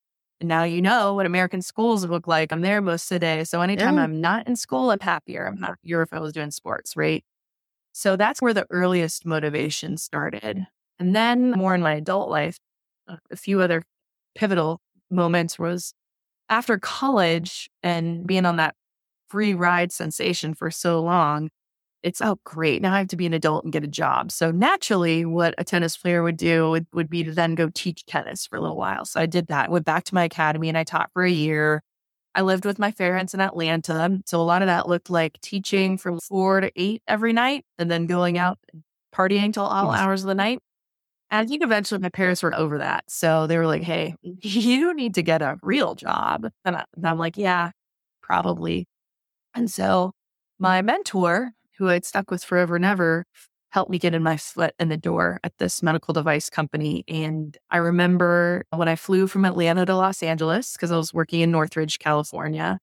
now 0.47 0.63
you 0.63 0.81
know 0.81 1.13
what 1.13 1.25
American 1.25 1.61
schools 1.61 2.05
look 2.05 2.27
like. 2.27 2.51
I'm 2.51 2.61
there 2.61 2.81
most 2.81 3.11
of 3.11 3.15
the 3.15 3.19
day. 3.19 3.43
So 3.43 3.61
anytime 3.61 3.97
yeah. 3.97 4.03
I'm 4.03 4.21
not 4.21 4.47
in 4.47 4.55
school, 4.55 4.91
I'm 4.91 4.99
happier. 4.99 5.45
I'm 5.45 5.57
happier 5.57 6.01
if 6.01 6.13
I 6.13 6.19
was 6.19 6.33
doing 6.33 6.51
sports, 6.51 6.95
right? 6.95 7.23
So 7.93 8.15
that's 8.15 8.41
where 8.41 8.53
the 8.53 8.65
earliest 8.69 9.25
motivation 9.25 9.97
started. 9.97 10.65
And 10.99 11.15
then 11.15 11.51
more 11.51 11.75
in 11.75 11.81
my 11.81 11.93
adult 11.93 12.29
life, 12.29 12.57
a 13.07 13.35
few 13.35 13.61
other 13.61 13.83
pivotal 14.35 14.79
moments 15.09 15.59
was 15.59 15.93
after 16.49 16.79
college 16.79 17.69
and 17.81 18.25
being 18.25 18.45
on 18.45 18.57
that 18.57 18.75
free 19.29 19.53
ride 19.53 19.91
sensation 19.91 20.53
for 20.53 20.69
so 20.69 21.01
long, 21.01 21.49
it's 22.03 22.21
oh 22.21 22.37
great 22.43 22.81
now 22.81 22.93
i 22.93 22.97
have 22.99 23.07
to 23.07 23.15
be 23.15 23.25
an 23.25 23.33
adult 23.33 23.63
and 23.63 23.73
get 23.73 23.83
a 23.83 23.87
job 23.87 24.31
so 24.31 24.51
naturally 24.51 25.25
what 25.25 25.55
a 25.57 25.63
tennis 25.63 25.97
player 25.97 26.21
would 26.21 26.37
do 26.37 26.69
would, 26.69 26.85
would 26.93 27.09
be 27.09 27.23
to 27.23 27.31
then 27.31 27.55
go 27.55 27.69
teach 27.73 28.05
tennis 28.05 28.45
for 28.45 28.57
a 28.57 28.61
little 28.61 28.77
while 28.77 29.05
so 29.05 29.19
i 29.19 29.25
did 29.25 29.47
that 29.47 29.71
went 29.71 29.85
back 29.85 30.03
to 30.03 30.15
my 30.15 30.23
academy 30.23 30.69
and 30.69 30.77
i 30.77 30.83
taught 30.83 31.09
for 31.13 31.23
a 31.23 31.31
year 31.31 31.81
i 32.35 32.41
lived 32.41 32.65
with 32.65 32.79
my 32.79 32.91
parents 32.91 33.33
in 33.33 33.39
atlanta 33.39 34.19
so 34.25 34.39
a 34.39 34.43
lot 34.43 34.61
of 34.61 34.67
that 34.67 34.87
looked 34.87 35.09
like 35.09 35.39
teaching 35.41 35.97
from 35.97 36.19
four 36.19 36.61
to 36.61 36.71
eight 36.75 37.01
every 37.07 37.33
night 37.33 37.65
and 37.77 37.89
then 37.89 38.05
going 38.05 38.37
out 38.37 38.59
partying 39.13 39.53
till 39.53 39.65
all 39.65 39.91
hours 39.91 40.23
of 40.23 40.27
the 40.27 40.35
night 40.35 40.59
and 41.33 41.43
I 41.43 41.49
think 41.49 41.63
eventually 41.63 41.99
my 41.99 42.09
parents 42.09 42.43
were 42.43 42.53
over 42.53 42.77
that. 42.77 43.05
So 43.07 43.47
they 43.47 43.57
were 43.57 43.65
like, 43.65 43.81
hey, 43.81 44.13
you 44.21 44.93
need 44.93 45.15
to 45.15 45.23
get 45.23 45.41
a 45.41 45.57
real 45.63 45.95
job. 45.95 46.47
And, 46.63 46.75
I, 46.75 46.85
and 46.95 47.07
I'm 47.07 47.17
like, 47.17 47.37
yeah, 47.37 47.71
probably. 48.21 48.85
And 49.55 49.69
so 49.69 50.11
my 50.59 50.83
mentor, 50.83 51.49
who 51.83 51.91
I'd 51.91 52.05
stuck 52.05 52.31
with 52.31 52.43
forever 52.43 52.75
and 52.75 52.85
ever, 52.85 53.25
helped 53.71 53.91
me 53.91 53.97
get 53.97 54.13
in 54.13 54.21
my 54.21 54.37
foot 54.37 54.73
in 54.79 54.89
the 54.89 54.97
door 54.97 55.39
at 55.43 55.57
this 55.57 55.81
medical 55.81 56.13
device 56.13 56.49
company. 56.49 57.03
And 57.07 57.57
I 57.71 57.77
remember 57.77 58.65
when 58.69 58.87
I 58.87 58.95
flew 58.95 59.27
from 59.27 59.45
Atlanta 59.45 59.85
to 59.85 59.95
Los 59.95 60.21
Angeles, 60.21 60.73
because 60.73 60.91
I 60.91 60.97
was 60.97 61.13
working 61.13 61.41
in 61.41 61.51
Northridge, 61.51 61.99
California, 61.99 62.79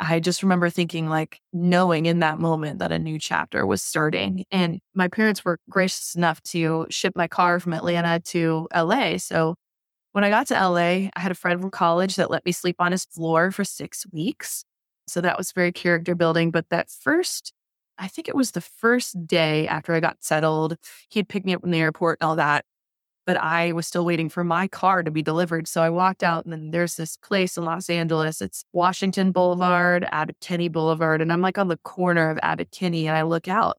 I 0.00 0.18
just 0.18 0.42
remember 0.42 0.70
thinking, 0.70 1.08
like, 1.08 1.38
knowing 1.52 2.06
in 2.06 2.18
that 2.18 2.40
moment 2.40 2.80
that 2.80 2.90
a 2.90 2.98
new 2.98 3.18
chapter 3.18 3.64
was 3.64 3.80
starting. 3.80 4.44
And 4.50 4.80
my 4.92 5.06
parents 5.06 5.44
were 5.44 5.58
gracious 5.70 6.16
enough 6.16 6.42
to 6.44 6.86
ship 6.90 7.12
my 7.14 7.28
car 7.28 7.60
from 7.60 7.72
Atlanta 7.72 8.18
to 8.26 8.66
LA. 8.74 9.18
So 9.18 9.54
when 10.12 10.24
I 10.24 10.30
got 10.30 10.48
to 10.48 10.54
LA, 10.54 11.10
I 11.14 11.20
had 11.20 11.30
a 11.30 11.36
friend 11.36 11.60
from 11.60 11.70
college 11.70 12.16
that 12.16 12.30
let 12.30 12.44
me 12.44 12.50
sleep 12.52 12.76
on 12.80 12.92
his 12.92 13.04
floor 13.04 13.52
for 13.52 13.64
six 13.64 14.04
weeks. 14.12 14.64
So 15.06 15.20
that 15.20 15.38
was 15.38 15.52
very 15.52 15.70
character 15.70 16.16
building. 16.16 16.50
But 16.50 16.70
that 16.70 16.90
first 16.90 17.52
I 17.98 18.08
think 18.08 18.28
it 18.28 18.34
was 18.34 18.50
the 18.50 18.60
first 18.60 19.26
day 19.26 19.68
after 19.68 19.94
I 19.94 20.00
got 20.00 20.18
settled. 20.20 20.76
He 21.08 21.18
had 21.18 21.28
picked 21.28 21.46
me 21.46 21.54
up 21.54 21.60
from 21.60 21.70
the 21.70 21.80
airport 21.80 22.18
and 22.20 22.28
all 22.28 22.36
that. 22.36 22.64
But 23.26 23.38
I 23.38 23.72
was 23.72 23.86
still 23.86 24.04
waiting 24.04 24.28
for 24.28 24.44
my 24.44 24.68
car 24.68 25.02
to 25.02 25.10
be 25.10 25.22
delivered. 25.22 25.66
So 25.66 25.82
I 25.82 25.88
walked 25.88 26.22
out 26.22 26.44
and 26.44 26.52
then 26.52 26.72
there's 26.72 26.96
this 26.96 27.16
place 27.16 27.56
in 27.56 27.64
Los 27.64 27.88
Angeles. 27.88 28.42
It's 28.42 28.64
Washington 28.74 29.32
Boulevard, 29.32 30.06
Abbot 30.12 30.36
Boulevard. 30.72 31.22
And 31.22 31.32
I'm 31.32 31.40
like 31.40 31.56
on 31.56 31.68
the 31.68 31.78
corner 31.78 32.28
of 32.28 32.38
Abbot 32.42 32.76
and 32.82 33.10
I 33.10 33.22
look 33.22 33.48
out 33.48 33.78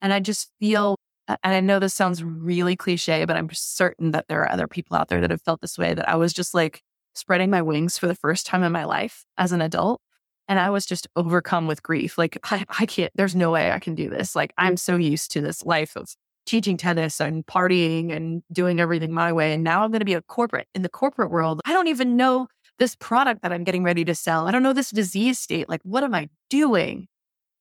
and 0.00 0.12
I 0.12 0.20
just 0.20 0.52
feel, 0.60 0.96
and 1.26 1.38
I 1.42 1.58
know 1.58 1.80
this 1.80 1.94
sounds 1.94 2.22
really 2.22 2.76
cliche, 2.76 3.24
but 3.24 3.36
I'm 3.36 3.50
certain 3.52 4.12
that 4.12 4.26
there 4.28 4.42
are 4.42 4.52
other 4.52 4.68
people 4.68 4.96
out 4.96 5.08
there 5.08 5.20
that 5.20 5.30
have 5.30 5.42
felt 5.42 5.60
this 5.60 5.76
way 5.76 5.94
that 5.94 6.08
I 6.08 6.14
was 6.14 6.32
just 6.32 6.54
like 6.54 6.82
spreading 7.14 7.50
my 7.50 7.62
wings 7.62 7.98
for 7.98 8.06
the 8.06 8.14
first 8.14 8.46
time 8.46 8.62
in 8.62 8.70
my 8.70 8.84
life 8.84 9.24
as 9.36 9.50
an 9.50 9.60
adult. 9.60 10.00
And 10.46 10.58
I 10.58 10.70
was 10.70 10.84
just 10.84 11.08
overcome 11.16 11.66
with 11.66 11.82
grief. 11.82 12.18
Like, 12.18 12.38
I, 12.44 12.64
I 12.78 12.86
can't, 12.86 13.12
there's 13.14 13.34
no 13.34 13.50
way 13.50 13.70
I 13.72 13.78
can 13.78 13.94
do 13.94 14.10
this. 14.10 14.36
Like, 14.36 14.52
I'm 14.58 14.76
so 14.76 14.96
used 14.96 15.30
to 15.32 15.40
this 15.40 15.64
life 15.64 15.96
of 15.96 16.14
teaching 16.46 16.76
tennis 16.76 17.20
and 17.20 17.46
partying 17.46 18.14
and 18.14 18.42
doing 18.52 18.78
everything 18.78 19.12
my 19.12 19.32
way. 19.32 19.54
And 19.54 19.64
now 19.64 19.82
I'm 19.82 19.90
going 19.90 20.00
to 20.00 20.04
be 20.04 20.14
a 20.14 20.22
corporate 20.22 20.68
in 20.74 20.82
the 20.82 20.90
corporate 20.90 21.30
world. 21.30 21.62
I 21.64 21.72
don't 21.72 21.88
even 21.88 22.16
know 22.16 22.48
this 22.78 22.96
product 22.96 23.42
that 23.42 23.52
I'm 23.52 23.64
getting 23.64 23.84
ready 23.84 24.04
to 24.04 24.14
sell. 24.14 24.46
I 24.46 24.50
don't 24.50 24.62
know 24.62 24.72
this 24.72 24.90
disease 24.90 25.38
state. 25.38 25.68
Like, 25.68 25.80
what 25.82 26.04
am 26.04 26.14
I 26.14 26.28
doing? 26.50 27.08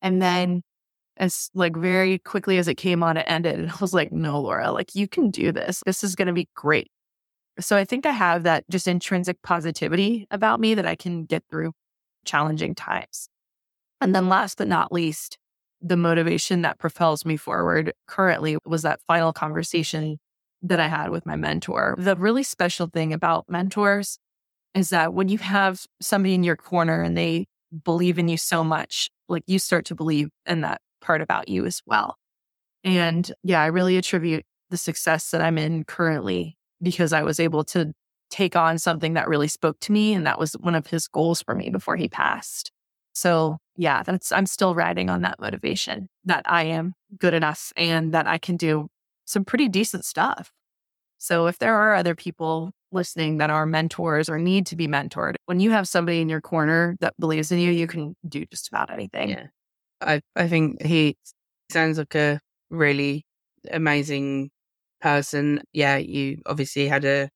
And 0.02 0.22
then, 0.22 0.64
as 1.16 1.50
like 1.54 1.78
very 1.78 2.18
quickly 2.18 2.58
as 2.58 2.68
it 2.68 2.76
came 2.76 3.04
on, 3.04 3.16
it 3.18 3.26
ended. 3.28 3.60
And 3.60 3.70
I 3.70 3.76
was 3.80 3.94
like, 3.94 4.12
no, 4.12 4.42
Laura, 4.42 4.72
like, 4.72 4.96
you 4.96 5.08
can 5.08 5.30
do 5.30 5.52
this. 5.52 5.82
This 5.86 6.04
is 6.04 6.16
going 6.16 6.28
to 6.28 6.34
be 6.34 6.50
great. 6.56 6.90
So 7.60 7.78
I 7.78 7.86
think 7.86 8.06
I 8.06 8.12
have 8.12 8.44
that 8.44 8.66
just 8.70 8.88
intrinsic 8.88 9.42
positivity 9.44 10.28
about 10.32 10.60
me 10.60 10.74
that 10.74 10.88
I 10.88 10.96
can 10.96 11.26
get 11.26 11.44
through 11.50 11.72
challenging 12.26 12.76
times. 12.76 13.30
And 14.02 14.14
then 14.14 14.30
last 14.30 14.58
but 14.58 14.68
not 14.68 14.92
least, 14.92 15.38
the 15.82 15.98
motivation 15.98 16.62
that 16.62 16.80
propels 16.80 17.26
me 17.26 17.38
forward 17.38 17.94
currently 18.08 18.58
was 18.66 18.84
that 18.84 19.02
final 19.08 19.34
conversation 19.34 20.18
that 20.62 20.80
I 20.80 20.88
had 20.88 21.10
with 21.10 21.26
my 21.26 21.36
mentor. 21.36 21.96
The 21.98 22.16
really 22.16 22.44
special 22.44 22.88
thing 22.88 23.12
about 23.12 23.50
mentors 23.50 24.18
is 24.74 24.90
that 24.90 25.14
when 25.14 25.28
you 25.28 25.38
have 25.38 25.86
somebody 26.02 26.34
in 26.34 26.44
your 26.44 26.56
corner 26.56 27.02
and 27.04 27.18
they 27.18 27.46
believe 27.84 28.18
in 28.18 28.28
you 28.30 28.38
so 28.38 28.64
much, 28.64 29.10
like 29.28 29.44
you 29.46 29.60
start 29.60 29.86
to 29.86 29.96
believe 29.96 30.30
in 30.46 30.62
that 30.62 30.82
part 31.02 31.22
about 31.22 31.50
you 31.50 31.66
as 31.66 31.82
well. 31.86 32.18
And 32.84 33.32
yeah, 33.44 33.62
I 33.62 33.68
really 33.68 33.98
attribute 33.98 34.46
the 34.70 34.78
success 34.78 35.32
that 35.32 35.42
I'm 35.42 35.58
in 35.58 35.84
currently 35.84 36.58
because 36.82 37.14
I 37.14 37.24
was 37.24 37.40
able 37.40 37.64
to 37.66 37.94
take 38.34 38.56
on 38.56 38.80
something 38.80 39.14
that 39.14 39.28
really 39.28 39.48
spoke 39.48 39.80
to 39.82 39.92
me. 39.92 40.14
And 40.14 40.26
that 40.26 40.40
was 40.40 40.54
one 40.54 40.74
of 40.74 40.88
his 40.88 41.08
goals 41.08 41.44
for 41.44 41.54
me 41.54 41.70
before 41.70 41.96
he 41.96 42.10
passed. 42.10 42.72
So 43.14 43.60
yeah, 43.78 44.02
that's, 44.02 44.32
I'm 44.32 44.48
still 44.48 44.74
riding 44.74 45.08
on 45.10 45.22
that 45.22 45.40
motivation 45.40 46.10
that 46.26 46.44
I 46.48 46.64
am 46.64 46.94
good 47.20 47.36
enough 47.36 47.72
and 47.78 48.12
that 48.14 48.26
I 48.26 48.40
can 48.40 48.58
do 48.58 48.88
some 49.26 49.46
pretty 49.46 49.70
decent 49.70 50.04
stuff. 50.04 50.52
So 51.20 51.46
if 51.46 51.60
there 51.60 51.76
are 51.76 51.94
other 51.94 52.16
people 52.16 52.72
listening 52.92 53.38
that 53.38 53.52
are 53.52 53.68
mentors 53.68 54.30
or 54.30 54.40
need 54.40 54.66
to 54.68 54.76
be 54.76 54.88
mentored, 54.88 55.36
when 55.46 55.60
you 55.60 55.70
have 55.70 55.88
somebody 55.88 56.20
in 56.20 56.28
your 56.28 56.42
corner 56.42 56.98
that 57.02 57.14
believes 57.20 57.52
in 57.52 57.60
you, 57.60 57.72
you 57.72 57.86
can 57.86 58.16
do 58.28 58.46
just 58.52 58.68
about 58.68 58.92
anything. 58.92 59.30
Yeah. 59.30 59.46
I, 60.02 60.22
I 60.36 60.48
think 60.48 60.82
he 60.82 61.18
sounds 61.70 62.00
like 62.00 62.16
a 62.16 62.40
really 62.72 63.26
amazing 63.72 64.50
person, 65.02 65.62
yeah, 65.72 65.98
you 65.98 66.42
obviously 66.48 66.88
had 66.88 67.06
a 67.06 67.30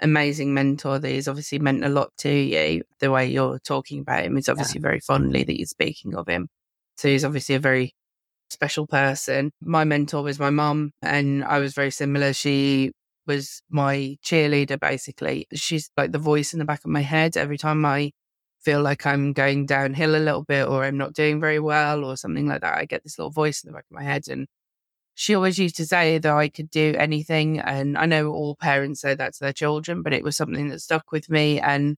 amazing 0.00 0.54
mentor 0.54 0.98
that 0.98 1.10
has 1.10 1.28
obviously 1.28 1.58
meant 1.58 1.84
a 1.84 1.88
lot 1.88 2.10
to 2.18 2.30
you. 2.30 2.82
The 3.00 3.10
way 3.10 3.26
you're 3.26 3.58
talking 3.58 4.00
about 4.00 4.24
him 4.24 4.36
is 4.36 4.48
obviously 4.48 4.80
yeah. 4.80 4.88
very 4.88 5.00
fondly 5.00 5.44
that 5.44 5.58
you're 5.58 5.66
speaking 5.66 6.14
of 6.14 6.28
him. 6.28 6.48
So 6.96 7.08
he's 7.08 7.24
obviously 7.24 7.54
a 7.54 7.60
very 7.60 7.94
special 8.50 8.86
person. 8.86 9.52
My 9.60 9.84
mentor 9.84 10.22
was 10.22 10.38
my 10.38 10.50
mum, 10.50 10.92
and 11.02 11.44
I 11.44 11.58
was 11.58 11.74
very 11.74 11.90
similar. 11.90 12.32
She 12.32 12.92
was 13.26 13.62
my 13.70 14.16
cheerleader, 14.24 14.78
basically. 14.78 15.46
She's 15.54 15.90
like 15.96 16.12
the 16.12 16.18
voice 16.18 16.52
in 16.52 16.58
the 16.58 16.64
back 16.64 16.84
of 16.84 16.90
my 16.90 17.00
head 17.00 17.36
every 17.36 17.58
time 17.58 17.84
I 17.84 18.12
feel 18.62 18.82
like 18.82 19.06
I'm 19.06 19.32
going 19.32 19.66
downhill 19.66 20.16
a 20.16 20.18
little 20.18 20.42
bit 20.42 20.66
or 20.66 20.84
I'm 20.84 20.96
not 20.96 21.12
doing 21.12 21.40
very 21.40 21.60
well 21.60 22.04
or 22.04 22.16
something 22.16 22.46
like 22.46 22.62
that. 22.62 22.78
I 22.78 22.86
get 22.86 23.02
this 23.02 23.18
little 23.18 23.30
voice 23.30 23.62
in 23.62 23.68
the 23.68 23.74
back 23.74 23.84
of 23.90 23.94
my 23.94 24.02
head 24.02 24.28
and 24.28 24.46
she 25.14 25.34
always 25.34 25.58
used 25.58 25.76
to 25.76 25.86
say 25.86 26.18
that 26.18 26.32
I 26.32 26.48
could 26.48 26.70
do 26.70 26.94
anything. 26.98 27.60
And 27.60 27.96
I 27.96 28.06
know 28.06 28.32
all 28.32 28.56
parents 28.56 29.00
say 29.00 29.14
that 29.14 29.34
to 29.34 29.40
their 29.40 29.52
children, 29.52 30.02
but 30.02 30.12
it 30.12 30.24
was 30.24 30.36
something 30.36 30.68
that 30.68 30.80
stuck 30.80 31.12
with 31.12 31.30
me. 31.30 31.60
And 31.60 31.96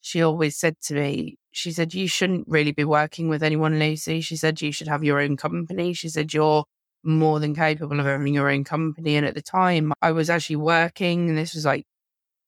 she 0.00 0.22
always 0.22 0.56
said 0.56 0.76
to 0.82 0.94
me, 0.94 1.38
she 1.52 1.72
said, 1.72 1.94
You 1.94 2.08
shouldn't 2.08 2.48
really 2.48 2.72
be 2.72 2.84
working 2.84 3.28
with 3.28 3.42
anyone, 3.42 3.78
Lucy. 3.78 4.20
She 4.20 4.36
said, 4.36 4.60
You 4.60 4.72
should 4.72 4.88
have 4.88 5.04
your 5.04 5.20
own 5.20 5.36
company. 5.36 5.92
She 5.92 6.08
said, 6.08 6.34
You're 6.34 6.64
more 7.04 7.40
than 7.40 7.54
capable 7.54 8.00
of 8.00 8.06
having 8.06 8.34
your 8.34 8.50
own 8.50 8.64
company. 8.64 9.16
And 9.16 9.24
at 9.26 9.34
the 9.34 9.42
time, 9.42 9.92
I 10.02 10.12
was 10.12 10.28
actually 10.28 10.56
working, 10.56 11.28
and 11.28 11.38
this 11.38 11.54
was 11.54 11.64
like 11.64 11.86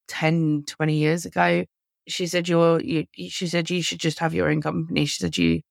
10, 0.09 0.65
20 0.67 0.93
years 0.95 1.25
ago. 1.25 1.65
She 2.07 2.27
said, 2.27 2.47
You're, 2.49 2.81
you, 2.81 3.05
she 3.15 3.47
said, 3.47 3.69
You 3.69 3.81
should 3.81 3.99
just 3.99 4.19
have 4.19 4.33
your 4.33 4.49
own 4.49 4.61
company. 4.61 5.05
She 5.05 5.19
said, 5.19 5.37
You, 5.37 5.61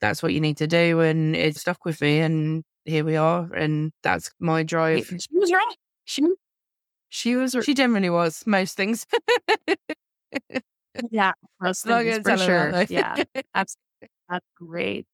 that's 0.00 0.22
what 0.22 0.32
you 0.32 0.40
need 0.40 0.58
to 0.58 0.66
do. 0.66 1.00
And 1.00 1.36
it 1.36 1.56
stuck 1.56 1.84
with 1.84 2.00
me. 2.00 2.20
And 2.20 2.64
here 2.84 3.04
we 3.04 3.16
are, 3.16 3.52
and 3.52 3.92
that's 4.02 4.30
my 4.40 4.62
drive. 4.62 5.06
She 5.06 5.38
was 5.38 5.52
right. 5.52 5.76
She 6.04 6.24
she 7.08 7.36
was. 7.36 7.56
She 7.62 7.74
generally 7.74 8.10
was 8.10 8.44
most 8.46 8.76
things. 8.76 9.06
yeah, 11.10 11.32
most 11.60 11.84
things 11.84 12.18
for 12.24 12.36
sure. 12.36 12.84
yeah, 12.88 13.22
that's 13.54 13.76
that's 14.28 14.46
great. 14.56 15.06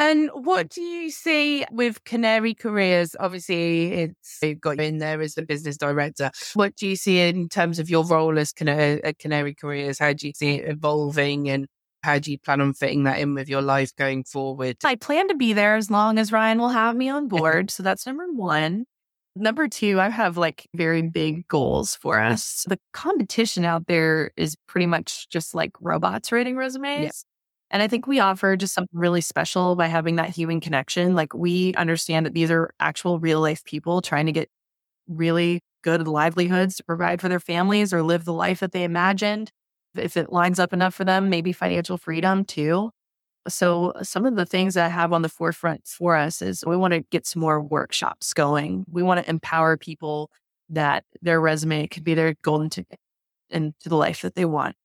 And 0.00 0.30
what 0.32 0.70
do 0.70 0.80
you 0.80 1.10
see 1.10 1.66
with 1.70 2.04
Canary 2.04 2.54
Careers? 2.54 3.14
Obviously, 3.20 3.92
it's 3.92 4.38
you've 4.42 4.60
got 4.60 4.78
you 4.78 4.84
in 4.84 4.96
there 4.96 5.20
as 5.20 5.34
the 5.34 5.42
business 5.42 5.76
director. 5.76 6.30
What 6.54 6.74
do 6.76 6.88
you 6.88 6.96
see 6.96 7.20
in 7.20 7.50
terms 7.50 7.78
of 7.78 7.90
your 7.90 8.06
role 8.06 8.38
as 8.38 8.50
Canary, 8.50 9.04
at 9.04 9.10
uh, 9.10 9.12
Canary 9.18 9.54
Careers? 9.54 9.98
How 9.98 10.14
do 10.14 10.26
you 10.26 10.32
see 10.34 10.54
it 10.54 10.70
evolving 10.70 11.50
and 11.50 11.66
how 12.02 12.18
do 12.18 12.30
you 12.30 12.38
plan 12.38 12.60
on 12.60 12.72
fitting 12.72 13.04
that 13.04 13.18
in 13.18 13.34
with 13.34 13.48
your 13.48 13.62
life 13.62 13.94
going 13.96 14.24
forward? 14.24 14.76
I 14.84 14.94
plan 14.94 15.28
to 15.28 15.34
be 15.34 15.52
there 15.52 15.76
as 15.76 15.90
long 15.90 16.18
as 16.18 16.32
Ryan 16.32 16.58
will 16.58 16.70
have 16.70 16.96
me 16.96 17.08
on 17.08 17.28
board. 17.28 17.70
so 17.70 17.82
that's 17.82 18.06
number 18.06 18.26
one. 18.32 18.86
Number 19.36 19.68
two, 19.68 20.00
I 20.00 20.08
have 20.08 20.36
like 20.36 20.66
very 20.74 21.02
big 21.02 21.46
goals 21.46 21.94
for 21.94 22.20
us. 22.20 22.64
The 22.68 22.80
competition 22.92 23.64
out 23.64 23.86
there 23.86 24.32
is 24.36 24.56
pretty 24.66 24.86
much 24.86 25.28
just 25.28 25.54
like 25.54 25.72
robots 25.80 26.32
writing 26.32 26.56
resumes. 26.56 27.04
Yeah. 27.04 27.10
And 27.72 27.82
I 27.82 27.86
think 27.86 28.08
we 28.08 28.18
offer 28.18 28.56
just 28.56 28.74
something 28.74 28.98
really 28.98 29.20
special 29.20 29.76
by 29.76 29.86
having 29.86 30.16
that 30.16 30.30
human 30.30 30.60
connection. 30.60 31.14
Like 31.14 31.32
we 31.32 31.72
understand 31.74 32.26
that 32.26 32.34
these 32.34 32.50
are 32.50 32.74
actual 32.80 33.20
real 33.20 33.40
life 33.40 33.64
people 33.64 34.02
trying 34.02 34.26
to 34.26 34.32
get 34.32 34.48
really 35.06 35.60
good 35.82 36.08
livelihoods 36.08 36.76
to 36.76 36.84
provide 36.84 37.20
for 37.20 37.28
their 37.28 37.40
families 37.40 37.92
or 37.92 38.02
live 38.02 38.24
the 38.24 38.32
life 38.32 38.60
that 38.60 38.72
they 38.72 38.82
imagined 38.82 39.52
if 39.96 40.16
it 40.16 40.32
lines 40.32 40.58
up 40.58 40.72
enough 40.72 40.94
for 40.94 41.04
them, 41.04 41.30
maybe 41.30 41.52
financial 41.52 41.96
freedom 41.96 42.44
too. 42.44 42.90
So, 43.48 43.94
some 44.02 44.26
of 44.26 44.36
the 44.36 44.44
things 44.44 44.74
that 44.74 44.86
I 44.86 44.88
have 44.88 45.12
on 45.12 45.22
the 45.22 45.28
forefront 45.28 45.86
for 45.86 46.14
us 46.14 46.42
is 46.42 46.64
we 46.66 46.76
want 46.76 46.92
to 46.92 47.00
get 47.10 47.26
some 47.26 47.40
more 47.40 47.60
workshops 47.60 48.34
going. 48.34 48.84
We 48.90 49.02
want 49.02 49.24
to 49.24 49.30
empower 49.30 49.76
people 49.76 50.30
that 50.68 51.04
their 51.22 51.40
resume 51.40 51.86
could 51.88 52.04
be 52.04 52.14
their 52.14 52.34
golden 52.42 52.70
ticket 52.70 52.98
into 53.48 53.88
the 53.88 53.96
life 53.96 54.22
that 54.22 54.34
they 54.34 54.44
want. 54.44 54.76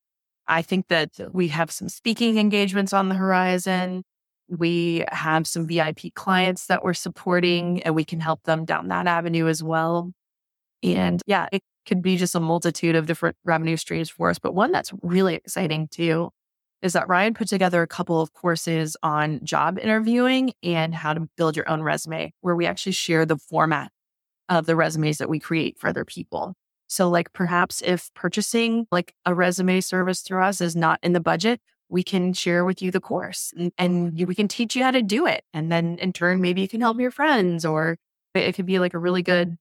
I 0.47 0.61
think 0.61 0.87
that 0.87 1.09
we 1.31 1.49
have 1.49 1.71
some 1.71 1.89
speaking 1.89 2.37
engagements 2.37 2.93
on 2.93 3.09
the 3.09 3.15
horizon. 3.15 4.03
We 4.47 5.03
have 5.11 5.47
some 5.47 5.67
VIP 5.67 6.13
clients 6.13 6.67
that 6.67 6.83
we're 6.83 6.93
supporting, 6.93 7.81
and 7.83 7.95
we 7.95 8.05
can 8.05 8.19
help 8.19 8.43
them 8.43 8.63
down 8.63 8.87
that 8.89 9.07
avenue 9.07 9.47
as 9.47 9.63
well. 9.63 10.11
And 10.83 11.21
yeah, 11.25 11.47
could 11.85 12.01
be 12.01 12.17
just 12.17 12.35
a 12.35 12.39
multitude 12.39 12.95
of 12.95 13.05
different 13.05 13.35
revenue 13.43 13.77
streams 13.77 14.09
for 14.09 14.29
us. 14.29 14.39
But 14.39 14.53
one 14.53 14.71
that's 14.71 14.91
really 15.01 15.35
exciting 15.35 15.87
too 15.89 16.31
is 16.81 16.93
that 16.93 17.07
Ryan 17.07 17.33
put 17.33 17.47
together 17.47 17.81
a 17.81 17.87
couple 17.87 18.21
of 18.21 18.33
courses 18.33 18.95
on 19.01 19.43
job 19.43 19.79
interviewing 19.79 20.53
and 20.61 20.93
how 20.93 21.13
to 21.13 21.27
build 21.37 21.55
your 21.55 21.67
own 21.69 21.81
resume, 21.81 22.33
where 22.41 22.55
we 22.55 22.65
actually 22.65 22.91
share 22.91 23.25
the 23.25 23.37
format 23.37 23.91
of 24.49 24.65
the 24.65 24.75
resumes 24.75 25.17
that 25.17 25.29
we 25.29 25.39
create 25.39 25.79
for 25.79 25.87
other 25.87 26.05
people. 26.05 26.53
So, 26.87 27.09
like 27.09 27.33
perhaps 27.33 27.81
if 27.81 28.13
purchasing 28.13 28.85
like 28.91 29.15
a 29.25 29.33
resume 29.33 29.81
service 29.81 30.21
through 30.21 30.43
us 30.43 30.61
is 30.61 30.75
not 30.75 30.99
in 31.01 31.13
the 31.13 31.19
budget, 31.19 31.59
we 31.89 32.03
can 32.03 32.33
share 32.33 32.65
with 32.65 32.81
you 32.81 32.91
the 32.91 32.99
course 32.99 33.53
and, 33.57 33.71
and 33.77 34.27
we 34.27 34.35
can 34.35 34.47
teach 34.47 34.75
you 34.75 34.83
how 34.83 34.91
to 34.91 35.01
do 35.01 35.25
it. 35.25 35.43
And 35.53 35.71
then 35.71 35.97
in 35.99 36.13
turn, 36.13 36.41
maybe 36.41 36.61
you 36.61 36.67
can 36.67 36.81
help 36.81 36.99
your 36.99 37.11
friends 37.11 37.65
or 37.65 37.97
it 38.33 38.53
could 38.53 38.65
be 38.65 38.79
like 38.79 38.93
a 38.93 38.99
really 38.99 39.23
good 39.23 39.57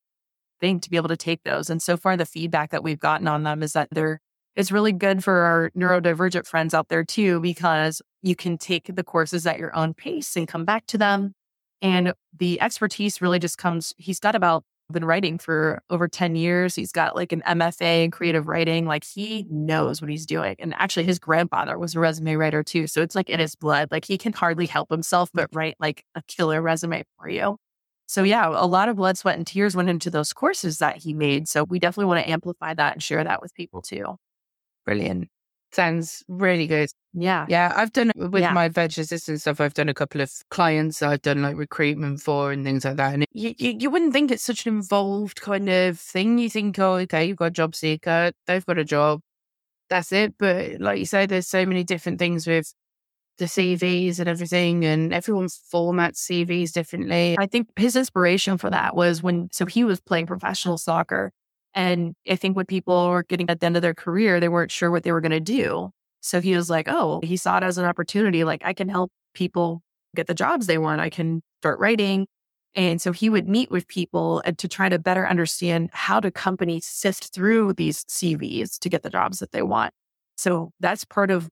thing 0.60 0.80
to 0.80 0.90
be 0.90 0.96
able 0.96 1.08
to 1.08 1.16
take 1.16 1.42
those. 1.44 1.70
And 1.70 1.82
so 1.82 1.96
far, 1.96 2.16
the 2.16 2.26
feedback 2.26 2.70
that 2.70 2.82
we've 2.82 2.98
gotten 2.98 3.28
on 3.28 3.42
them 3.42 3.62
is 3.62 3.72
that 3.72 3.88
they're 3.90 4.20
it's 4.56 4.70
really 4.70 4.92
good 4.92 5.24
for 5.24 5.34
our 5.34 5.70
neurodivergent 5.76 6.46
friends 6.46 6.74
out 6.74 6.88
there 6.88 7.02
too, 7.02 7.40
because 7.40 8.00
you 8.22 8.36
can 8.36 8.56
take 8.56 8.94
the 8.94 9.02
courses 9.02 9.46
at 9.46 9.58
your 9.58 9.74
own 9.74 9.94
pace 9.94 10.36
and 10.36 10.46
come 10.46 10.64
back 10.64 10.86
to 10.86 10.98
them. 10.98 11.34
And 11.82 12.14
the 12.38 12.60
expertise 12.60 13.20
really 13.20 13.40
just 13.40 13.58
comes, 13.58 13.92
he's 13.98 14.20
got 14.20 14.36
about 14.36 14.64
been 14.92 15.04
writing 15.04 15.38
for 15.38 15.82
over 15.90 16.08
10 16.08 16.36
years. 16.36 16.74
He's 16.74 16.92
got 16.92 17.16
like 17.16 17.32
an 17.32 17.42
MFA 17.46 18.04
in 18.04 18.10
creative 18.10 18.46
writing. 18.48 18.86
Like 18.86 19.04
he 19.04 19.46
knows 19.50 20.00
what 20.00 20.10
he's 20.10 20.26
doing. 20.26 20.56
And 20.58 20.74
actually 20.74 21.04
his 21.04 21.18
grandfather 21.18 21.78
was 21.78 21.94
a 21.94 22.00
resume 22.00 22.34
writer 22.36 22.62
too. 22.62 22.86
So 22.86 23.00
it's 23.02 23.14
like 23.14 23.30
in 23.30 23.40
his 23.40 23.56
blood. 23.56 23.88
Like 23.90 24.04
he 24.04 24.18
can 24.18 24.32
hardly 24.32 24.66
help 24.66 24.90
himself 24.90 25.30
but 25.32 25.48
write 25.52 25.76
like 25.80 26.04
a 26.14 26.22
killer 26.28 26.60
resume 26.60 27.04
for 27.18 27.28
you. 27.28 27.56
So, 28.06 28.22
yeah, 28.22 28.48
a 28.48 28.66
lot 28.66 28.88
of 28.88 28.96
blood, 28.96 29.16
sweat, 29.18 29.36
and 29.36 29.46
tears 29.46 29.74
went 29.74 29.88
into 29.88 30.10
those 30.10 30.32
courses 30.32 30.78
that 30.78 30.98
he 30.98 31.14
made. 31.14 31.48
So, 31.48 31.64
we 31.64 31.78
definitely 31.78 32.06
want 32.06 32.24
to 32.24 32.30
amplify 32.30 32.74
that 32.74 32.94
and 32.94 33.02
share 33.02 33.24
that 33.24 33.40
with 33.40 33.54
people 33.54 33.82
too. 33.82 34.16
Brilliant. 34.84 35.28
Sounds 35.72 36.22
really 36.28 36.68
good. 36.68 36.88
Yeah. 37.14 37.46
Yeah. 37.48 37.72
I've 37.74 37.92
done 37.92 38.10
uh, 38.10 38.28
with 38.28 38.42
yeah. 38.42 38.52
my 38.52 38.68
virtual 38.68 39.02
assistant 39.02 39.40
stuff, 39.40 39.60
I've 39.60 39.74
done 39.74 39.88
a 39.88 39.94
couple 39.94 40.20
of 40.20 40.30
clients 40.48 41.02
I've 41.02 41.22
done 41.22 41.42
like 41.42 41.56
recruitment 41.56 42.20
for 42.20 42.52
and 42.52 42.64
things 42.64 42.84
like 42.84 42.96
that. 42.96 43.14
And 43.14 43.26
you, 43.32 43.54
you, 43.58 43.76
you 43.80 43.90
wouldn't 43.90 44.12
think 44.12 44.30
it's 44.30 44.44
such 44.44 44.66
an 44.66 44.74
involved 44.76 45.40
kind 45.40 45.68
of 45.68 45.98
thing. 45.98 46.38
You 46.38 46.48
think, 46.48 46.78
oh, 46.78 46.94
okay, 46.94 47.24
you've 47.24 47.38
got 47.38 47.46
a 47.46 47.50
job 47.50 47.74
seeker, 47.74 48.30
they've 48.46 48.64
got 48.64 48.78
a 48.78 48.84
job, 48.84 49.20
that's 49.90 50.12
it. 50.12 50.34
But 50.38 50.80
like 50.80 51.00
you 51.00 51.06
say, 51.06 51.26
there's 51.26 51.48
so 51.48 51.66
many 51.66 51.82
different 51.82 52.20
things 52.20 52.46
with 52.46 52.72
the 53.38 53.46
CVs 53.46 54.18
and 54.20 54.28
everything, 54.28 54.84
and 54.84 55.12
everyone 55.12 55.46
formats 55.46 56.18
CVs 56.30 56.72
differently. 56.72 57.36
I 57.38 57.46
think 57.46 57.68
his 57.76 57.96
inspiration 57.96 58.58
for 58.58 58.70
that 58.70 58.94
was 58.94 59.22
when, 59.22 59.48
so 59.52 59.66
he 59.66 59.84
was 59.84 60.00
playing 60.00 60.26
professional 60.26 60.78
soccer. 60.78 61.32
And 61.74 62.14
I 62.28 62.36
think 62.36 62.56
when 62.56 62.66
people 62.66 63.10
were 63.10 63.24
getting 63.24 63.50
at 63.50 63.60
the 63.60 63.66
end 63.66 63.76
of 63.76 63.82
their 63.82 63.94
career, 63.94 64.38
they 64.38 64.48
weren't 64.48 64.70
sure 64.70 64.90
what 64.90 65.02
they 65.02 65.10
were 65.10 65.20
going 65.20 65.32
to 65.32 65.40
do. 65.40 65.90
So 66.20 66.40
he 66.40 66.54
was 66.56 66.70
like, 66.70 66.86
oh, 66.88 67.20
he 67.22 67.36
saw 67.36 67.58
it 67.58 67.64
as 67.64 67.76
an 67.76 67.84
opportunity. 67.84 68.44
Like, 68.44 68.62
I 68.64 68.72
can 68.72 68.88
help 68.88 69.10
people 69.34 69.82
get 70.14 70.26
the 70.28 70.34
jobs 70.34 70.66
they 70.66 70.78
want. 70.78 71.00
I 71.00 71.10
can 71.10 71.42
start 71.60 71.80
writing. 71.80 72.26
And 72.76 73.00
so 73.00 73.12
he 73.12 73.28
would 73.28 73.48
meet 73.48 73.70
with 73.70 73.86
people 73.88 74.42
and 74.44 74.56
to 74.58 74.68
try 74.68 74.88
to 74.88 74.98
better 74.98 75.26
understand 75.26 75.90
how 75.92 76.20
do 76.20 76.30
companies 76.30 76.86
sift 76.86 77.32
through 77.32 77.74
these 77.74 78.04
CVs 78.04 78.78
to 78.78 78.88
get 78.88 79.02
the 79.02 79.10
jobs 79.10 79.40
that 79.40 79.52
they 79.52 79.62
want. 79.62 79.92
So 80.36 80.70
that's 80.80 81.04
part 81.04 81.30
of 81.30 81.48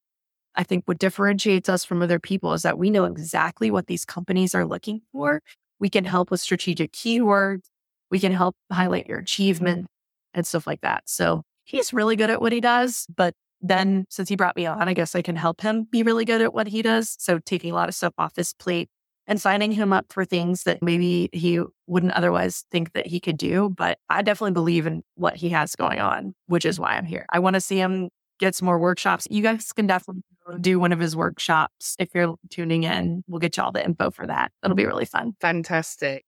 I 0.55 0.63
think 0.65 0.85
what 0.87 0.99
differentiates 0.99 1.69
us 1.69 1.85
from 1.85 2.03
other 2.03 2.19
people 2.19 2.53
is 2.53 2.63
that 2.63 2.79
we 2.79 2.91
know 2.91 3.05
exactly 3.05 3.71
what 3.71 3.87
these 3.87 4.05
companies 4.05 4.55
are 4.55 4.67
looking 4.67 5.01
for. 5.13 5.41
We 5.79 5.89
can 5.89 6.05
help 6.05 6.31
with 6.31 6.41
strategic 6.41 6.93
keywords. 6.93 7.63
We 8.11 8.21
can 8.21 8.33
help 8.33 8.55
highlight 8.71 9.07
your 9.07 9.19
achievement 9.19 9.87
and 10.35 10.47
stuff 10.47 10.67
like 10.67 10.83
that. 10.83 11.05
So 11.07 11.43
he's 11.65 11.93
really 11.93 12.17
good 12.17 12.31
at 12.31 12.41
what 12.41 12.53
he 12.53 12.61
does. 12.61 13.07
But 13.15 13.35
then 13.61 14.05
since 14.11 14.29
he 14.29 14.37
brought 14.37 14.57
me 14.57 14.67
on, 14.67 14.89
I 14.89 14.95
guess 14.95 15.15
I 15.15 15.23
can 15.23 15.37
help 15.37 15.61
him 15.61 15.85
be 15.91 16.03
really 16.03 16.25
good 16.25 16.43
at 16.43 16.53
what 16.53 16.67
he 16.67 16.83
does. 16.83 17.17
So 17.19 17.39
taking 17.39 17.73
a 17.73 17.75
lot 17.75 17.89
of 17.89 17.95
stuff 17.95 18.13
off 18.19 18.37
his 18.37 18.53
plate 18.53 18.89
and 19.27 19.41
signing 19.41 19.73
him 19.73 19.93
up 19.93 20.07
for 20.11 20.25
things 20.25 20.65
that 20.65 20.83
maybe 20.83 21.31
he 21.33 21.61
wouldn't 21.87 22.13
otherwise 22.13 22.65
think 22.71 22.93
that 22.93 23.07
he 23.07 23.21
could 23.21 23.39
do. 23.39 23.73
But 23.77 23.99
I 24.09 24.23
definitely 24.23 24.53
believe 24.53 24.87
in 24.87 25.03
what 25.15 25.37
he 25.37 25.49
has 25.51 25.77
going 25.77 26.01
on, 26.01 26.35
which 26.47 26.65
is 26.65 26.79
why 26.79 26.97
I'm 26.97 27.07
here. 27.07 27.25
I 27.31 27.39
want 27.39 27.55
to 27.55 27.61
see 27.61 27.79
him 27.79 28.11
get 28.43 28.57
some 28.57 28.67
more 28.67 28.79
workshops. 28.79 29.29
You 29.31 29.43
guys 29.43 29.73
can 29.73 29.87
definitely 29.87 30.23
do 30.61 30.81
one 30.81 30.93
of 30.93 30.99
his 30.99 31.15
workshops 31.15 31.95
if 31.99 32.09
you're 32.15 32.35
tuning 32.51 32.83
in. 32.83 33.23
We'll 33.29 33.39
get 33.39 33.57
you 33.57 33.63
all 33.63 33.71
the 33.73 33.85
info 33.85 34.11
for 34.11 34.27
that. 34.27 34.51
It'll 34.65 34.75
be 34.77 34.85
really 34.85 35.05
fun. 35.05 35.35
Fantastic. 35.41 36.25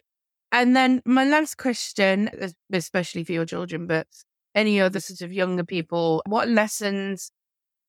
And 0.53 0.77
then 0.77 1.03
my 1.05 1.25
last 1.25 1.57
question, 1.59 2.31
especially 2.73 3.25
for 3.25 3.33
your 3.33 3.45
children, 3.45 3.89
but 3.89 4.07
any 4.55 4.81
other 4.81 5.01
sort 5.01 5.23
of 5.23 5.33
younger 5.33 5.65
people, 5.65 6.23
what 6.27 6.49
lessons 6.49 7.33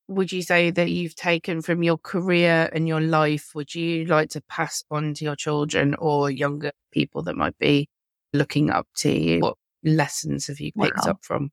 would 0.07 0.31
you 0.31 0.41
say 0.41 0.71
that 0.71 0.89
you've 0.89 1.15
taken 1.15 1.61
from 1.61 1.83
your 1.83 1.99
career 1.99 2.67
and 2.73 2.87
your 2.87 3.01
life 3.01 3.51
would 3.53 3.75
you 3.75 4.05
like 4.05 4.29
to 4.31 4.41
pass 4.49 4.83
on 4.89 5.13
to 5.15 5.23
your 5.23 5.35
children 5.35 5.95
or 5.99 6.31
younger 6.31 6.71
people 6.91 7.21
that 7.23 7.35
might 7.35 7.57
be 7.59 7.87
looking 8.33 8.71
up 8.71 8.87
to 8.97 9.11
you? 9.11 9.39
What 9.39 9.57
lessons 9.83 10.47
have 10.47 10.59
you 10.59 10.71
picked 10.73 11.05
Wow. 11.05 11.11
up 11.11 11.19
from? 11.21 11.51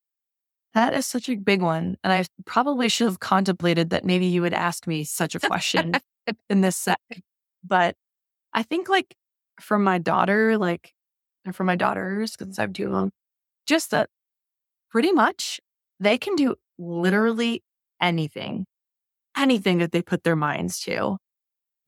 That 0.74 0.94
is 0.94 1.06
such 1.06 1.28
a 1.28 1.36
big 1.36 1.60
one. 1.60 1.96
And 2.02 2.12
I 2.12 2.24
probably 2.46 2.88
should 2.88 3.06
have 3.06 3.20
contemplated 3.20 3.90
that 3.90 4.04
maybe 4.04 4.26
you 4.26 4.42
would 4.42 4.54
ask 4.54 4.86
me 4.86 5.04
such 5.04 5.34
a 5.34 5.40
question 5.40 5.92
in 6.50 6.62
this 6.62 6.76
set. 6.76 6.98
But 7.64 7.96
I 8.54 8.62
think, 8.62 8.88
like, 8.88 9.14
for 9.60 9.78
my 9.78 9.98
daughter, 9.98 10.56
like, 10.56 10.94
and 11.44 11.54
for 11.54 11.64
my 11.64 11.76
daughters, 11.76 12.36
because 12.36 12.58
I 12.58 12.62
have 12.62 12.72
two 12.72 12.86
of 12.86 12.92
them, 12.92 13.10
just 13.66 13.90
that 13.90 14.08
pretty 14.90 15.12
much 15.12 15.60
they 16.00 16.18
can 16.18 16.36
do 16.36 16.56
literally 16.78 17.62
anything, 18.00 18.66
anything 19.36 19.78
that 19.78 19.92
they 19.92 20.02
put 20.02 20.24
their 20.24 20.36
minds 20.36 20.80
to. 20.80 21.18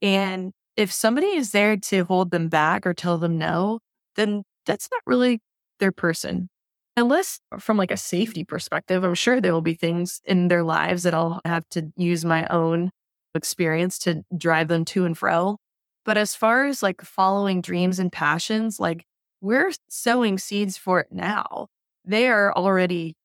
And 0.01 0.51
if 0.77 0.91
somebody 0.91 1.27
is 1.27 1.51
there 1.51 1.77
to 1.77 2.05
hold 2.05 2.31
them 2.31 2.49
back 2.49 2.85
or 2.85 2.93
tell 2.93 3.17
them 3.17 3.37
no, 3.37 3.79
then 4.15 4.43
that's 4.65 4.89
not 4.91 5.01
really 5.05 5.39
their 5.79 5.91
person. 5.91 6.49
Unless 6.97 7.39
uh, 7.51 7.57
from 7.57 7.77
like 7.77 7.91
a 7.91 7.97
safety 7.97 8.43
perspective, 8.43 9.03
I'm 9.03 9.15
sure 9.15 9.41
there 9.41 9.53
will 9.53 9.61
be 9.61 9.73
things 9.73 10.21
in 10.25 10.47
their 10.47 10.63
lives 10.63 11.03
that 11.03 11.13
I'll 11.13 11.41
have 11.45 11.67
to 11.71 11.91
use 11.97 12.23
my 12.23 12.47
own 12.47 12.91
experience 13.35 13.99
to 13.99 14.23
drive 14.37 14.69
them 14.69 14.85
to 14.85 15.05
and 15.05 15.17
fro. 15.17 15.57
But 16.05 16.17
as 16.17 16.35
far 16.35 16.65
as 16.65 16.81
like 16.83 17.01
following 17.01 17.61
dreams 17.61 17.99
and 17.99 18.11
passions, 18.11 18.79
like 18.79 19.05
we're 19.41 19.71
sowing 19.89 20.37
seeds 20.37 20.77
for 20.77 20.99
it 21.01 21.07
now. 21.11 21.67
They 22.05 22.27
are 22.27 22.53
already 22.55 23.15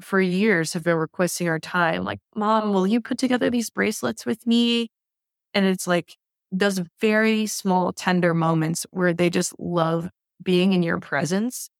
for 0.00 0.20
years 0.20 0.72
have 0.74 0.84
been 0.84 0.96
requesting 0.96 1.48
our 1.48 1.58
time. 1.60 2.04
Like, 2.04 2.20
mom, 2.34 2.72
will 2.72 2.86
you 2.86 3.00
put 3.00 3.18
together 3.18 3.50
these 3.50 3.70
bracelets 3.70 4.26
with 4.26 4.46
me? 4.46 4.88
And 5.54 5.66
it's 5.66 5.86
like 5.86 6.16
those 6.52 6.80
very 7.00 7.46
small, 7.46 7.92
tender 7.92 8.34
moments 8.34 8.86
where 8.90 9.12
they 9.14 9.30
just 9.30 9.54
love 9.58 10.10
being 10.42 10.72
in 10.72 10.82
your 10.82 10.98
presence. 11.00 11.70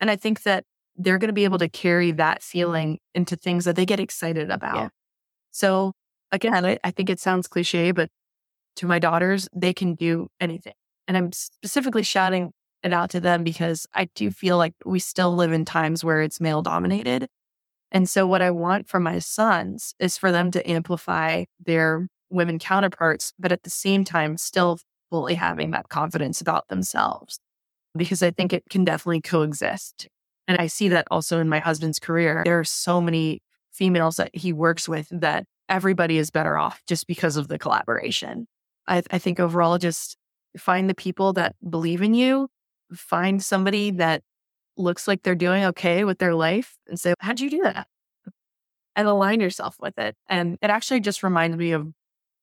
And 0.00 0.10
I 0.10 0.16
think 0.16 0.42
that 0.44 0.64
they're 0.96 1.18
going 1.18 1.28
to 1.28 1.34
be 1.34 1.44
able 1.44 1.58
to 1.58 1.68
carry 1.68 2.10
that 2.12 2.42
feeling 2.42 2.98
into 3.14 3.36
things 3.36 3.64
that 3.64 3.76
they 3.76 3.86
get 3.86 4.00
excited 4.00 4.50
about. 4.50 4.76
Yeah. 4.76 4.88
So 5.50 5.92
again, 6.32 6.64
I, 6.64 6.78
I 6.84 6.90
think 6.90 7.10
it 7.10 7.20
sounds 7.20 7.46
cliche, 7.46 7.92
but 7.92 8.10
to 8.76 8.86
my 8.86 8.98
daughters, 8.98 9.48
they 9.54 9.72
can 9.72 9.94
do 9.94 10.28
anything. 10.40 10.74
And 11.08 11.16
I'm 11.16 11.32
specifically 11.32 12.02
shouting 12.02 12.52
it 12.82 12.92
out 12.92 13.10
to 13.10 13.20
them 13.20 13.44
because 13.44 13.86
I 13.94 14.08
do 14.14 14.30
feel 14.30 14.58
like 14.58 14.74
we 14.84 14.98
still 14.98 15.34
live 15.34 15.52
in 15.52 15.64
times 15.64 16.04
where 16.04 16.22
it's 16.22 16.40
male 16.40 16.62
dominated. 16.62 17.28
And 17.90 18.08
so 18.08 18.26
what 18.26 18.42
I 18.42 18.50
want 18.50 18.88
for 18.88 19.00
my 19.00 19.18
sons 19.18 19.94
is 19.98 20.18
for 20.18 20.32
them 20.32 20.50
to 20.50 20.68
amplify 20.68 21.44
their 21.64 22.08
women 22.30 22.58
counterparts, 22.58 23.32
but 23.38 23.52
at 23.52 23.62
the 23.62 23.70
same 23.70 24.04
time, 24.04 24.36
still 24.36 24.78
fully 25.10 25.34
having 25.34 25.70
that 25.70 25.88
confidence 25.88 26.40
about 26.40 26.68
themselves. 26.68 27.38
Because 27.96 28.22
I 28.22 28.30
think 28.30 28.52
it 28.52 28.64
can 28.68 28.84
definitely 28.84 29.22
coexist. 29.22 30.08
And 30.48 30.58
I 30.58 30.66
see 30.66 30.88
that 30.88 31.06
also 31.10 31.40
in 31.40 31.48
my 31.48 31.58
husband's 31.58 31.98
career. 31.98 32.42
There 32.44 32.58
are 32.58 32.64
so 32.64 33.00
many 33.00 33.40
females 33.72 34.16
that 34.16 34.34
he 34.34 34.52
works 34.52 34.88
with 34.88 35.08
that 35.10 35.44
everybody 35.68 36.18
is 36.18 36.30
better 36.30 36.56
off 36.56 36.82
just 36.86 37.06
because 37.06 37.36
of 37.36 37.48
the 37.48 37.58
collaboration. 37.58 38.46
I, 38.86 39.02
I 39.10 39.18
think 39.18 39.40
overall, 39.40 39.78
just 39.78 40.16
find 40.56 40.88
the 40.88 40.94
people 40.94 41.32
that 41.34 41.56
believe 41.68 42.02
in 42.02 42.14
you, 42.14 42.48
find 42.94 43.42
somebody 43.42 43.90
that 43.92 44.22
looks 44.76 45.08
like 45.08 45.22
they're 45.22 45.34
doing 45.34 45.64
okay 45.64 46.04
with 46.04 46.18
their 46.18 46.34
life 46.34 46.76
and 46.86 46.98
say, 46.98 47.14
How'd 47.20 47.40
you 47.40 47.50
do 47.50 47.62
that? 47.62 47.88
And 48.94 49.08
align 49.08 49.40
yourself 49.40 49.76
with 49.80 49.98
it. 49.98 50.16
And 50.28 50.58
it 50.62 50.70
actually 50.70 51.00
just 51.00 51.22
reminds 51.22 51.56
me 51.56 51.72
of 51.72 51.88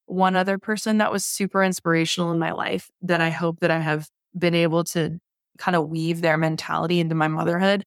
one 0.06 0.36
other 0.36 0.58
person 0.58 0.98
that 0.98 1.12
was 1.12 1.24
super 1.24 1.64
inspirational 1.64 2.32
in 2.32 2.40
my 2.40 2.52
life 2.52 2.90
that 3.02 3.22
I 3.22 3.30
hope 3.30 3.62
that 3.62 3.72
I 3.72 3.80
have 3.80 4.08
been 4.38 4.54
able 4.54 4.84
to 4.86 5.18
kind 5.58 5.76
of 5.76 5.90
weave 5.90 6.22
their 6.22 6.38
mentality 6.38 7.00
into 7.00 7.16
my 7.16 7.28
motherhood. 7.28 7.84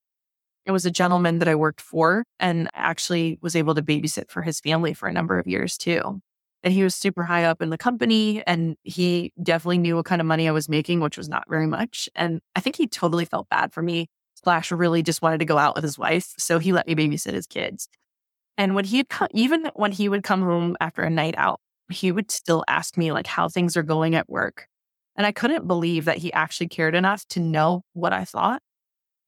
It 0.67 0.73
was 0.73 0.85
a 0.85 0.91
gentleman 0.91 1.39
that 1.39 1.49
I 1.49 1.55
worked 1.55 1.81
for 1.81 2.25
and 2.41 2.69
actually 2.75 3.39
was 3.41 3.55
able 3.55 3.75
to 3.77 3.83
babysit 3.83 4.31
for 4.31 4.43
his 4.43 4.61
family 4.61 4.95
for 4.95 5.09
a 5.09 5.13
number 5.13 5.39
of 5.39 5.47
years 5.47 5.79
too. 5.79 6.21
And 6.65 6.75
he 6.75 6.83
was 6.83 6.97
super 6.97 7.23
high 7.23 7.45
up 7.45 7.63
in 7.63 7.71
the 7.71 7.79
company 7.79 8.43
and 8.47 8.77
he 8.83 9.33
definitely 9.41 9.79
knew 9.79 9.95
what 9.95 10.07
kind 10.07 10.21
of 10.21 10.27
money 10.27 10.49
I 10.49 10.53
was 10.53 10.69
making, 10.69 10.99
which 11.01 11.17
was 11.17 11.29
not 11.29 11.45
very 11.49 11.69
much. 11.69 12.09
And 12.17 12.41
I 12.57 12.61
think 12.61 12.75
he 12.77 12.89
totally 12.89 13.25
felt 13.25 13.49
bad 13.49 13.73
for 13.73 13.83
me. 13.83 14.09
Slash 14.43 14.73
really 14.73 15.03
just 15.03 15.23
wanted 15.23 15.39
to 15.39 15.45
go 15.45 15.59
out 15.59 15.77
with 15.77 15.85
his 15.85 15.99
wife. 15.99 16.35
So 16.39 16.59
he 16.59 16.73
let 16.73 16.87
me 16.89 16.97
babysit 16.97 17.33
his 17.33 17.47
kids. 17.47 17.89
And 18.59 18.75
when 18.75 18.85
he'd 18.85 19.09
come, 19.09 19.29
even 19.33 19.71
when 19.75 19.93
he 19.93 20.09
would 20.09 20.25
come 20.25 20.43
home 20.43 20.77
after 20.81 21.03
a 21.03 21.11
night 21.11 21.35
out, 21.39 21.61
he 21.91 22.11
would 22.11 22.31
still 22.31 22.65
ask 22.69 22.97
me 22.97 23.13
like 23.13 23.27
how 23.27 23.49
things 23.49 23.77
are 23.77 23.83
going 23.83 24.15
at 24.15 24.29
work. 24.29 24.67
And 25.17 25.27
I 25.27 25.33
couldn't 25.33 25.67
believe 25.67 26.05
that 26.07 26.19
he 26.19 26.33
actually 26.33 26.69
cared 26.69 26.95
enough 26.95 27.25
to 27.29 27.41
know 27.41 27.83
what 27.93 28.13
I 28.13 28.25
thought. 28.25 28.61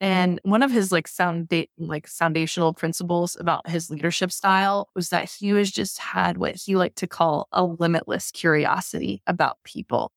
And 0.01 0.41
one 0.45 0.63
of 0.63 0.71
his 0.71 0.93
like 0.93 1.09
sound 1.09 1.53
like 1.77 2.07
foundational 2.07 2.73
principles 2.73 3.37
about 3.41 3.69
his 3.69 3.91
leadership 3.91 4.31
style 4.31 4.89
was 4.95 5.09
that 5.09 5.29
he 5.31 5.53
was 5.53 5.73
just 5.73 5.99
had 5.99 6.39
what 6.39 6.55
he 6.55 6.77
liked 6.77 6.97
to 6.99 7.09
call 7.09 7.49
a 7.53 7.65
limitless 7.65 8.31
curiosity 8.31 9.23
about 9.27 9.59
people 9.65 10.13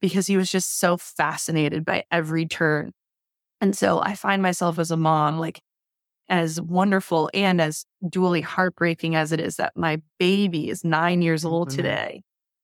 because 0.00 0.26
he 0.26 0.36
was 0.36 0.50
just 0.50 0.80
so 0.80 0.96
fascinated 0.96 1.84
by 1.84 2.04
every 2.10 2.46
turn. 2.46 2.92
And 3.60 3.76
so 3.76 4.00
I 4.00 4.14
find 4.16 4.42
myself 4.42 4.78
as 4.80 4.90
a 4.90 4.96
mom, 4.96 5.38
like 5.38 5.60
as 6.28 6.60
wonderful 6.60 7.30
and 7.34 7.60
as 7.60 7.84
dually 8.04 8.42
heartbreaking 8.42 9.14
as 9.16 9.32
it 9.32 9.40
is 9.40 9.56
that 9.56 9.76
my 9.76 10.00
baby 10.18 10.68
is 10.70 10.84
nine 10.84 11.22
years 11.22 11.44
old 11.44 11.70
Mhm. 11.70 11.76
today. 11.76 12.22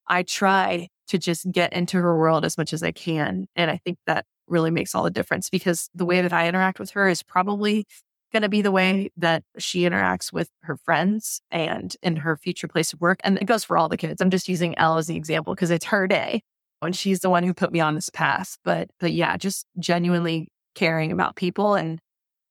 I 0.09 0.23
try 0.25 0.89
to 1.09 1.19
just 1.19 1.51
get 1.53 1.73
into 1.73 1.99
her 2.01 2.17
world 2.19 2.45
as 2.45 2.59
much 2.59 2.73
as 2.73 2.83
I 2.83 2.93
can. 2.93 3.47
And 3.57 3.71
I 3.71 3.79
think 3.79 3.99
that 4.07 4.27
really 4.49 4.70
makes 4.70 4.94
all 4.94 5.03
the 5.03 5.11
difference 5.11 5.51
because 5.51 5.90
the 5.94 6.05
way 6.05 6.22
that 6.22 6.32
I 6.32 6.49
interact 6.49 6.78
with 6.78 6.90
her 6.90 7.09
is 7.09 7.22
probably 7.22 7.86
going 8.32 8.42
to 8.42 8.49
be 8.49 8.62
the 8.62 8.72
way 8.72 9.11
that 9.16 9.42
she 9.59 9.82
interacts 9.82 10.32
with 10.32 10.51
her 10.62 10.76
friends 10.76 11.40
and 11.51 11.96
in 12.03 12.16
her 12.16 12.36
future 12.36 12.68
place 12.68 12.92
of 12.92 13.01
work. 13.01 13.20
And 13.24 13.38
it 13.38 13.46
goes 13.46 13.64
for 13.64 13.78
all 13.78 13.88
the 13.88 13.96
kids. 13.96 14.20
I'm 14.20 14.30
just 14.30 14.49
using 14.49 14.76
Elle 14.78 14.99
as 14.99 15.07
the 15.07 15.16
example 15.16 15.55
because 15.55 15.70
it's 15.70 15.86
her 15.86 16.07
day 16.07 16.42
and 16.82 16.94
she's 16.94 17.20
the 17.20 17.30
one 17.30 17.42
who 17.42 17.55
put 17.55 17.72
me 17.72 17.80
on 17.80 17.94
this 17.94 18.11
path. 18.11 18.59
But, 18.64 18.90
but 19.01 19.12
yeah, 19.12 19.36
just 19.36 19.66
genuinely 19.78 20.49
caring 20.74 21.11
about 21.11 21.36
people 21.36 21.74
and 21.74 21.99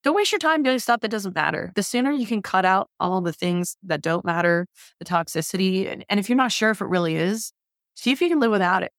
don't 0.03 0.15
waste 0.15 0.31
your 0.31 0.39
time 0.39 0.63
doing 0.63 0.79
stuff 0.79 1.01
that 1.01 1.11
doesn't 1.11 1.35
matter. 1.35 1.71
The 1.75 1.83
sooner 1.83 2.11
you 2.11 2.25
can 2.25 2.41
cut 2.41 2.65
out 2.65 2.89
all 2.99 3.21
the 3.21 3.33
things 3.33 3.75
that 3.83 4.01
don't 4.01 4.25
matter, 4.25 4.67
the 4.99 5.05
toxicity, 5.05 5.91
and, 5.91 6.05
and 6.09 6.19
if 6.19 6.29
you're 6.29 6.37
not 6.37 6.51
sure 6.51 6.69
if 6.69 6.81
it 6.81 6.85
really 6.85 7.15
is, 7.15 7.51
see 7.95 8.11
if 8.11 8.21
you 8.21 8.29
can 8.29 8.39
live 8.39 8.51
without 8.51 8.83
it. 8.83 8.91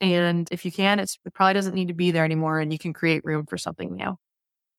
And 0.00 0.48
if 0.50 0.64
you 0.64 0.72
can, 0.72 1.00
it's, 1.00 1.18
it 1.24 1.34
probably 1.34 1.54
doesn't 1.54 1.74
need 1.74 1.88
to 1.88 1.94
be 1.94 2.10
there 2.10 2.24
anymore 2.24 2.60
and 2.60 2.72
you 2.72 2.78
can 2.78 2.92
create 2.92 3.24
room 3.24 3.46
for 3.46 3.58
something 3.58 3.94
new. 3.94 4.16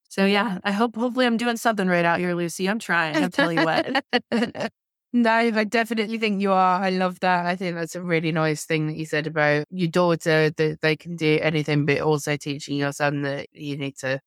So 0.09 0.25
yeah, 0.25 0.57
I 0.63 0.71
hope 0.71 0.95
hopefully 0.95 1.27
I'm 1.27 1.37
doing 1.37 1.57
something 1.57 1.87
right 1.87 2.05
out 2.05 2.19
here, 2.19 2.33
Lucy. 2.33 2.67
I'm 2.67 2.79
trying. 2.79 3.15
I'll 3.17 3.29
tell 3.29 3.53
you 3.53 3.63
what. 3.63 4.03
no, 5.13 5.31
I 5.31 5.63
definitely 5.65 6.17
think 6.17 6.41
you 6.41 6.51
are. 6.51 6.81
I 6.81 6.89
love 6.89 7.19
that. 7.19 7.45
I 7.45 7.55
think 7.55 7.75
that's 7.75 7.95
a 7.95 8.01
really 8.01 8.31
nice 8.31 8.65
thing 8.65 8.87
that 8.87 8.95
you 8.97 9.05
said 9.05 9.27
about 9.27 9.65
your 9.69 9.87
daughter 9.87 10.49
that 10.49 10.81
they 10.81 10.95
can 10.95 11.15
do 11.15 11.37
anything, 11.41 11.85
but 11.85 11.99
also 11.99 12.37
teaching 12.37 12.77
your 12.77 12.91
son 12.91 13.21
that 13.21 13.47
you 13.53 13.77
need 13.77 13.97
to, 13.97 14.19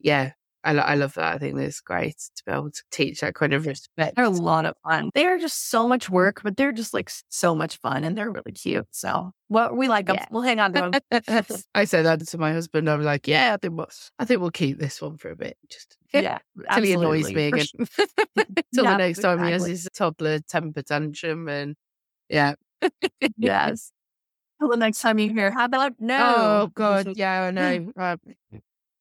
yeah. 0.00 0.32
I, 0.62 0.72
lo- 0.74 0.82
I 0.82 0.94
love 0.94 1.14
that. 1.14 1.34
I 1.34 1.38
think 1.38 1.56
that's 1.56 1.80
great 1.80 2.16
to 2.36 2.42
be 2.44 2.52
able 2.52 2.70
to 2.70 2.82
teach 2.90 3.20
that 3.20 3.34
kind 3.34 3.54
of 3.54 3.66
respect. 3.66 4.16
They're 4.16 4.26
a 4.26 4.30
lot 4.30 4.66
of 4.66 4.74
fun. 4.86 5.10
They're 5.14 5.38
just 5.38 5.70
so 5.70 5.88
much 5.88 6.10
work, 6.10 6.42
but 6.42 6.56
they're 6.56 6.72
just 6.72 6.92
like 6.92 7.10
so 7.28 7.54
much 7.54 7.78
fun 7.78 8.04
and 8.04 8.16
they're 8.16 8.30
really 8.30 8.52
cute. 8.52 8.86
So 8.90 9.32
well, 9.48 9.74
we 9.74 9.88
like 9.88 10.06
them. 10.06 10.16
Yeah. 10.16 10.26
We'll 10.30 10.42
hang 10.42 10.60
on 10.60 10.72
to 10.74 11.00
them. 11.10 11.46
I 11.74 11.84
said 11.84 12.04
that 12.04 12.26
to 12.26 12.38
my 12.38 12.52
husband. 12.52 12.90
I'm 12.90 13.02
like, 13.02 13.26
yeah, 13.26 13.54
I 13.54 13.56
think 13.56 13.76
we'll, 13.76 13.88
I 14.18 14.24
think 14.24 14.40
we'll 14.40 14.50
keep 14.50 14.78
this 14.78 15.00
one 15.00 15.16
for 15.16 15.30
a 15.30 15.36
bit, 15.36 15.56
just 15.68 15.96
yeah. 16.12 16.38
till 16.74 16.84
he 16.84 16.92
annoys 16.92 17.32
me 17.32 17.48
again. 17.48 17.64
sure. 17.64 17.86
till 18.74 18.84
Yeah, 18.84 18.92
the 18.92 18.98
next 18.98 19.20
time 19.20 19.42
he 19.44 19.50
has 19.52 19.66
his 19.66 19.88
toddler 19.94 20.40
temper 20.40 20.82
tantrum, 20.82 21.48
and 21.48 21.74
yeah. 22.28 22.54
Yes. 23.36 23.92
Till 24.60 24.68
the 24.68 24.76
next 24.76 25.00
time 25.00 25.18
you 25.18 25.32
hear, 25.32 25.50
how 25.50 25.64
about 25.64 25.92
oh, 25.92 26.04
no? 26.04 26.34
Oh 26.36 26.70
God, 26.74 27.16
yeah, 27.16 27.44
I 27.44 27.50
know. 27.50 28.16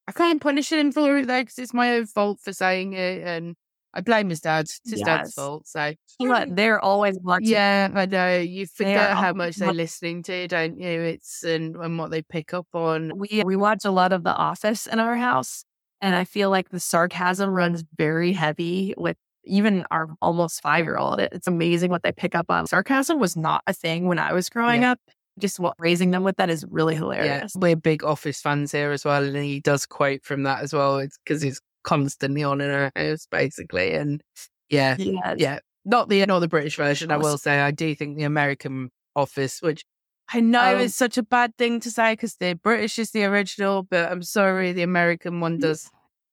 I 0.09 0.11
can't 0.11 0.41
punish 0.41 0.71
him 0.71 0.91
for 0.91 1.17
it 1.17 1.27
though 1.27 1.41
because 1.41 1.59
it's 1.59 1.73
my 1.73 1.93
own 1.95 2.05
fault 2.07 2.39
for 2.41 2.51
saying 2.53 2.93
it, 2.93 3.21
and 3.25 3.55
I 3.93 4.01
blame 4.01 4.29
his 4.29 4.41
dad. 4.41 4.61
It's 4.65 4.79
his 4.89 5.01
dad's 5.01 5.33
fault. 5.33 5.67
So 5.67 5.93
But 6.19 6.55
they're 6.55 6.79
always 6.79 7.17
watching. 7.21 7.49
yeah, 7.49 7.89
I 7.93 8.05
know. 8.05 8.37
You 8.39 8.65
forget 8.67 9.15
how 9.15 9.33
much 9.33 9.55
they're 9.55 9.73
listening 9.73 10.23
to, 10.23 10.47
don't 10.47 10.79
you? 10.79 10.89
It's 11.01 11.43
and, 11.43 11.75
and 11.75 11.97
what 11.97 12.11
they 12.11 12.21
pick 12.21 12.53
up 12.53 12.67
on. 12.73 13.17
We 13.17 13.43
we 13.45 13.55
watch 13.55 13.85
a 13.85 13.91
lot 13.91 14.11
of 14.13 14.23
The 14.23 14.33
Office 14.33 14.87
in 14.87 14.99
our 14.99 15.15
house, 15.15 15.63
and 16.01 16.15
I 16.15 16.23
feel 16.23 16.49
like 16.49 16.69
the 16.69 16.79
sarcasm 16.79 17.49
runs 17.49 17.83
very 17.97 18.33
heavy 18.33 18.93
with 18.97 19.17
even 19.45 19.85
our 19.89 20.07
almost 20.21 20.61
five 20.61 20.85
year 20.85 20.97
old. 20.97 21.19
It's 21.19 21.47
amazing 21.47 21.89
what 21.91 22.03
they 22.03 22.11
pick 22.11 22.35
up 22.35 22.47
on. 22.49 22.67
Sarcasm 22.67 23.19
was 23.19 23.35
not 23.37 23.63
a 23.67 23.73
thing 23.73 24.05
when 24.07 24.19
I 24.19 24.33
was 24.33 24.49
growing 24.49 24.81
Yeah. 24.83 24.91
up. 24.91 24.99
Just 25.39 25.59
what 25.59 25.75
raising 25.79 26.11
them 26.11 26.23
with 26.23 26.37
that 26.37 26.49
is 26.49 26.65
really 26.69 26.93
Yeah, 26.93 26.99
hilarious. 26.99 27.53
we're 27.55 27.75
big 27.75 28.03
Office 28.03 28.41
fans 28.41 28.71
here 28.71 28.91
as 28.91 29.05
well, 29.05 29.23
and 29.23 29.35
he 29.37 29.59
does 29.59 29.85
quote 29.85 30.23
from 30.23 30.43
that 30.43 30.61
as 30.61 30.73
well. 30.73 30.99
It's 30.99 31.17
because 31.23 31.43
it's 31.43 31.59
constantly 31.83 32.43
on 32.43 32.61
in 32.61 32.69
our 32.69 32.91
house, 32.95 33.27
basically, 33.31 33.93
and 33.93 34.21
yeah, 34.69 34.95
Yes. 34.99 35.35
yeah. 35.37 35.59
Not 35.85 36.09
the 36.09 36.25
not 36.25 36.39
the 36.39 36.47
British 36.47 36.75
version, 36.75 37.11
I 37.11 37.17
will 37.17 37.37
say. 37.37 37.59
I 37.59 37.71
do 37.71 37.95
think 37.95 38.17
the 38.17 38.23
American 38.25 38.89
Office, 39.15 39.61
which 39.61 39.83
I 40.31 40.41
know 40.41 40.75
um 40.75 40.81
is 40.81 40.95
such 40.95 41.17
a 41.17 41.23
bad 41.23 41.57
thing 41.57 41.79
to 41.79 41.89
say 41.89 42.13
because 42.13 42.35
the 42.35 42.53
British 42.53 42.99
is 42.99 43.11
the 43.11 43.23
original, 43.23 43.83
but 43.83 44.11
I'm 44.11 44.21
sorry, 44.21 44.73
the 44.73 44.83
American 44.83 45.39
one 45.39 45.57
does 45.57 45.89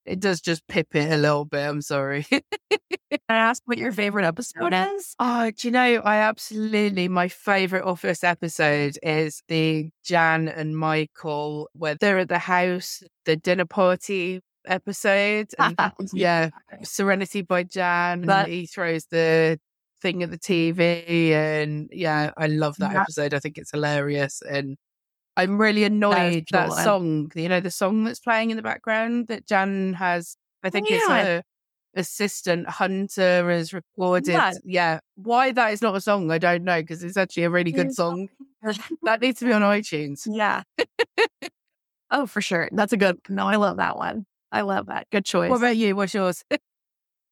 It 0.07 0.21
does 0.21 0.41
just 0.41 0.67
pip 0.69 0.95
it 0.95 1.11
a 1.13 1.17
little 1.17 1.45
bit. 1.45 1.67
I'm 1.69 1.83
sorry. 1.83 2.25
Can 2.31 3.21
I 3.29 3.37
ask 3.37 3.63
what 3.67 3.79
your 3.79 3.93
favorite 3.93 4.25
episode 4.25 4.73
is? 4.73 5.15
Oh, 5.19 5.51
do 5.51 5.69
you 5.69 5.73
know, 5.73 6.01
I 6.05 6.17
absolutely, 6.19 7.09
my 7.09 7.29
favorite 7.29 7.85
Office 7.85 8.23
episode 8.25 8.99
is 9.03 9.43
the 9.49 9.91
Jan 10.05 10.49
and 10.49 10.77
Michael, 10.77 11.69
where 11.73 11.95
they're 11.95 12.19
at 12.19 12.29
the 12.29 12.39
house, 12.39 13.03
the 13.25 13.37
dinner 13.37 13.67
party 13.67 14.41
episode. 14.67 15.49
And, 15.59 15.77
yeah, 16.13 16.51
Serenity 16.83 17.43
by 17.43 17.65
Jan. 17.65 18.23
That- 18.23 18.49
he 18.49 18.67
throws 18.67 19.07
the 19.11 19.59
thing 20.03 20.23
at 20.23 20.31
the 20.31 20.39
TV. 20.39 21.31
And 21.31 21.89
yeah, 21.93 22.31
I 22.37 22.47
love 22.49 22.77
that 22.79 22.93
Yeah. 22.93 23.03
episode. 23.03 23.35
I 23.35 23.39
think 23.41 23.59
it's 23.59 23.71
hilarious. 23.73 24.43
And 24.49 24.77
I'm 25.37 25.59
really 25.59 25.85
annoyed 25.85 26.47
that, 26.51 26.71
one. 26.71 26.83
song, 26.85 27.33
you 27.35 27.49
know, 27.49 27.61
the 27.61 27.71
song 27.71 28.05
that's 28.05 28.21
playing 28.21 28.51
in 28.51 28.57
the 28.57 28.63
background 28.63 29.29
that 29.29 29.47
Jan 29.47 29.95
has, 29.95 30.37
I 30.63 30.71
think 30.71 30.91
it's 30.91 31.07
Yeah. 31.09 31.23
her 31.25 31.43
assistant 31.95 32.69
Hunter 32.69 33.51
has 33.51 33.73
recorded. 33.73 34.33
Yeah. 34.33 34.53
Yeah. 34.65 35.01
Why 35.17 35.53
that 35.53 35.73
is 35.73 35.83
not 35.83 35.95
a 35.97 36.01
song, 36.01 36.31
I 36.31 36.39
don't 36.39 36.65
know, 36.65 36.81
because 36.81 37.03
it's 37.03 37.17
actually 37.17 37.45
a 37.45 37.51
really 37.51 37.73
good 37.73 37.95
song. 37.95 38.29
That 39.05 39.21
needs 39.21 39.39
to 39.39 39.45
be 39.45 39.53
on 39.53 39.63
iTunes. 39.63 40.27
Yeah. 40.29 40.63
oh, 42.11 42.27
for 42.27 42.41
sure. 42.41 42.69
That's 42.73 42.93
a 42.93 42.97
good. 42.97 43.19
No, 43.29 43.47
I 43.47 43.55
love 43.57 43.77
that 43.77 43.97
one. 43.97 44.27
I 44.51 44.63
love 44.63 44.87
that. 44.87 45.07
Good 45.13 45.25
choice. 45.25 45.51
What 45.51 45.59
about 45.59 45.77
you? 45.77 45.95
What's 45.95 46.15
yours? 46.15 46.43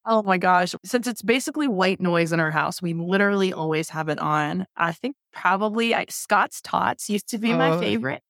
oh 0.07 0.23
my 0.23 0.39
gosh. 0.39 0.75
Since 0.85 1.07
it's 1.07 1.23
basically 1.23 1.69
white 1.69 2.01
noise 2.01 2.33
in 2.33 2.41
our 2.41 2.51
house, 2.51 2.81
we 2.83 2.93
literally 2.95 3.53
always 3.53 3.89
have 3.91 4.09
it 4.09 4.19
on. 4.19 4.67
I 4.77 4.93
think 4.93 5.17
probably 5.33 5.95
I, 5.95 6.07
Scott's 6.09 6.61
Tots 6.61 7.09
used 7.11 7.29
to 7.29 7.39
be 7.39 7.53
my 7.53 7.71
Oh. 7.73 7.81
favorite. 7.81 8.23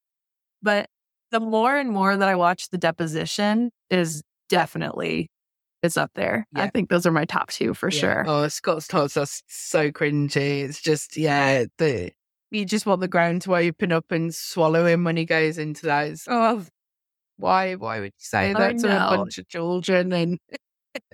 But 0.63 0.89
the 1.31 1.41
more 1.41 1.77
and 1.77 1.91
more 1.91 2.17
that 2.17 2.29
I 2.29 2.35
watch 2.37 2.69
the 2.71 2.79
deposition 2.79 3.71
is 3.91 4.23
definitely 4.49 5.29
is 5.83 5.97
up 5.99 6.11
there. 6.15 6.47
I 6.55 6.71
think 6.71 6.89
those 6.89 7.05
are 7.05 7.11
my 7.13 7.27
top 7.27 7.51
two 7.51 7.75
for 7.75 7.91
Yeah. 7.91 7.99
sure. 8.01 8.25
Oh, 8.27 8.49
Scott's 8.49 8.89
Tots 8.89 9.17
are 9.19 9.27
so 9.49 9.91
cringy. 9.91 10.63
It's 10.63 10.81
just, 10.81 11.17
yeah, 11.17 11.65
the 11.79 12.13
you 12.51 12.65
just 12.65 12.87
want 12.87 13.01
the 13.01 13.09
ground 13.09 13.43
to 13.43 13.55
open 13.57 13.91
up 13.93 14.13
and 14.13 14.33
swallow 14.35 14.87
him 14.87 15.03
when 15.05 15.17
he 15.17 15.25
goes 15.25 15.59
into 15.59 15.87
that. 15.87 16.07
It's, 16.09 16.25
oh, 16.29 16.65
why? 17.37 17.75
Why 17.75 17.99
would 17.99 18.07
you 18.07 18.11
say 18.19 18.51
I 18.51 18.53
that 18.55 18.79
to 18.79 18.87
a 18.97 19.17
bunch 19.17 19.39
of 19.39 19.49
children? 19.49 20.13
And 20.13 20.39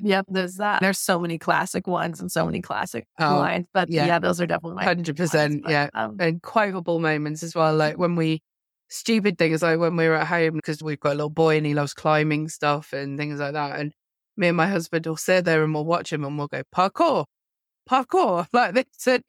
Yep, 0.02 0.26
there's 0.28 0.56
that. 0.56 0.80
There's 0.80 0.98
so 0.98 1.18
many 1.18 1.38
classic 1.38 1.86
ones 1.86 2.20
and 2.20 2.30
so 2.30 2.44
many 2.46 2.60
classic 2.60 3.06
Oh, 3.18 3.36
lines. 3.36 3.66
But 3.72 3.88
yeah. 3.90 4.06
yeah. 4.06 4.18
those 4.18 4.40
are 4.40 4.46
definitely 4.46 4.84
hundred 4.84 5.16
percent, 5.16 5.64
yeah. 5.68 5.88
um, 5.94 6.16
and 6.20 6.42
quotable 6.42 6.98
moments 7.00 7.42
as 7.42 7.54
well. 7.54 7.74
Like 7.74 7.98
when 7.98 8.16
we 8.16 8.42
stupid 8.88 9.38
things 9.38 9.62
like 9.62 9.78
when 9.78 9.96
we 9.96 10.08
were 10.08 10.16
at 10.16 10.26
home 10.26 10.54
because 10.54 10.82
we've 10.82 10.98
got 11.00 11.12
a 11.12 11.14
little 11.14 11.30
boy 11.30 11.56
and 11.56 11.64
he 11.64 11.74
loves 11.74 11.94
climbing 11.94 12.48
stuff 12.48 12.92
and 12.92 13.18
things 13.18 13.38
like 13.40 13.52
that. 13.52 13.78
And 13.78 13.92
me 14.36 14.48
and 14.48 14.56
my 14.56 14.66
husband 14.66 15.06
will 15.06 15.16
sit 15.16 15.44
there 15.44 15.62
and 15.62 15.72
we'll 15.74 15.84
watch 15.84 16.12
him 16.12 16.24
and 16.24 16.36
we'll 16.36 16.48
go 16.48 16.62
parkour, 16.74 17.24
parkour 17.88 18.46
like 18.52 18.74
this. 18.74 19.20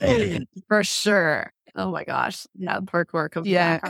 For 0.68 0.84
sure. 0.84 1.52
Oh 1.76 1.90
my 1.90 2.04
gosh. 2.04 2.46
Yeah, 2.54 2.80
parkour 2.80 3.30
comes 3.30 3.46
Yeah. 3.46 3.80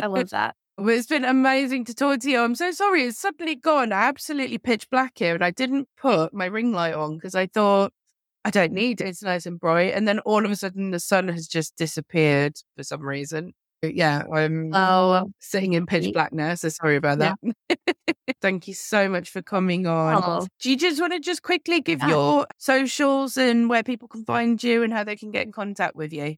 I 0.00 0.06
love 0.06 0.30
that. 0.30 0.56
But 0.78 0.94
it's 0.94 1.08
been 1.08 1.24
amazing 1.24 1.84
to 1.86 1.94
talk 1.94 2.20
to 2.20 2.30
you. 2.30 2.38
I'm 2.40 2.54
so 2.54 2.70
sorry. 2.70 3.02
It's 3.02 3.18
suddenly 3.18 3.56
gone 3.56 3.92
absolutely 3.92 4.58
pitch 4.58 4.88
black 4.90 5.12
here. 5.16 5.34
And 5.34 5.42
I 5.44 5.50
didn't 5.50 5.88
put 5.96 6.32
my 6.32 6.46
ring 6.46 6.72
light 6.72 6.94
on 6.94 7.16
because 7.16 7.34
I 7.34 7.46
thought 7.46 7.92
I 8.44 8.50
don't 8.50 8.72
need 8.72 9.00
it. 9.00 9.08
It's 9.08 9.22
nice 9.22 9.44
and 9.44 9.58
bright. 9.58 9.92
And 9.94 10.06
then 10.06 10.20
all 10.20 10.44
of 10.44 10.50
a 10.52 10.56
sudden 10.56 10.92
the 10.92 11.00
sun 11.00 11.26
has 11.28 11.48
just 11.48 11.76
disappeared 11.76 12.54
for 12.76 12.84
some 12.84 13.02
reason. 13.02 13.54
But 13.82 13.94
yeah, 13.94 14.22
I'm 14.32 14.70
Oh, 14.72 15.30
sitting 15.40 15.72
in 15.72 15.84
pitch 15.86 16.12
black 16.12 16.32
now. 16.32 16.54
So 16.54 16.68
sorry 16.68 16.94
about 16.96 17.18
that. 17.18 17.36
Thank 18.40 18.68
you 18.68 18.74
so 18.74 19.08
much 19.08 19.30
for 19.30 19.42
coming 19.42 19.86
on. 19.88 20.22
Oh. 20.24 20.46
Do 20.60 20.70
you 20.70 20.76
just 20.76 21.00
want 21.00 21.12
to 21.12 21.18
just 21.20 21.42
quickly 21.42 21.80
give 21.80 22.00
Yeah. 22.00 22.08
your 22.08 22.46
socials 22.58 23.36
and 23.36 23.68
where 23.68 23.82
people 23.82 24.06
can 24.06 24.24
find 24.24 24.62
you 24.62 24.84
and 24.84 24.92
how 24.92 25.02
they 25.02 25.16
can 25.16 25.32
get 25.32 25.44
in 25.46 25.52
contact 25.52 25.96
with 25.96 26.12
you? 26.12 26.36